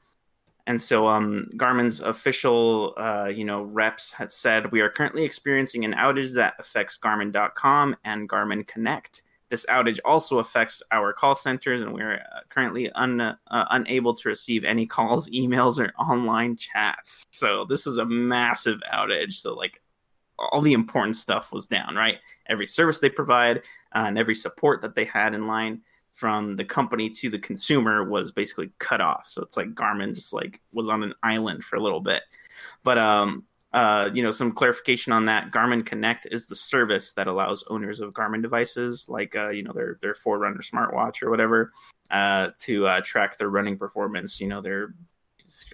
And 0.67 0.81
so 0.81 1.07
um, 1.07 1.49
Garmin's 1.57 2.01
official, 2.01 2.95
uh, 2.97 3.27
you 3.27 3.45
know, 3.45 3.63
reps 3.63 4.13
had 4.13 4.33
said 4.33 4.73
we 4.73 4.81
are 4.81 4.89
currently 4.89 5.23
experiencing 5.23 5.85
an 5.85 5.93
outage 5.93 6.33
that 6.35 6.55
affects 6.59 6.99
Garmin.com 6.99 7.97
and 8.05 8.29
Garmin 8.29 8.67
Connect. 8.67 9.23
This 9.51 9.67
outage 9.67 10.01
also 10.07 10.39
affects 10.39 10.83
our 10.91 11.13
call 11.13 11.37
centers, 11.37 11.83
and 11.83 11.93
we're 11.93 12.15
uh, 12.15 12.41
currently 12.49 12.91
un, 12.93 13.21
uh, 13.21 13.37
unable 13.47 14.15
to 14.15 14.29
receive 14.29 14.65
any 14.65 14.87
calls, 14.87 15.29
emails, 15.35 15.79
or 15.79 15.93
online 15.99 16.57
chats. 16.57 17.25
So 17.31 17.67
this 17.67 17.87
is 17.87 17.99
a 17.99 18.07
massive 18.07 18.81
outage. 18.93 19.35
So 19.35 19.55
like 19.55 19.83
all 20.39 20.63
the 20.63 20.73
important 20.73 21.17
stuff 21.17 21.53
was 21.53 21.67
down, 21.67 21.95
right? 21.95 22.19
Every 22.47 22.67
service 22.67 22.99
they 22.99 23.11
provide 23.11 23.59
uh, 23.95 24.05
and 24.07 24.19
every 24.19 24.35
support 24.35 24.81
that 24.81 24.95
they 24.95 25.05
had 25.05 25.35
in 25.35 25.47
line 25.47 25.83
from 26.15 26.57
the 26.57 26.65
company 26.65 27.11
to 27.11 27.29
the 27.29 27.39
consumer 27.39 28.09
was 28.09 28.31
basically 28.31 28.71
cut 28.79 29.01
off. 29.01 29.27
So 29.27 29.43
it's 29.43 29.57
like 29.57 29.75
Garmin 29.75 30.15
just 30.15 30.33
like 30.33 30.61
was 30.73 30.89
on 30.89 31.03
an 31.03 31.13
island 31.23 31.65
for 31.65 31.77
a 31.77 31.81
little 31.81 32.01
bit. 32.01 32.23
But 32.83 32.99
um 32.99 33.45
uh, 33.75 34.09
you 34.15 34.23
know, 34.23 34.31
some 34.31 34.53
clarification 34.53 35.13
on 35.13 35.25
that. 35.25 35.51
Garmin 35.51 35.85
Connect 35.85 36.29
is 36.31 36.47
the 36.47 36.55
service 36.55 37.13
that 37.15 37.27
allows 37.27 37.65
owners 37.69 37.99
of 37.99 38.13
Garmin 38.13 38.41
devices, 38.41 39.09
like 39.09 39.35
uh, 39.35 39.49
you 39.49 39.65
know 39.65 39.73
their 39.73 39.99
their 40.01 40.15
Forerunner 40.15 40.61
smartwatch 40.61 41.25
or 41.25 41.31
whatever, 41.31 41.73
uh, 42.13 42.51
to 42.61 42.87
uh, 42.87 43.01
track 43.01 43.37
their 43.37 43.51
running 43.51 43.77
performance. 43.77 44.41
You 44.41 44.47
know, 44.47 44.61
their 44.61 44.95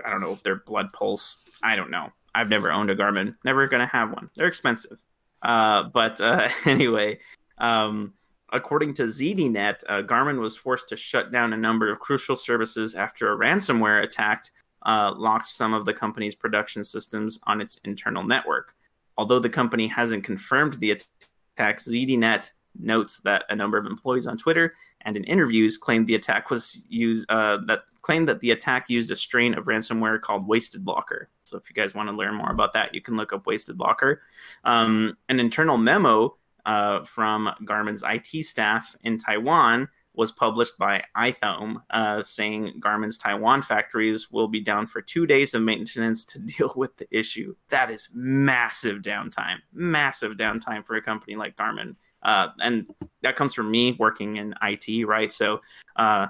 I 0.03 0.09
don't 0.09 0.22
know 0.22 0.36
their 0.36 0.57
blood 0.57 0.95
pulse. 0.95 1.43
I 1.62 1.76
don't 1.76 1.91
know. 1.91 2.11
I've 2.34 2.49
never 2.49 2.72
owned 2.72 2.88
a 2.88 2.97
Garmin. 2.97 3.36
Never 3.45 3.66
gonna 3.66 3.86
have 3.86 4.12
one. 4.12 4.30
They're 4.34 4.49
expensive. 4.49 4.99
Uh, 5.43 5.82
but 5.84 6.22
uh, 6.22 6.49
anyway, 6.64 7.18
um, 7.59 8.14
According 8.53 8.95
to 8.95 9.05
ZDNet, 9.05 9.83
uh, 9.89 10.03
Garmin 10.03 10.41
was 10.41 10.57
forced 10.57 10.89
to 10.89 10.97
shut 10.97 11.31
down 11.31 11.53
a 11.53 11.57
number 11.57 11.91
of 11.91 12.01
crucial 12.01 12.37
services 12.37 12.95
after 12.95 13.33
a 13.33 13.37
ransomware 13.37 14.03
attack 14.03 14.47
uh, 14.87 15.13
locked 15.17 15.49
some 15.49 15.75
of 15.75 15.85
the 15.85 15.93
company's 15.93 16.35
production 16.35 16.83
systems 16.85 17.39
on 17.47 17.61
its 17.61 17.79
internal 17.85 18.25
network. 18.25 18.75
Although 19.17 19.39
the 19.39 19.51
company 19.51 19.87
hasn't 19.87 20.25
confirmed 20.25 20.75
the 20.75 20.93
attack, 20.93 21.79
ZDNet 21.79 22.51
notes 22.79 23.21
that 23.21 23.45
a 23.49 23.57
number 23.57 23.77
of 23.77 23.87
employees 23.87 24.27
on 24.27 24.39
Twitter 24.39 24.75
and 25.03 25.17
in 25.17 25.25
interviews 25.25 25.77
claimed 25.77 26.07
the 26.07 26.15
attack 26.15 26.51
was 26.51 26.87
used 26.89 27.29
uh, 27.31 27.59
that 27.67 27.83
claimed 28.03 28.29
that 28.29 28.41
the 28.41 28.51
attack 28.51 28.89
used 28.89 29.11
a 29.11 29.17
strain 29.17 29.55
of 29.55 29.67
ransomware 29.67 30.21
called 30.21 30.47
Wasted 30.47 30.87
Locker. 30.87 31.29
So 31.45 31.57
if 31.57 31.69
you 31.69 31.75
guys 31.75 31.95
want 31.95 32.09
to 32.09 32.15
learn 32.15 32.35
more 32.35 32.51
about 32.51 32.73
that, 32.75 32.95
you 32.95 33.03
can 33.03 33.17
look 33.17 33.33
up 33.33 33.47
Wasted 33.47 33.79
Locker. 33.79 34.23
Um, 34.65 35.17
an 35.29 35.41
internal 35.41 35.77
memo 35.77 36.37
uh, 36.67 37.05
from 37.05 37.51
Garmin's 37.65 38.03
IT 38.07 38.45
staff 38.45 38.95
in 39.03 39.19
Taiwan 39.19 39.89
was 40.15 40.33
published 40.33 40.77
by 40.77 41.03
iThome, 41.17 41.77
uh, 41.91 42.23
saying 42.23 42.75
Garmin's 42.81 43.17
Taiwan 43.17 43.63
factories 43.63 44.31
will 44.31 44.49
be 44.49 44.61
down 44.61 44.87
for 44.87 45.01
two 45.01 45.27
days 45.27 45.55
of 45.55 45.63
maintenance 45.63 46.25
to 46.27 46.39
deal 46.59 46.73
with 46.77 46.97
the 46.97 47.07
issue. 47.11 47.55
That 47.69 47.91
is 47.91 48.09
massive 48.13 49.03
downtime, 49.03 49.59
massive 49.73 50.33
downtime 50.33 50.87
for 50.87 50.97
a 50.97 51.03
company 51.03 51.37
like 51.37 51.57
Garmin. 51.57 51.97
Uh, 52.23 52.49
and 52.61 52.87
that 53.23 53.37
comes 53.37 53.55
from 53.55 53.71
me 53.71 53.97
working 53.99 54.37
in 54.37 54.55
IT, 54.63 55.07
right? 55.07 55.33
So, 55.33 55.63
uh, 55.97 56.27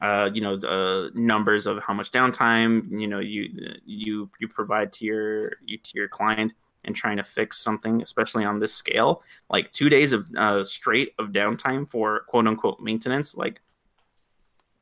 uh, 0.00 0.30
you 0.32 0.40
know, 0.40 0.56
the 0.56 1.10
numbers 1.14 1.66
of 1.66 1.82
how 1.82 1.94
much 1.94 2.10
downtime 2.10 3.00
you 3.00 3.06
know 3.06 3.20
you 3.20 3.48
you 3.84 4.30
you 4.40 4.48
provide 4.48 4.92
to 4.94 5.04
your 5.04 5.52
you, 5.64 5.78
to 5.78 5.90
your 5.94 6.08
client 6.08 6.54
and 6.84 6.94
trying 6.94 7.16
to 7.16 7.24
fix 7.24 7.58
something, 7.58 8.02
especially 8.02 8.44
on 8.44 8.58
this 8.58 8.74
scale, 8.74 9.22
like 9.50 9.70
two 9.72 9.88
days 9.88 10.12
of 10.12 10.28
uh, 10.36 10.62
straight 10.64 11.14
of 11.18 11.28
downtime 11.28 11.88
for 11.88 12.20
quote 12.28 12.46
unquote 12.46 12.80
maintenance, 12.80 13.36
like 13.36 13.60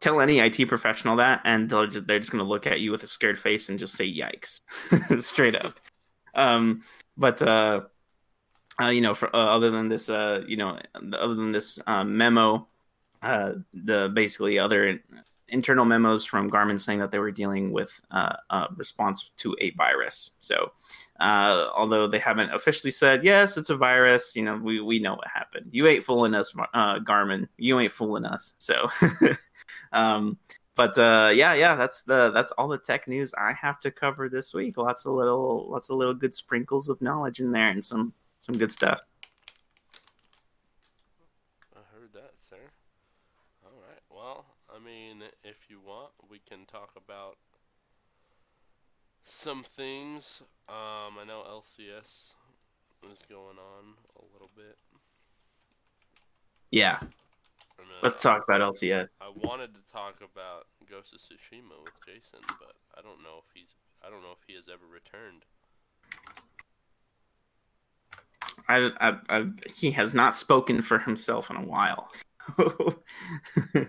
tell 0.00 0.20
any 0.20 0.38
IT 0.38 0.66
professional 0.68 1.16
that, 1.16 1.40
and 1.44 1.68
they'll 1.68 1.86
just 1.86 2.06
they're 2.06 2.18
just 2.18 2.30
gonna 2.30 2.44
look 2.44 2.66
at 2.66 2.80
you 2.80 2.90
with 2.90 3.02
a 3.02 3.08
scared 3.08 3.38
face 3.38 3.68
and 3.68 3.78
just 3.78 3.94
say 3.94 4.10
yikes, 4.10 4.60
straight 5.22 5.56
up. 5.56 5.78
Um, 6.34 6.82
but 7.16 7.42
uh, 7.42 7.82
uh, 8.80 8.88
you 8.88 9.00
know, 9.00 9.14
for 9.14 9.34
uh, 9.34 9.56
other 9.56 9.70
than 9.70 9.88
this, 9.88 10.08
uh, 10.08 10.42
you 10.46 10.56
know, 10.56 10.78
other 10.94 11.34
than 11.34 11.52
this 11.52 11.78
uh, 11.86 12.04
memo, 12.04 12.66
the 13.22 14.10
basically 14.14 14.58
other 14.58 15.00
internal 15.48 15.84
memos 15.84 16.24
from 16.24 16.48
Garmin 16.48 16.80
saying 16.80 17.00
that 17.00 17.10
they 17.10 17.18
were 17.18 17.30
dealing 17.30 17.72
with 17.72 18.00
uh, 18.10 18.36
a 18.50 18.68
response 18.76 19.30
to 19.38 19.54
a 19.60 19.70
virus. 19.70 20.30
So, 20.40 20.72
uh, 21.20 21.70
although 21.74 22.06
they 22.08 22.18
haven't 22.18 22.52
officially 22.54 22.90
said 22.90 23.22
yes, 23.22 23.58
it's 23.58 23.70
a 23.70 23.76
virus, 23.76 24.34
you 24.34 24.42
know, 24.42 24.56
we, 24.56 24.80
we 24.80 24.98
know 24.98 25.14
what 25.14 25.28
happened. 25.28 25.66
You 25.70 25.86
ain't 25.86 26.04
fooling 26.04 26.34
us, 26.34 26.54
uh, 26.74 26.98
Garmin. 27.00 27.46
You 27.58 27.78
ain't 27.78 27.92
fooling 27.92 28.24
us. 28.24 28.54
So, 28.58 28.88
um, 29.92 30.38
but 30.76 30.96
uh, 30.98 31.30
yeah, 31.34 31.52
yeah, 31.52 31.76
that's 31.76 32.02
the 32.02 32.30
that's 32.30 32.52
all 32.52 32.68
the 32.68 32.78
tech 32.78 33.06
news 33.06 33.34
I 33.36 33.52
have 33.52 33.80
to 33.80 33.90
cover 33.90 34.30
this 34.30 34.54
week. 34.54 34.78
Lots 34.78 35.04
of 35.04 35.12
little 35.12 35.68
lots 35.70 35.90
of 35.90 35.96
little 35.96 36.14
good 36.14 36.34
sprinkles 36.34 36.88
of 36.88 37.02
knowledge 37.02 37.40
in 37.40 37.52
there 37.52 37.68
and 37.68 37.84
some 37.84 38.14
some 38.38 38.56
good 38.56 38.72
stuff. 38.72 39.00
I 41.76 41.80
heard 41.92 42.14
that, 42.14 42.32
sir. 42.38 42.56
All 43.62 43.78
right. 43.78 44.00
Well, 44.08 44.46
I 44.74 44.82
mean, 44.82 45.22
if 45.44 45.68
you 45.68 45.80
want, 45.84 46.12
we 46.30 46.40
can 46.48 46.64
talk 46.64 46.92
about 46.96 47.36
some 49.24 49.62
things. 49.62 50.42
Um, 50.68 51.18
I 51.20 51.24
know 51.26 51.42
LCS 51.48 52.34
is 53.10 53.22
going 53.28 53.58
on 53.58 53.94
a 54.16 54.22
little 54.32 54.50
bit. 54.56 54.76
Yeah, 56.70 56.98
I 57.00 57.82
mean, 57.82 57.98
let's 58.02 58.20
talk 58.20 58.44
about 58.44 58.60
LCS. 58.60 59.08
I 59.20 59.30
wanted 59.42 59.74
to 59.74 59.92
talk 59.92 60.16
about 60.18 60.66
Ghost 60.88 61.14
of 61.14 61.20
Tsushima 61.20 61.82
with 61.82 61.94
Jason, 62.06 62.40
but 62.46 62.74
I 62.96 63.02
don't 63.02 63.22
know 63.22 63.38
if 63.38 63.52
he's. 63.54 63.74
I 64.06 64.10
don't 64.10 64.22
know 64.22 64.32
if 64.32 64.44
he 64.46 64.54
has 64.54 64.68
ever 64.68 64.86
returned. 64.86 65.44
I, 68.68 68.90
I, 69.00 69.16
I, 69.28 69.46
he 69.74 69.90
has 69.92 70.14
not 70.14 70.36
spoken 70.36 70.80
for 70.80 70.98
himself 70.98 71.50
in 71.50 71.56
a 71.56 71.64
while. 71.64 72.10
So 72.56 73.02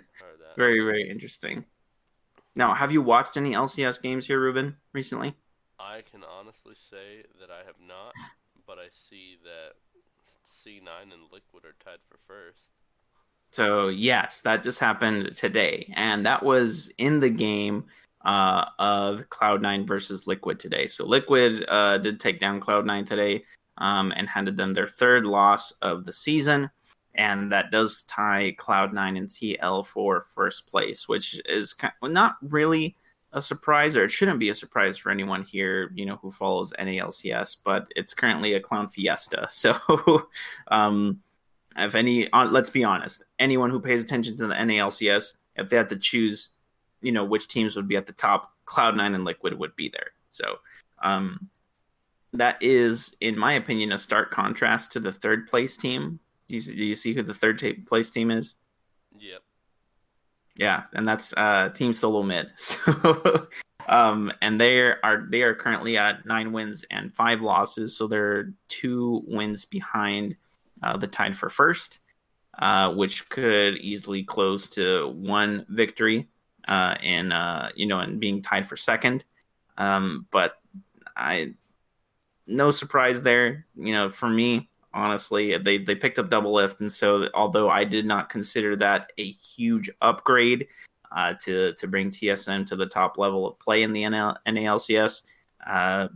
very, 0.58 0.82
very 0.82 1.10
interesting. 1.10 1.66
Now, 2.56 2.74
have 2.74 2.92
you 2.92 3.02
watched 3.02 3.38
any 3.38 3.54
LCS 3.54 4.02
games 4.02 4.28
here, 4.28 4.40
Ruben, 4.40 4.76
recently? 4.94 5.36
I 5.80 6.04
can 6.10 6.24
honestly 6.24 6.76
say 6.76 7.24
that 7.40 7.50
I 7.50 7.66
have 7.66 7.76
not, 7.86 8.14
but 8.68 8.78
I 8.78 8.88
see 8.90 9.38
that 9.44 9.74
C9 10.46 11.14
and 11.14 11.24
Liquid 11.32 11.66
are 11.66 11.76
tied 11.84 12.00
for 12.10 12.18
first. 12.28 12.70
So 13.52 13.90
yes, 13.90 14.42
that 14.42 14.64
just 14.64 14.80
happened 14.80 15.36
today, 15.36 15.92
and 15.96 16.26
that 16.26 16.44
was 16.44 16.92
in 16.98 17.20
the 17.20 17.30
game 17.30 17.86
uh, 18.24 18.66
of 18.80 19.30
Cloud9 19.30 19.88
versus 19.88 20.28
Liquid 20.28 20.60
today. 20.60 20.88
So 20.88 21.06
Liquid 21.06 21.66
uh, 21.68 21.98
did 21.98 22.20
take 22.20 22.40
down 22.40 22.62
Cloud9 22.62 23.06
today 23.06 23.44
um, 23.78 24.14
and 24.16 24.30
handed 24.30 24.56
them 24.58 24.74
their 24.74 24.88
third 24.88 25.26
loss 25.26 25.74
of 25.82 26.06
the 26.06 26.14
season, 26.14 26.70
and 27.16 27.52
that 27.52 27.72
does 27.72 28.04
tie 28.04 28.56
Cloud9 28.58 29.18
and 29.18 29.28
TL 29.28 29.86
for 29.86 30.26
first 30.34 30.68
place, 30.68 31.08
which 31.08 31.42
is 31.46 31.74
kind 31.74 31.94
well, 32.02 32.12
not 32.12 32.36
really 32.42 32.96
a 33.34 33.42
surprise, 33.42 33.96
or 33.96 34.04
it 34.04 34.12
shouldn't 34.12 34.40
be 34.40 34.50
a 34.50 34.54
surprise 34.54 34.98
for 34.98 35.10
anyone 35.10 35.44
here, 35.44 35.92
you 35.96 36.06
know, 36.06 36.18
who 36.18 36.32
follows 36.32 36.74
NALCS. 36.80 37.58
But 37.64 37.88
it's 37.96 38.14
currently 38.14 38.54
a 38.54 38.60
clown 38.60 38.90
fiesta, 38.90 39.48
so. 39.52 40.28
um, 40.68 41.22
if 41.78 41.96
any 41.96 42.32
uh, 42.32 42.46
let's 42.46 42.70
be 42.70 42.84
honest 42.84 43.24
anyone 43.40 43.70
who 43.70 43.80
pays 43.80 44.04
attention 44.04 44.38
to 44.38 44.48
the 44.48 44.54
NALCS 44.54 45.34
if 45.56 45.70
they 45.70 45.78
had 45.78 45.90
to 45.90 45.98
choose 45.98 46.50
you 47.02 47.12
know 47.12 47.24
which 47.24 47.48
teams 47.48 47.76
would 47.76 47.88
be 47.88 47.96
at 47.96 48.06
the 48.06 48.14
top 48.14 48.54
cloud9 48.66 49.16
and 49.16 49.26
liquid 49.26 49.58
would 49.58 49.76
be 49.76 49.90
there 49.90 50.12
so 50.32 50.56
um 51.04 51.50
that 52.34 52.58
is 52.62 53.16
in 53.22 53.38
my 53.38 53.54
opinion 53.54 53.92
a 53.92 53.98
stark 53.98 54.32
contrast 54.32 54.92
to 54.92 55.00
the 55.00 55.12
third 55.12 55.48
place 55.48 55.76
team 55.78 56.20
do 56.52 56.58
you, 56.58 56.76
do 56.76 56.86
you 56.86 56.96
see 56.96 57.14
who 57.14 57.24
the 57.24 57.34
third 57.34 57.60
ta 57.60 57.70
place 57.86 58.10
team 58.10 58.30
is? 58.30 58.56
Yep. 59.18 59.42
yeah 60.58 60.84
and 60.94 61.08
that's 61.08 61.34
uh 61.38 61.70
team 61.70 61.94
solo 61.94 62.24
mid. 62.24 62.50
So 62.58 63.48
um 63.90 64.32
and 64.42 64.60
they 64.62 64.80
are 64.80 65.26
they 65.30 65.42
are 65.42 65.56
currently 65.56 65.98
at 65.98 66.26
nine 66.26 66.52
wins 66.52 66.86
and 66.92 67.14
five 67.14 67.42
losses 67.42 67.98
so 67.98 68.06
they're 68.08 68.54
two 68.68 69.24
wins 69.26 69.66
behind 69.66 70.36
uh, 70.84 70.98
the 70.98 71.08
tied 71.08 71.36
for 71.36 71.50
first 71.50 72.00
uh 72.60 72.94
which 72.94 73.28
could 73.30 73.78
easily 73.78 74.24
close 74.24 74.70
to 74.70 75.08
one 75.10 75.66
victory 75.70 76.28
uh 76.68 76.96
in 77.02 77.32
uh 77.32 77.70
you 77.76 77.88
know 77.88 78.00
and 78.00 78.20
being 78.20 78.42
tied 78.42 78.68
for 78.68 78.78
second. 78.78 79.24
Um 79.78 80.28
but 80.32 80.58
i 81.16 81.54
no 82.46 82.72
surprise 82.72 83.24
there 83.24 83.66
you 83.76 83.94
know 83.94 84.10
for 84.12 84.30
me 84.30 84.70
honestly. 84.94 85.58
They 85.58 85.78
they 85.78 85.96
picked 85.96 86.20
up 86.20 86.30
Doublelift, 86.30 86.80
and 86.80 86.92
so 86.92 87.28
although 87.34 87.70
I 87.70 87.84
did 87.84 88.06
not 88.06 88.30
consider 88.30 88.76
that 88.78 89.12
a 89.18 89.32
huge 89.32 89.90
upgrade 90.02 90.68
uh, 91.12 91.36
to 91.42 91.74
to 91.74 91.88
bring 91.88 92.12
TSM 92.12 92.66
to 92.68 92.76
the 92.76 92.86
top 92.86 93.18
level 93.18 93.48
of 93.48 93.60
play 93.60 93.84
in 93.84 93.94
the 93.94 94.04
NL, 94.04 94.36
NALCS, 94.48 95.24
uh, 95.66 96.08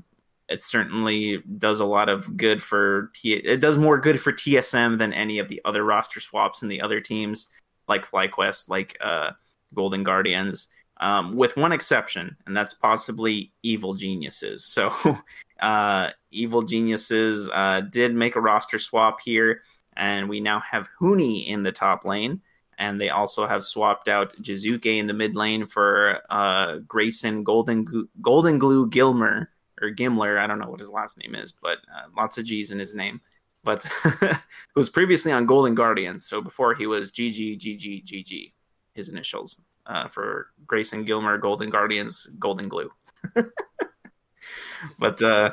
it 0.50 0.62
certainly 0.62 1.42
does 1.58 1.80
a 1.80 1.86
lot 1.86 2.10
of 2.10 2.38
good 2.38 2.62
for 2.62 3.12
T. 3.14 3.34
It 3.34 3.60
does 3.60 3.78
more 3.78 4.00
good 4.00 4.20
for 4.20 4.32
TSM 4.32 4.98
than 4.98 5.14
any 5.14 5.40
of 5.40 5.48
the 5.48 5.62
other 5.66 5.84
roster 5.84 6.20
swaps 6.20 6.62
in 6.62 6.70
the 6.70 6.82
other 6.82 7.02
teams, 7.02 7.48
like 7.88 8.10
FlyQuest, 8.10 8.70
like 8.70 8.98
uh, 9.02 9.32
Golden 9.74 10.04
Guardians. 10.04 10.68
Um, 10.98 11.36
with 11.36 11.58
one 11.58 11.74
exception, 11.74 12.38
and 12.48 12.56
that's 12.56 12.74
possibly 12.74 13.52
Evil 13.64 13.96
Geniuses. 13.96 14.64
So, 14.64 14.94
uh, 15.60 16.12
Evil 16.32 16.62
Geniuses 16.62 17.50
uh, 17.52 17.82
did 17.82 18.16
make 18.16 18.38
a 18.38 18.42
roster 18.42 18.80
swap 18.80 19.20
here, 19.20 19.62
and 19.98 20.30
we 20.30 20.40
now 20.40 20.62
have 20.62 20.88
Huni 21.00 21.48
in 21.48 21.64
the 21.64 21.72
top 21.74 22.06
lane, 22.06 22.42
and 22.78 23.00
they 23.00 23.10
also 23.10 23.46
have 23.46 23.64
swapped 23.64 24.08
out 24.08 24.36
Jizuke 24.42 24.98
in 25.00 25.08
the 25.08 25.14
mid 25.14 25.36
lane 25.36 25.66
for 25.66 26.22
uh, 26.30 26.78
Greyson 26.88 27.44
Golden 27.44 28.10
Golden 28.22 28.58
Glue 28.58 28.90
Gilmer 28.90 29.50
or 29.82 29.90
Gimler. 29.92 30.38
I 30.38 30.48
don't 30.48 30.60
know 30.60 30.70
what 30.70 30.80
his 30.80 30.90
last 30.90 31.18
name 31.18 31.36
is, 31.36 31.52
but 31.52 31.80
uh, 31.94 32.08
lots 32.16 32.38
of 32.38 32.46
G's 32.46 32.72
in 32.72 32.80
his 32.80 32.94
name. 32.94 33.22
But 33.64 33.86
was 34.76 34.90
previously 34.90 35.32
on 35.32 35.46
Golden 35.46 35.74
Guardians, 35.74 36.26
so 36.26 36.40
before 36.40 36.76
he 36.76 36.86
was 36.86 37.12
GG 37.12 37.60
GG 37.60 38.06
GG, 38.06 38.54
his 38.94 39.10
initials 39.10 39.60
uh, 39.88 40.08
for 40.08 40.48
Greyson 40.66 41.06
Gilmer, 41.06 41.38
Golden 41.38 41.70
Guardians, 41.70 42.28
Golden 42.40 42.68
Glue. 42.68 42.92
but 45.00 45.22
uh, 45.22 45.52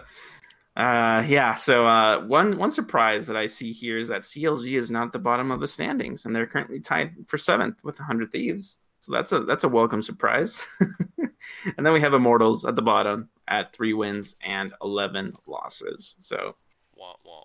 uh, 0.77 1.25
yeah, 1.27 1.55
so 1.55 1.87
uh, 1.87 2.25
one 2.25 2.57
one 2.57 2.71
surprise 2.71 3.27
that 3.27 3.37
I 3.37 3.47
see 3.47 3.73
here 3.73 3.99
is 3.99 4.09
that 4.09 4.23
CLG 4.23 4.77
is 4.77 4.91
not 4.91 5.13
the 5.13 5.19
bottom 5.19 5.51
of 5.51 5.61
the 5.61 5.69
standings, 5.69 6.25
and 6.25 6.35
they're 6.35 6.47
currently 6.47 6.81
tied 6.81 7.15
for 7.27 7.37
seventh 7.37 7.77
with 7.83 7.99
100 7.99 8.33
Thieves. 8.33 8.77
So 9.01 9.13
that's 9.13 9.33
a 9.33 9.41
that's 9.41 9.65
a 9.65 9.69
welcome 9.69 10.01
surprise. 10.01 10.67
and 11.77 11.85
then 11.85 11.93
we 11.93 12.01
have 12.01 12.15
Immortals 12.15 12.65
at 12.65 12.77
the 12.77 12.83
bottom 12.83 13.29
at 13.49 13.73
three 13.73 13.93
wins 13.93 14.37
and 14.43 14.73
11 14.81 15.35
losses. 15.47 16.15
So 16.19 16.57
wah, 16.97 17.15
wah. 17.25 17.45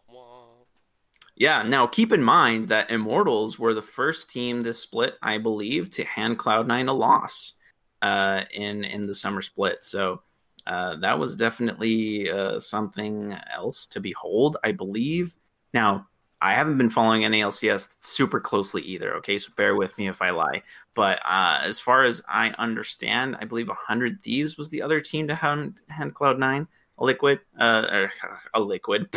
Yeah, 1.38 1.64
now 1.64 1.86
keep 1.86 2.12
in 2.12 2.24
mind 2.24 2.66
that 2.70 2.90
Immortals 2.90 3.60
were 3.60 3.74
the 3.74 3.82
first 3.82 4.30
team 4.30 4.64
this 4.64 4.80
split, 4.80 5.16
I 5.22 5.38
believe, 5.38 5.92
to 5.92 6.04
hand 6.04 6.40
Cloud9 6.40 6.90
a 6.90 6.92
loss 6.92 7.54
uh, 8.02 8.44
in 8.52 8.84
in 8.84 9.06
the 9.06 9.16
summer 9.16 9.42
split. 9.42 9.84
So 9.84 10.22
uh, 10.66 10.96
that 10.98 11.18
was 11.18 11.36
definitely 11.36 12.30
uh, 12.30 12.60
something 12.60 13.38
else 13.56 13.86
to 13.88 14.00
behold, 14.00 14.58
I 14.64 14.72
believe. 14.72 15.36
Now, 15.74 16.08
I 16.42 16.54
haven't 16.54 16.78
been 16.78 16.90
following 16.90 17.22
NALCS 17.22 17.96
super 18.00 18.40
closely 18.40 18.82
either, 18.84 19.16
okay? 19.16 19.38
So 19.38 19.52
bear 19.56 19.76
with 19.76 19.98
me 19.98 20.08
if 20.08 20.22
I 20.22 20.32
lie. 20.32 20.62
But 20.94 21.20
uh, 21.26 21.62
as 21.64 21.80
far 21.80 22.04
as 22.04 22.22
I 22.28 22.54
understand, 22.60 23.38
I 23.40 23.46
believe 23.46 23.68
100 23.68 24.22
Thieves 24.22 24.58
was 24.58 24.70
the 24.70 24.82
other 24.82 25.02
team 25.02 25.28
to 25.30 25.36
hand, 25.36 25.82
hand 25.90 26.14
Cloud9 26.14 26.68
a 26.98 27.04
liquid, 27.04 27.40
uh, 27.60 27.88
or 27.92 28.12
a 28.54 28.62
liquid. 28.62 29.14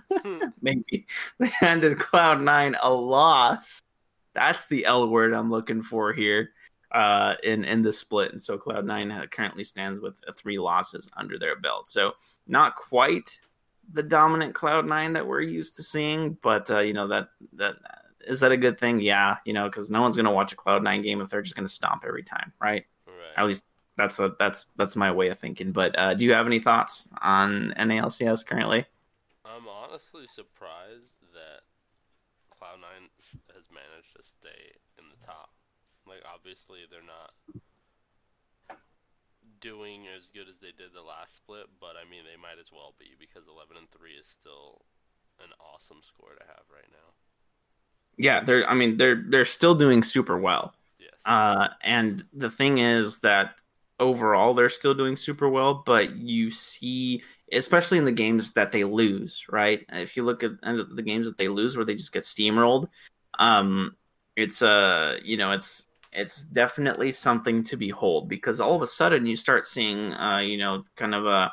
maybe 0.62 1.06
they 1.38 1.48
handed 1.48 1.98
Cloud 1.98 2.40
Nine 2.40 2.76
a 2.82 2.92
loss. 2.92 3.80
That's 4.34 4.66
the 4.66 4.86
L 4.86 5.08
word 5.08 5.32
I'm 5.32 5.50
looking 5.50 5.82
for 5.82 6.12
here 6.12 6.50
uh, 6.92 7.34
in 7.42 7.64
in 7.64 7.82
the 7.82 7.92
split. 7.92 8.32
And 8.32 8.42
so 8.42 8.58
Cloud 8.58 8.84
Nine 8.86 9.28
currently 9.30 9.64
stands 9.64 10.00
with 10.00 10.20
uh, 10.26 10.32
three 10.32 10.58
losses 10.58 11.08
under 11.16 11.38
their 11.38 11.58
belt. 11.58 11.90
So 11.90 12.12
not 12.46 12.76
quite 12.76 13.38
the 13.92 14.02
dominant 14.02 14.54
Cloud 14.54 14.86
Nine 14.86 15.12
that 15.14 15.26
we're 15.26 15.40
used 15.40 15.76
to 15.76 15.82
seeing, 15.82 16.36
but 16.42 16.70
uh, 16.70 16.80
you 16.80 16.92
know 16.92 17.08
that 17.08 17.28
that 17.54 17.76
is 18.26 18.40
that 18.40 18.52
a 18.52 18.56
good 18.56 18.78
thing? 18.78 19.00
Yeah, 19.00 19.36
you 19.44 19.52
know, 19.52 19.68
because 19.68 19.90
no 19.90 20.02
one's 20.02 20.16
gonna 20.16 20.32
watch 20.32 20.52
a 20.52 20.56
Cloud 20.56 20.82
Nine 20.82 21.02
game 21.02 21.20
if 21.20 21.30
they're 21.30 21.42
just 21.42 21.56
gonna 21.56 21.68
stomp 21.68 22.04
every 22.06 22.22
time, 22.22 22.52
right? 22.60 22.84
Right. 23.06 23.14
At 23.36 23.46
least 23.46 23.64
that's 23.96 24.18
what 24.18 24.38
that's 24.38 24.66
that's 24.76 24.96
my 24.96 25.10
way 25.10 25.28
of 25.28 25.38
thinking. 25.38 25.72
But 25.72 25.98
uh, 25.98 26.14
do 26.14 26.24
you 26.24 26.32
have 26.32 26.46
any 26.46 26.58
thoughts 26.58 27.08
on 27.20 27.74
NALCS 27.78 28.46
currently? 28.46 28.86
I'm 29.44 29.68
honestly 29.68 30.26
surprised 30.26 31.20
that 31.34 31.68
Cloud9 32.50 33.10
has 33.54 33.68
managed 33.68 34.16
to 34.16 34.22
stay 34.22 34.78
in 34.98 35.04
the 35.10 35.24
top. 35.24 35.50
Like, 36.06 36.22
obviously, 36.26 36.80
they're 36.90 37.02
not 37.02 37.32
doing 39.60 40.06
as 40.16 40.26
good 40.34 40.48
as 40.48 40.58
they 40.60 40.72
did 40.76 40.94
the 40.94 41.02
last 41.02 41.36
split, 41.36 41.66
but 41.80 41.94
I 42.00 42.08
mean, 42.08 42.24
they 42.24 42.40
might 42.40 42.58
as 42.60 42.72
well 42.72 42.94
be 42.98 43.14
because 43.18 43.46
11 43.46 43.76
and 43.76 43.90
3 43.90 44.10
is 44.12 44.26
still 44.26 44.82
an 45.38 45.50
awesome 45.60 46.02
score 46.02 46.34
to 46.34 46.44
have 46.46 46.64
right 46.72 46.90
now. 46.90 47.12
Yeah, 48.16 48.40
they're. 48.40 48.68
I 48.68 48.74
mean, 48.74 48.98
they're 48.98 49.24
they're 49.26 49.46
still 49.46 49.74
doing 49.74 50.02
super 50.02 50.36
well. 50.36 50.74
Yes. 50.98 51.14
Uh, 51.24 51.68
and 51.82 52.22
the 52.34 52.50
thing 52.50 52.76
is 52.78 53.18
that 53.20 53.54
overall 54.02 54.52
they're 54.52 54.68
still 54.68 54.94
doing 54.94 55.16
super 55.16 55.48
well, 55.48 55.82
but 55.86 56.16
you 56.16 56.50
see, 56.50 57.22
especially 57.52 57.98
in 57.98 58.04
the 58.04 58.12
games 58.12 58.52
that 58.52 58.72
they 58.72 58.84
lose, 58.84 59.46
right? 59.50 59.86
If 59.90 60.16
you 60.16 60.24
look 60.24 60.42
at 60.42 60.60
the 60.60 61.02
games 61.04 61.26
that 61.26 61.38
they 61.38 61.48
lose 61.48 61.76
where 61.76 61.86
they 61.86 61.94
just 61.94 62.12
get 62.12 62.24
steamrolled, 62.24 62.88
um, 63.38 63.96
it's 64.36 64.62
uh, 64.62 65.18
you 65.22 65.36
know, 65.36 65.52
it's 65.52 65.86
it's 66.12 66.44
definitely 66.44 67.12
something 67.12 67.64
to 67.64 67.76
behold 67.76 68.28
because 68.28 68.60
all 68.60 68.74
of 68.74 68.82
a 68.82 68.86
sudden 68.86 69.24
you 69.24 69.36
start 69.36 69.66
seeing, 69.66 70.12
uh, 70.12 70.38
you 70.38 70.58
know, 70.58 70.82
kind 70.96 71.14
of 71.14 71.26
a 71.26 71.52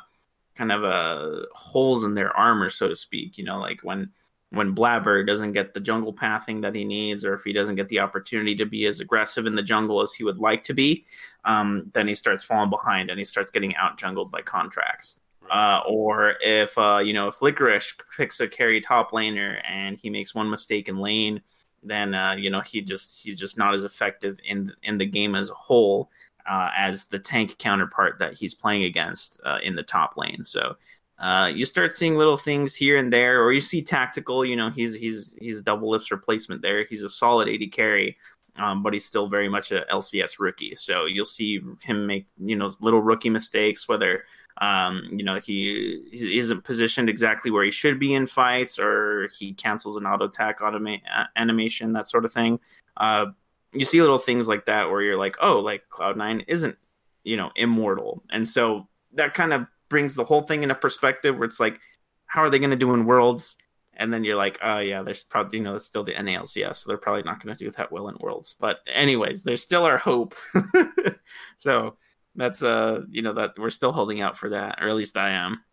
kind 0.54 0.72
of 0.72 0.84
a 0.84 1.44
holes 1.52 2.04
in 2.04 2.14
their 2.14 2.36
armor, 2.36 2.68
so 2.68 2.88
to 2.88 2.96
speak. 2.96 3.38
You 3.38 3.44
know, 3.44 3.58
like 3.58 3.80
when 3.82 4.10
when 4.50 4.74
Blabber 4.74 5.24
doesn't 5.24 5.52
get 5.52 5.74
the 5.74 5.80
jungle 5.80 6.12
pathing 6.12 6.60
that 6.60 6.74
he 6.74 6.84
needs, 6.84 7.24
or 7.24 7.34
if 7.34 7.44
he 7.44 7.52
doesn't 7.52 7.76
get 7.76 7.88
the 7.88 8.00
opportunity 8.00 8.54
to 8.56 8.66
be 8.66 8.86
as 8.86 9.00
aggressive 9.00 9.46
in 9.46 9.54
the 9.54 9.62
jungle 9.62 10.02
as 10.02 10.12
he 10.12 10.24
would 10.24 10.38
like 10.38 10.64
to 10.64 10.74
be, 10.74 11.06
um, 11.44 11.90
then 11.94 12.08
he 12.08 12.14
starts 12.14 12.42
falling 12.42 12.70
behind 12.70 13.10
and 13.10 13.18
he 13.18 13.24
starts 13.24 13.50
getting 13.50 13.74
out 13.76 13.96
jungled 13.96 14.30
by 14.30 14.42
Contractz. 14.42 15.16
Uh, 15.50 15.80
or 15.88 16.34
if 16.42 16.76
uh, 16.78 17.00
you 17.02 17.12
know 17.12 17.28
if 17.28 17.40
Licorice 17.40 17.94
picks 18.16 18.40
a 18.40 18.46
carry 18.46 18.80
top 18.80 19.10
laner 19.10 19.60
and 19.68 19.98
he 19.98 20.08
makes 20.08 20.34
one 20.34 20.48
mistake 20.48 20.88
in 20.88 20.98
lane, 20.98 21.40
then 21.82 22.14
uh, 22.14 22.34
you 22.34 22.50
know 22.50 22.60
he 22.60 22.80
just 22.80 23.20
he's 23.20 23.38
just 23.38 23.58
not 23.58 23.74
as 23.74 23.84
effective 23.84 24.38
in 24.44 24.72
in 24.82 24.98
the 24.98 25.06
game 25.06 25.34
as 25.34 25.50
a 25.50 25.54
whole 25.54 26.10
uh, 26.48 26.70
as 26.76 27.06
the 27.06 27.18
tank 27.18 27.58
counterpart 27.58 28.18
that 28.18 28.32
he's 28.32 28.54
playing 28.54 28.84
against 28.84 29.40
uh, 29.44 29.58
in 29.62 29.74
the 29.74 29.82
top 29.82 30.16
lane. 30.16 30.44
So 30.44 30.76
uh, 31.20 31.50
you 31.54 31.66
start 31.66 31.92
seeing 31.92 32.16
little 32.16 32.38
things 32.38 32.74
here 32.74 32.96
and 32.96 33.12
there, 33.12 33.44
or 33.44 33.52
you 33.52 33.60
see 33.60 33.82
tactical. 33.82 34.42
You 34.42 34.56
know, 34.56 34.70
he's 34.70 34.94
he's 34.94 35.36
he's 35.38 35.60
Doublelift's 35.60 36.10
replacement 36.10 36.62
there. 36.62 36.84
He's 36.84 37.04
a 37.04 37.10
solid 37.10 37.46
AD 37.46 37.70
carry, 37.72 38.16
um, 38.56 38.82
but 38.82 38.94
he's 38.94 39.04
still 39.04 39.28
very 39.28 39.48
much 39.48 39.70
a 39.70 39.84
LCS 39.92 40.38
rookie. 40.38 40.74
So 40.74 41.04
you'll 41.04 41.26
see 41.26 41.60
him 41.82 42.06
make 42.06 42.26
you 42.38 42.56
know 42.56 42.72
little 42.80 43.02
rookie 43.02 43.28
mistakes, 43.28 43.86
whether 43.86 44.24
um, 44.62 45.02
you 45.12 45.22
know 45.22 45.38
he, 45.38 46.02
he 46.10 46.38
isn't 46.38 46.64
positioned 46.64 47.10
exactly 47.10 47.50
where 47.50 47.64
he 47.64 47.70
should 47.70 47.98
be 47.98 48.14
in 48.14 48.24
fights, 48.24 48.78
or 48.78 49.28
he 49.38 49.52
cancels 49.52 49.98
an 49.98 50.06
auto 50.06 50.24
attack 50.24 50.60
automa- 50.60 51.02
animation, 51.36 51.92
that 51.92 52.08
sort 52.08 52.24
of 52.24 52.32
thing. 52.32 52.58
Uh, 52.96 53.26
you 53.74 53.84
see 53.84 54.00
little 54.00 54.18
things 54.18 54.48
like 54.48 54.64
that 54.64 54.90
where 54.90 55.02
you're 55.02 55.18
like, 55.18 55.36
oh, 55.42 55.60
like 55.60 55.86
Cloud 55.90 56.16
Nine 56.16 56.44
isn't 56.48 56.78
you 57.24 57.36
know 57.36 57.50
immortal, 57.56 58.22
and 58.30 58.48
so 58.48 58.88
that 59.12 59.34
kind 59.34 59.52
of 59.52 59.66
brings 59.90 60.14
the 60.14 60.24
whole 60.24 60.42
thing 60.42 60.62
into 60.62 60.74
perspective 60.74 61.36
where 61.36 61.44
it's 61.44 61.60
like, 61.60 61.78
how 62.24 62.42
are 62.42 62.48
they 62.48 62.58
going 62.58 62.70
to 62.70 62.76
do 62.76 62.94
in 62.94 63.04
Worlds? 63.04 63.56
And 63.92 64.14
then 64.14 64.24
you're 64.24 64.36
like, 64.36 64.58
oh 64.62 64.78
yeah, 64.78 65.02
there's 65.02 65.22
probably 65.22 65.58
you 65.58 65.64
know 65.64 65.74
it's 65.74 65.84
still 65.84 66.04
the 66.04 66.14
NALCS, 66.14 66.76
so 66.76 66.88
they're 66.88 66.96
probably 66.96 67.24
not 67.24 67.42
going 67.42 67.54
to 67.54 67.64
do 67.64 67.70
that 67.72 67.92
well 67.92 68.08
in 68.08 68.16
Worlds. 68.18 68.54
But 68.58 68.78
anyways, 68.86 69.44
there's 69.44 69.62
still 69.62 69.84
our 69.84 69.98
hope. 69.98 70.34
so 71.58 71.96
that's 72.36 72.62
uh 72.62 73.02
you 73.10 73.22
know 73.22 73.34
that 73.34 73.58
we're 73.58 73.70
still 73.70 73.92
holding 73.92 74.22
out 74.22 74.38
for 74.38 74.50
that, 74.50 74.78
or 74.80 74.88
at 74.88 74.94
least 74.94 75.18
I 75.18 75.30
am. 75.30 75.64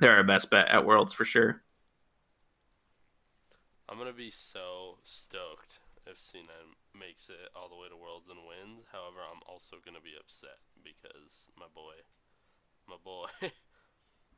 They're 0.00 0.16
our 0.16 0.24
best 0.24 0.50
bet 0.50 0.68
at 0.68 0.86
Worlds 0.86 1.12
for 1.12 1.26
sure. 1.26 1.60
I'm 3.88 3.98
gonna 3.98 4.12
be 4.12 4.30
so 4.30 4.96
stoked 5.02 5.80
if 6.06 6.18
C9 6.18 6.48
makes 6.98 7.28
it 7.28 7.50
all 7.56 7.68
the 7.68 7.76
way 7.76 7.88
to 7.90 7.96
Worlds 7.96 8.28
and 8.30 8.38
wins. 8.46 8.86
However, 8.92 9.20
I'm 9.20 9.42
also 9.46 9.76
gonna 9.84 10.00
be 10.00 10.16
upset 10.18 10.62
because 10.82 11.50
my 11.58 11.66
boy 11.74 11.98
my 12.88 12.96
boy. 13.04 13.26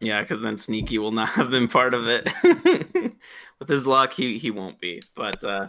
yeah, 0.01 0.23
because 0.23 0.41
then 0.41 0.59
Sneaky 0.59 0.99
will 0.99 1.13
not 1.13 1.31
have 1.31 1.51
been 1.51 1.69
part 1.69 1.95
of 1.95 2.07
it. 2.09 2.29
With 3.59 3.69
his 3.69 3.87
luck, 3.87 4.13
he 4.13 4.39
he 4.39 4.51
won't 4.51 4.81
be. 4.81 5.03
But 5.15 5.43
uh, 5.45 5.69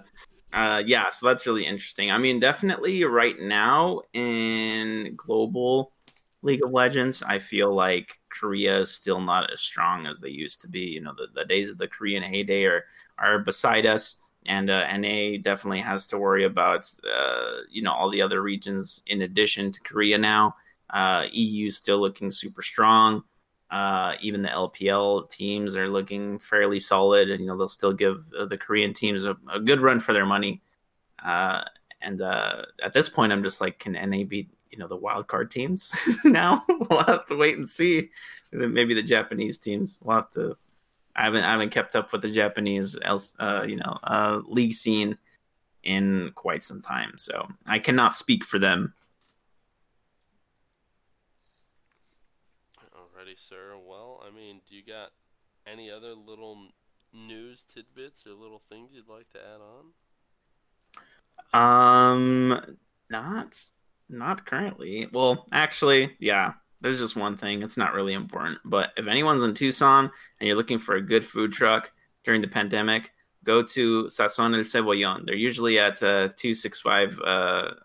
uh, 0.53 0.83
yeah, 0.85 1.09
so 1.09 1.27
that's 1.27 1.45
really 1.45 1.65
interesting. 1.65 2.11
I 2.11 2.17
mean, 2.17 2.39
definitely 2.39 3.03
right 3.03 3.39
now 3.39 4.01
in 4.13 5.13
global 5.15 5.93
League 6.41 6.63
of 6.63 6.71
Legends, 6.71 7.21
I 7.21 7.39
feel 7.39 7.73
like 7.73 8.19
Korea 8.29 8.79
is 8.79 8.91
still 8.91 9.21
not 9.21 9.51
as 9.51 9.59
strong 9.59 10.07
as 10.07 10.19
they 10.19 10.29
used 10.29 10.61
to 10.61 10.67
be. 10.67 10.81
You 10.81 11.01
know, 11.01 11.13
the, 11.15 11.27
the 11.35 11.45
days 11.45 11.69
of 11.69 11.77
the 11.77 11.87
Korean 11.87 12.23
heyday 12.23 12.63
are 12.63 12.85
are 13.17 13.39
beside 13.39 13.85
us. 13.85 14.17
And 14.47 14.71
uh, 14.71 14.87
NA 14.97 15.37
definitely 15.39 15.81
has 15.81 16.07
to 16.07 16.17
worry 16.17 16.45
about, 16.45 16.91
uh, 17.07 17.57
you 17.69 17.83
know, 17.83 17.91
all 17.91 18.09
the 18.09 18.23
other 18.23 18.41
regions 18.41 19.03
in 19.05 19.21
addition 19.21 19.71
to 19.71 19.79
Korea 19.81 20.17
now. 20.17 20.55
Uh, 20.91 21.25
EU 21.31 21.69
still 21.69 21.99
looking 21.99 22.29
super 22.29 22.61
strong. 22.61 23.23
Uh, 23.71 24.15
even 24.19 24.41
the 24.41 24.49
LPL 24.49 25.29
teams 25.29 25.77
are 25.77 25.87
looking 25.87 26.37
fairly 26.37 26.77
solid, 26.77 27.29
you 27.29 27.45
know 27.45 27.57
they'll 27.57 27.69
still 27.69 27.93
give 27.93 28.25
uh, 28.37 28.45
the 28.45 28.57
Korean 28.57 28.93
teams 28.93 29.23
a, 29.23 29.37
a 29.49 29.61
good 29.61 29.79
run 29.79 30.01
for 30.01 30.11
their 30.11 30.25
money. 30.25 30.61
Uh, 31.23 31.63
and 32.01 32.19
uh, 32.19 32.63
at 32.83 32.93
this 32.93 33.07
point, 33.07 33.31
I'm 33.31 33.43
just 33.43 33.61
like, 33.61 33.79
can 33.79 33.93
NA 33.93 34.23
beat 34.23 34.49
you 34.71 34.77
know 34.77 34.87
the 34.87 34.97
wild 34.97 35.27
card 35.27 35.51
teams 35.51 35.93
now? 36.25 36.65
we'll 36.89 37.03
have 37.03 37.25
to 37.27 37.35
wait 37.35 37.57
and 37.57 37.67
see. 37.67 38.09
Maybe 38.51 38.93
the 38.93 39.01
Japanese 39.01 39.57
teams. 39.57 39.97
We'll 40.03 40.17
have 40.17 40.31
to. 40.31 40.57
I 41.15 41.23
haven't 41.23 41.45
I 41.45 41.51
haven't 41.51 41.71
kept 41.71 41.95
up 41.95 42.11
with 42.11 42.23
the 42.23 42.31
Japanese 42.31 42.97
uh, 42.97 43.65
you 43.65 43.77
know 43.77 43.99
uh, 44.03 44.41
league 44.45 44.73
scene 44.73 45.17
in 45.83 46.33
quite 46.35 46.65
some 46.65 46.81
time, 46.81 47.13
so 47.15 47.47
I 47.65 47.79
cannot 47.79 48.17
speak 48.17 48.43
for 48.43 48.59
them 48.59 48.93
sir. 53.41 53.73
Well, 53.87 54.23
I 54.25 54.35
mean, 54.35 54.61
do 54.69 54.75
you 54.75 54.83
got 54.85 55.11
any 55.65 55.89
other 55.89 56.13
little 56.13 56.57
news 57.13 57.63
tidbits 57.63 58.23
or 58.25 58.33
little 58.33 58.61
things 58.69 58.91
you'd 58.93 59.07
like 59.07 59.29
to 59.31 59.39
add 59.39 59.61
on? 61.53 62.51
Um, 62.51 62.77
not 63.09 63.63
not 64.09 64.45
currently. 64.45 65.07
Well, 65.11 65.47
actually, 65.51 66.15
yeah. 66.19 66.53
There's 66.81 66.99
just 66.99 67.15
one 67.15 67.37
thing. 67.37 67.61
It's 67.61 67.77
not 67.77 67.93
really 67.93 68.13
important, 68.13 68.57
but 68.65 68.89
if 68.97 69.05
anyone's 69.07 69.43
in 69.43 69.53
Tucson 69.53 70.05
and 70.39 70.47
you're 70.47 70.55
looking 70.55 70.79
for 70.79 70.95
a 70.95 71.01
good 71.01 71.23
food 71.23 71.53
truck 71.53 71.91
during 72.23 72.41
the 72.41 72.47
pandemic, 72.47 73.11
go 73.43 73.61
to 73.61 74.05
Sazon 74.05 74.57
El 74.57 74.63
Cebollon. 74.63 75.23
They're 75.23 75.35
usually 75.35 75.77
at 75.77 76.01
uh, 76.01 76.29
265 76.35 77.19
uh, 77.19 77.23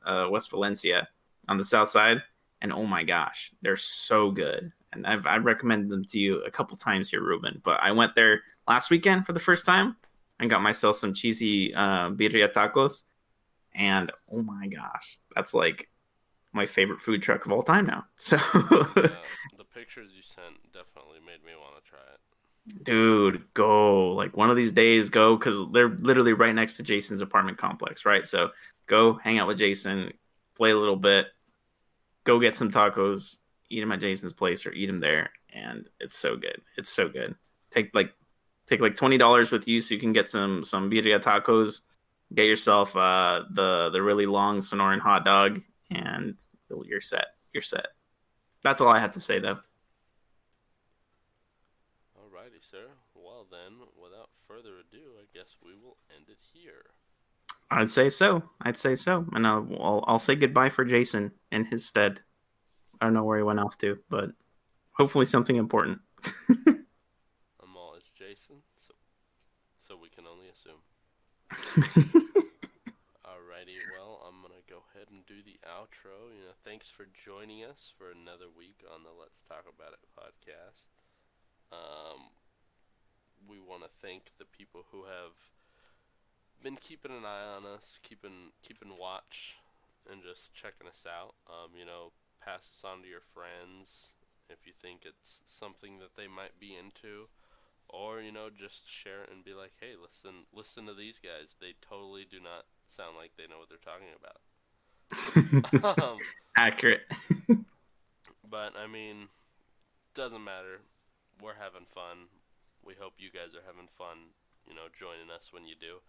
uh, 0.06 0.28
West 0.30 0.48
Valencia 0.48 1.08
on 1.46 1.58
the 1.58 1.64
south 1.64 1.90
side. 1.90 2.22
And 2.62 2.72
oh 2.72 2.86
my 2.86 3.04
gosh, 3.04 3.52
they're 3.60 3.76
so 3.76 4.30
good 4.30 4.72
and 4.92 5.06
I've 5.06 5.26
I've 5.26 5.44
recommended 5.44 5.90
them 5.90 6.04
to 6.06 6.18
you 6.18 6.42
a 6.42 6.50
couple 6.50 6.76
times 6.76 7.10
here, 7.10 7.22
Ruben. 7.22 7.60
But 7.64 7.82
I 7.82 7.92
went 7.92 8.14
there 8.14 8.42
last 8.68 8.90
weekend 8.90 9.26
for 9.26 9.32
the 9.32 9.40
first 9.40 9.66
time 9.66 9.96
and 10.40 10.50
got 10.50 10.62
myself 10.62 10.96
some 10.96 11.14
cheesy 11.14 11.74
uh, 11.74 12.10
birria 12.10 12.52
tacos, 12.52 13.02
and 13.74 14.12
oh 14.32 14.42
my 14.42 14.66
gosh, 14.66 15.18
that's 15.34 15.54
like 15.54 15.88
my 16.52 16.66
favorite 16.66 17.00
food 17.00 17.22
truck 17.22 17.46
of 17.46 17.52
all 17.52 17.62
time 17.62 17.86
now. 17.86 18.04
So 18.16 18.36
yeah, 18.36 19.08
the 19.58 19.64
pictures 19.74 20.12
you 20.16 20.22
sent 20.22 20.56
definitely 20.72 21.20
made 21.24 21.44
me 21.44 21.52
want 21.60 21.82
to 21.82 21.88
try 21.88 21.98
it. 21.98 22.84
Dude, 22.84 23.44
go 23.54 24.12
like 24.12 24.36
one 24.36 24.50
of 24.50 24.56
these 24.56 24.72
days, 24.72 25.08
go 25.08 25.36
because 25.36 25.56
they're 25.72 25.90
literally 25.90 26.32
right 26.32 26.54
next 26.54 26.76
to 26.76 26.82
Jason's 26.82 27.20
apartment 27.20 27.58
complex, 27.58 28.04
right? 28.04 28.26
So 28.26 28.50
go 28.86 29.14
hang 29.14 29.38
out 29.38 29.46
with 29.46 29.58
Jason, 29.58 30.12
play 30.54 30.70
a 30.70 30.76
little 30.76 30.96
bit, 30.96 31.26
go 32.24 32.40
get 32.40 32.56
some 32.56 32.70
tacos, 32.70 33.38
eat 33.68 33.80
them 33.80 33.92
at 33.92 34.00
Jason's 34.00 34.32
place 34.32 34.66
or 34.66 34.72
eat 34.72 34.86
them 34.86 34.98
there, 34.98 35.30
and 35.52 35.88
it's 36.00 36.18
so 36.18 36.36
good. 36.36 36.60
It's 36.76 36.90
so 36.90 37.08
good. 37.08 37.34
Take 37.70 37.94
like 37.94 38.12
take 38.66 38.80
like 38.80 38.96
twenty 38.96 39.18
dollars 39.18 39.52
with 39.52 39.66
you 39.68 39.80
so 39.80 39.94
you 39.94 40.00
can 40.00 40.12
get 40.12 40.28
some 40.28 40.64
some 40.64 40.90
birria 40.90 41.20
tacos. 41.20 41.80
Get 42.34 42.46
yourself 42.46 42.96
uh, 42.96 43.44
the 43.50 43.90
the 43.92 44.02
really 44.02 44.26
long 44.26 44.60
Sonoran 44.60 45.00
hot 45.00 45.24
dog, 45.24 45.60
and 45.90 46.36
you're 46.84 47.00
set. 47.00 47.26
You're 47.52 47.62
set. 47.62 47.86
That's 48.62 48.80
all 48.80 48.88
I 48.88 48.98
have 48.98 49.12
to 49.12 49.20
say 49.20 49.38
though. 49.38 49.58
Alrighty, 52.18 52.60
sir. 52.60 52.86
Well 53.14 53.46
then, 53.50 53.78
without 54.02 54.30
further 54.48 54.74
ado, 54.80 55.02
I 55.20 55.26
guess 55.32 55.56
we 55.64 55.72
will 55.74 55.96
end 56.14 56.26
it 56.28 56.38
here. 56.52 56.84
I'd 57.70 57.90
say 57.90 58.08
so. 58.08 58.42
I'd 58.62 58.76
say 58.76 58.94
so, 58.94 59.26
and 59.32 59.46
I'll 59.46 59.68
I'll, 59.80 60.04
I'll 60.06 60.18
say 60.18 60.34
goodbye 60.34 60.70
for 60.70 60.84
Jason 60.84 61.32
in 61.50 61.64
his 61.66 61.86
stead. 61.86 62.20
I 63.00 63.06
don't 63.06 63.14
know 63.14 63.24
where 63.24 63.38
he 63.38 63.44
went 63.44 63.60
off 63.60 63.78
to, 63.78 63.98
but 64.08 64.30
hopefully 64.92 65.24
something 65.24 65.56
important. 65.56 66.00
I'm 66.48 67.76
all 67.76 67.94
as 67.96 68.04
Jason, 68.14 68.56
so 68.76 68.94
so 69.78 69.96
we 70.00 70.08
can 70.08 70.24
only 70.26 70.46
assume. 70.48 70.80
Alrighty, 73.24 73.78
well, 73.94 74.22
I'm 74.26 74.42
gonna 74.42 74.62
go 74.68 74.82
ahead 74.94 75.08
and 75.10 75.26
do 75.26 75.42
the 75.44 75.58
outro. 75.66 76.32
You 76.34 76.46
know, 76.46 76.56
thanks 76.64 76.90
for 76.90 77.06
joining 77.12 77.64
us 77.64 77.92
for 77.96 78.10
another 78.10 78.46
week 78.56 78.82
on 78.92 79.02
the 79.02 79.10
Let's 79.18 79.42
Talk 79.42 79.66
About 79.68 79.94
It 79.94 80.02
podcast. 80.16 80.88
Um, 81.72 82.30
we 83.48 83.58
want 83.60 83.82
to 83.82 83.90
thank 84.00 84.32
the 84.38 84.44
people 84.44 84.84
who 84.90 85.04
have 85.04 85.34
been 86.62 86.76
keeping 86.76 87.12
an 87.12 87.24
eye 87.24 87.44
on 87.44 87.66
us, 87.66 87.98
keeping 88.02 88.50
keeping 88.62 88.96
watch, 88.98 89.56
and 90.10 90.22
just 90.22 90.52
checking 90.52 90.88
us 90.88 91.04
out. 91.06 91.34
Um, 91.46 91.70
you 91.78 91.84
know, 91.84 92.12
pass 92.46 92.68
this 92.68 92.82
on 92.86 93.02
to 93.02 93.08
your 93.08 93.26
friends 93.34 94.14
if 94.48 94.66
you 94.66 94.72
think 94.72 95.02
it's 95.02 95.42
something 95.44 95.98
that 95.98 96.14
they 96.14 96.28
might 96.30 96.60
be 96.60 96.78
into. 96.78 97.26
Or 97.88 98.20
you 98.20 98.32
know 98.32 98.50
just 98.50 98.82
share 98.86 99.22
it 99.22 99.30
and 99.32 99.44
be 99.44 99.54
like 99.54 99.70
hey 99.78 99.94
listen 99.94 100.46
listen 100.54 100.86
to 100.86 100.94
these 100.94 101.18
guys. 101.18 101.54
They 101.60 101.74
totally 101.82 102.26
do 102.28 102.38
not 102.42 102.66
sound 102.86 103.16
like 103.16 103.30
they 103.36 103.46
know 103.46 103.58
what 103.58 103.70
they're 103.70 103.78
talking 103.82 104.14
about. 104.14 104.42
Um, 106.02 106.18
accurate. 106.58 107.02
but 108.50 108.74
i 108.74 108.88
mean 108.90 109.28
doesn't 110.14 110.42
matter. 110.42 110.82
We're 111.40 111.54
having 111.54 111.86
fun. 111.86 112.26
We 112.82 112.94
hope 112.98 113.14
you 113.18 113.30
guys 113.30 113.54
are 113.54 113.62
having 113.66 113.86
fun 113.86 114.34
you 114.66 114.74
know 114.74 114.90
joining 114.90 115.30
us 115.30 115.52
when 115.52 115.64
you 115.64 115.74
do. 115.78 116.02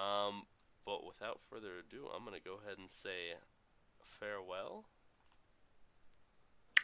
Um, 0.00 0.44
but 0.84 1.06
without 1.06 1.40
further 1.48 1.78
ado 1.80 2.08
i'm 2.14 2.24
going 2.24 2.38
to 2.38 2.42
go 2.42 2.58
ahead 2.64 2.78
and 2.78 2.90
say 2.90 3.38
farewell 4.18 4.84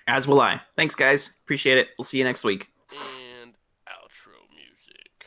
as 0.08 0.26
will 0.26 0.40
I. 0.40 0.60
Thanks, 0.74 0.94
guys. 0.94 1.34
Appreciate 1.44 1.76
it. 1.76 1.88
We'll 1.98 2.04
see 2.04 2.16
you 2.16 2.24
next 2.24 2.42
week. 2.42 2.70
And 3.42 3.52
outro 3.86 4.40
music. 4.54 5.17